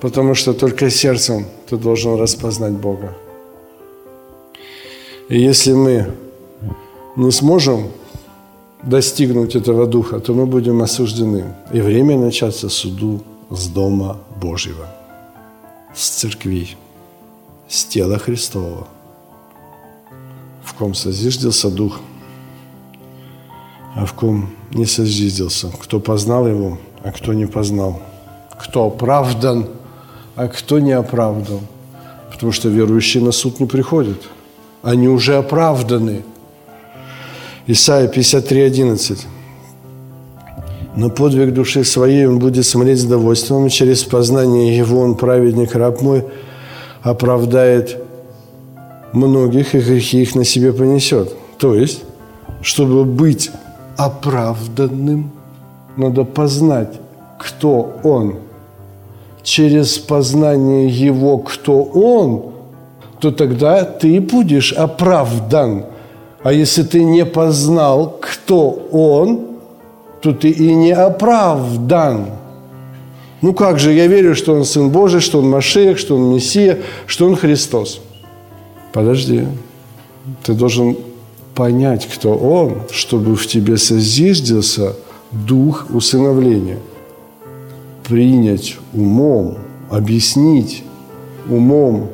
Потому 0.00 0.34
что 0.34 0.52
только 0.52 0.90
сердцем 0.90 1.46
ты 1.68 1.76
должен 1.76 2.18
распознать 2.18 2.72
Бога. 2.72 3.14
И 5.28 5.40
если 5.40 5.72
мы 5.72 6.06
не 7.16 7.30
сможем 7.32 7.90
достигнуть 8.82 9.56
этого 9.56 9.86
духа, 9.86 10.20
то 10.20 10.34
мы 10.34 10.46
будем 10.46 10.82
осуждены. 10.82 11.44
И 11.72 11.80
время 11.80 12.16
начаться 12.16 12.68
суду 12.68 13.22
с 13.50 13.66
Дома 13.68 14.18
Божьего, 14.40 14.86
с 15.94 16.08
церкви, 16.08 16.68
с 17.68 17.84
тела 17.84 18.18
Христова, 18.18 18.86
в 20.62 20.74
ком 20.74 20.94
созиждился 20.94 21.70
Дух, 21.70 22.00
а 23.94 24.04
в 24.04 24.12
ком 24.12 24.50
не 24.72 24.86
созиждился, 24.86 25.68
кто 25.68 26.00
познал 26.00 26.46
Его, 26.46 26.78
а 27.02 27.12
кто 27.12 27.32
не 27.32 27.46
познал, 27.46 28.00
кто 28.58 28.86
оправдан, 28.86 29.66
а 30.34 30.48
кто 30.48 30.78
не 30.78 30.92
оправдан, 30.92 31.60
потому 32.32 32.52
что 32.52 32.68
верующие 32.68 33.22
на 33.22 33.32
суд 33.32 33.60
не 33.60 33.66
приходят– 33.66 34.18
они 34.86 35.08
уже 35.08 35.34
оправданы. 35.34 36.22
Исайя 37.66 38.08
53.11. 38.08 39.18
Но 40.94 41.10
подвиг 41.10 41.52
души 41.52 41.82
своей 41.82 42.24
он 42.26 42.38
будет 42.38 42.64
смотреть 42.64 43.00
с 43.00 43.04
довольством, 43.04 43.66
и 43.66 43.70
через 43.70 44.04
познание 44.04 44.76
его 44.76 45.00
он, 45.00 45.16
праведник, 45.16 45.74
раб 45.74 46.02
мой, 46.02 46.24
оправдает 47.02 48.00
многих, 49.12 49.74
и 49.74 49.80
грехи 49.80 50.22
их 50.22 50.36
на 50.36 50.44
себе 50.44 50.72
понесет. 50.72 51.34
То 51.58 51.74
есть, 51.74 52.04
чтобы 52.62 53.04
быть 53.04 53.50
оправданным, 53.96 55.32
надо 55.96 56.22
познать, 56.22 57.00
кто 57.38 58.00
он. 58.02 58.36
Через 59.42 59.98
познание 59.98 60.88
его, 60.88 61.38
кто 61.38 61.82
он, 61.82 62.52
то 63.20 63.30
тогда 63.30 63.84
ты 63.84 64.20
будешь 64.20 64.72
оправдан. 64.72 65.84
А 66.42 66.52
если 66.52 66.82
ты 66.82 67.02
не 67.04 67.24
познал, 67.24 68.18
кто 68.20 68.70
он, 68.90 69.46
то 70.20 70.32
ты 70.32 70.50
и 70.50 70.74
не 70.74 70.92
оправдан. 70.92 72.26
Ну 73.42 73.52
как 73.52 73.78
же, 73.78 73.92
я 73.92 74.06
верю, 74.06 74.34
что 74.34 74.54
Он 74.54 74.64
Сын 74.64 74.90
Божий, 74.90 75.20
что 75.20 75.38
Он 75.38 75.48
Машех, 75.48 75.98
что 75.98 76.16
Он 76.16 76.34
Мессия, 76.34 76.78
что 77.06 77.26
Он 77.26 77.36
Христос. 77.36 78.00
Подожди, 78.92 79.46
ты 80.42 80.54
должен 80.54 80.96
понять, 81.54 82.06
кто 82.06 82.34
Он, 82.34 82.82
чтобы 82.90 83.36
в 83.36 83.46
тебе 83.46 83.76
созиждился 83.76 84.94
дух 85.30 85.86
усыновления. 85.90 86.78
Принять 88.08 88.76
умом, 88.92 89.58
объяснить 89.90 90.84
умом 91.48 92.08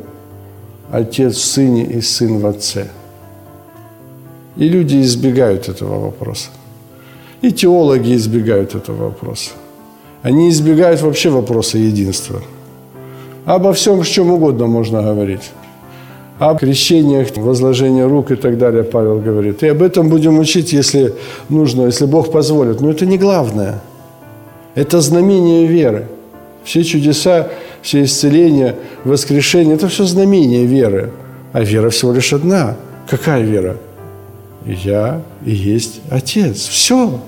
Отец 0.90 1.36
в 1.36 1.45
Сыне 1.45 1.84
и 1.84 2.01
Сын 2.01 2.38
в 2.38 2.47
Отце. 2.47 2.88
И 4.57 4.68
люди 4.68 5.03
избегают 5.03 5.68
этого 5.68 6.01
вопроса. 6.01 6.49
И 7.43 7.51
теологи 7.51 8.14
избегают 8.14 8.74
этого 8.74 9.05
вопроса. 9.05 9.51
Они 10.22 10.49
избегают 10.49 11.03
вообще 11.03 11.28
вопроса 11.28 11.78
единства. 11.78 12.40
Обо 13.45 13.72
всем, 13.72 14.01
о 14.01 14.05
чем 14.05 14.30
угодно 14.30 14.66
можно 14.66 15.03
говорить. 15.03 15.51
О 16.38 16.55
крещениях, 16.55 17.36
возложении 17.36 18.03
рук 18.03 18.30
и 18.30 18.36
так 18.36 18.57
далее 18.57 18.82
Павел 18.82 19.18
говорит. 19.18 19.62
И 19.62 19.68
об 19.68 19.82
этом 19.82 20.09
будем 20.09 20.38
учить, 20.38 20.72
если 20.72 21.14
нужно, 21.49 21.86
если 21.86 22.07
Бог 22.07 22.30
позволит. 22.30 22.80
Но 22.80 22.90
это 22.90 23.05
не 23.05 23.18
главное. 23.18 23.80
Это 24.75 25.01
знамение 25.01 25.66
веры. 25.66 26.07
Все 26.64 26.85
чудеса, 26.85 27.49
все 27.83 28.05
исцеления, 28.05 28.77
воскрешение– 29.05 29.75
это 29.77 29.89
все 29.89 30.05
знамение 30.05 30.64
веры. 30.64 31.11
А 31.53 31.62
вера 31.62 31.91
всего 31.91 32.12
лишь 32.12 32.33
одна. 32.33 32.77
Какая 33.09 33.43
вера? 33.43 33.77
Я 34.64 35.23
и 35.45 35.51
есть 35.51 36.01
Отец. 36.09 36.68
Все. 36.68 37.20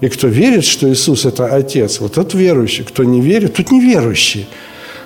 И 0.00 0.08
кто 0.08 0.28
верит, 0.28 0.64
что 0.64 0.92
Иисус– 0.92 1.24
это 1.26 1.46
Отец, 1.46 2.00
вот 2.00 2.14
тот 2.14 2.34
верующий. 2.34 2.84
Кто 2.84 3.04
не 3.04 3.20
верит, 3.20 3.54
тот 3.54 3.70
неверующий. 3.70 4.46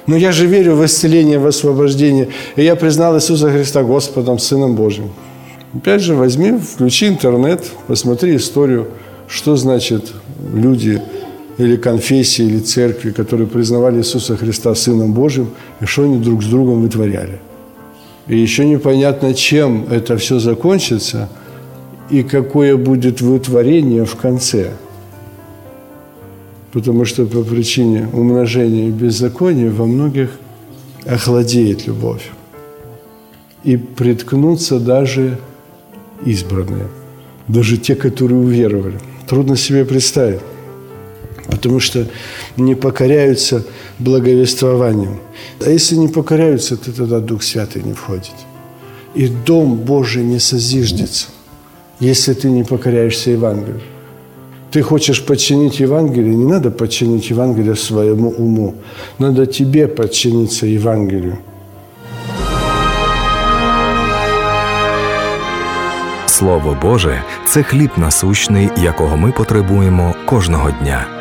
Но 0.06 0.16
я 0.16 0.32
же 0.32 0.46
верю 0.46 0.74
в 0.76 0.84
исцеление, 0.84 1.38
в 1.38 1.46
освобождение. 1.46 2.28
И 2.56 2.62
я 2.62 2.76
признал 2.76 3.16
Иисуса 3.16 3.50
Христа 3.50 3.82
Господом, 3.82 4.38
Сыном 4.38 4.74
Божьим. 4.74 5.10
Опять 5.74 6.02
же, 6.02 6.14
возьми, 6.14 6.58
включи 6.58 7.08
интернет, 7.08 7.64
посмотри 7.86 8.36
историю, 8.36 8.88
что 9.28 9.56
значит 9.56 10.12
люди 10.54 11.00
или 11.58 11.76
конфессии, 11.76 12.44
или 12.44 12.58
церкви, 12.58 13.10
которые 13.10 13.46
признавали 13.46 13.98
Иисуса 13.98 14.36
Христа 14.36 14.74
Сыном 14.74 15.12
Божьим, 15.12 15.50
и 15.80 15.84
что 15.86 16.04
они 16.04 16.18
друг 16.18 16.42
с 16.42 16.46
другом 16.46 16.82
вытворяли. 16.82 17.40
И 18.28 18.38
еще 18.38 18.64
непонятно, 18.64 19.34
чем 19.34 19.86
это 19.90 20.16
все 20.16 20.38
закончится, 20.38 21.28
и 22.10 22.22
какое 22.22 22.76
будет 22.76 23.20
вытворение 23.20 24.04
в 24.04 24.16
конце– 24.16 24.72
потому 26.76 27.06
что 27.06 27.24
по 27.24 27.42
причине 27.42 28.06
умножения 28.12 28.90
беззакония 28.90 29.70
во 29.70 29.86
многих 29.86 30.28
охладеет 31.06 31.86
любовь. 31.86 32.30
И 33.64 33.78
приткнутся 33.78 34.78
даже 34.78 35.38
избранные, 36.26 36.88
даже 37.48 37.78
те, 37.78 37.94
которые 37.94 38.38
уверовали. 38.38 39.00
Трудно 39.26 39.56
себе 39.56 39.86
представить, 39.86 40.40
потому 41.46 41.80
что 41.80 42.06
не 42.56 42.74
покоряются 42.74 43.62
благовествованием. 43.98 45.18
А 45.64 45.70
если 45.70 45.96
не 45.96 46.08
покоряются, 46.08 46.76
то 46.76 46.92
тогда 46.92 47.20
Дух 47.20 47.42
Святый 47.42 47.82
не 47.82 47.92
входит. 47.92 48.34
И 49.14 49.28
Дом 49.28 49.76
Божий 49.76 50.24
не 50.24 50.38
созиждется, 50.40 51.28
если 52.00 52.34
ты 52.34 52.50
не 52.50 52.64
покоряешься 52.64 53.30
Евангелию. 53.30 53.80
Ты 54.70 54.82
хочешь 54.82 55.24
подчинить 55.24 55.80
Евангелие, 55.80 56.34
не 56.34 56.44
надо 56.44 56.70
подчинить 56.70 57.30
Евангелие 57.30 57.76
своему 57.76 58.30
уму. 58.30 58.74
Надо 59.18 59.46
тебе 59.46 59.88
подчиниться 59.88 60.66
Евангелию. 60.66 61.38
Слово 66.26 66.78
Боже 66.82 67.22
це 67.46 67.62
хліб 67.62 67.90
насущний, 67.96 68.68
якого 68.76 69.16
ми 69.16 69.32
потребуємо 69.32 70.14
кожного 70.26 70.70
дня. 70.70 71.15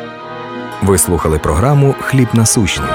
Ви 0.82 0.98
слухали 0.98 1.38
програму 1.38 1.94
Хліб 2.00 2.28
насущний. 2.32 2.88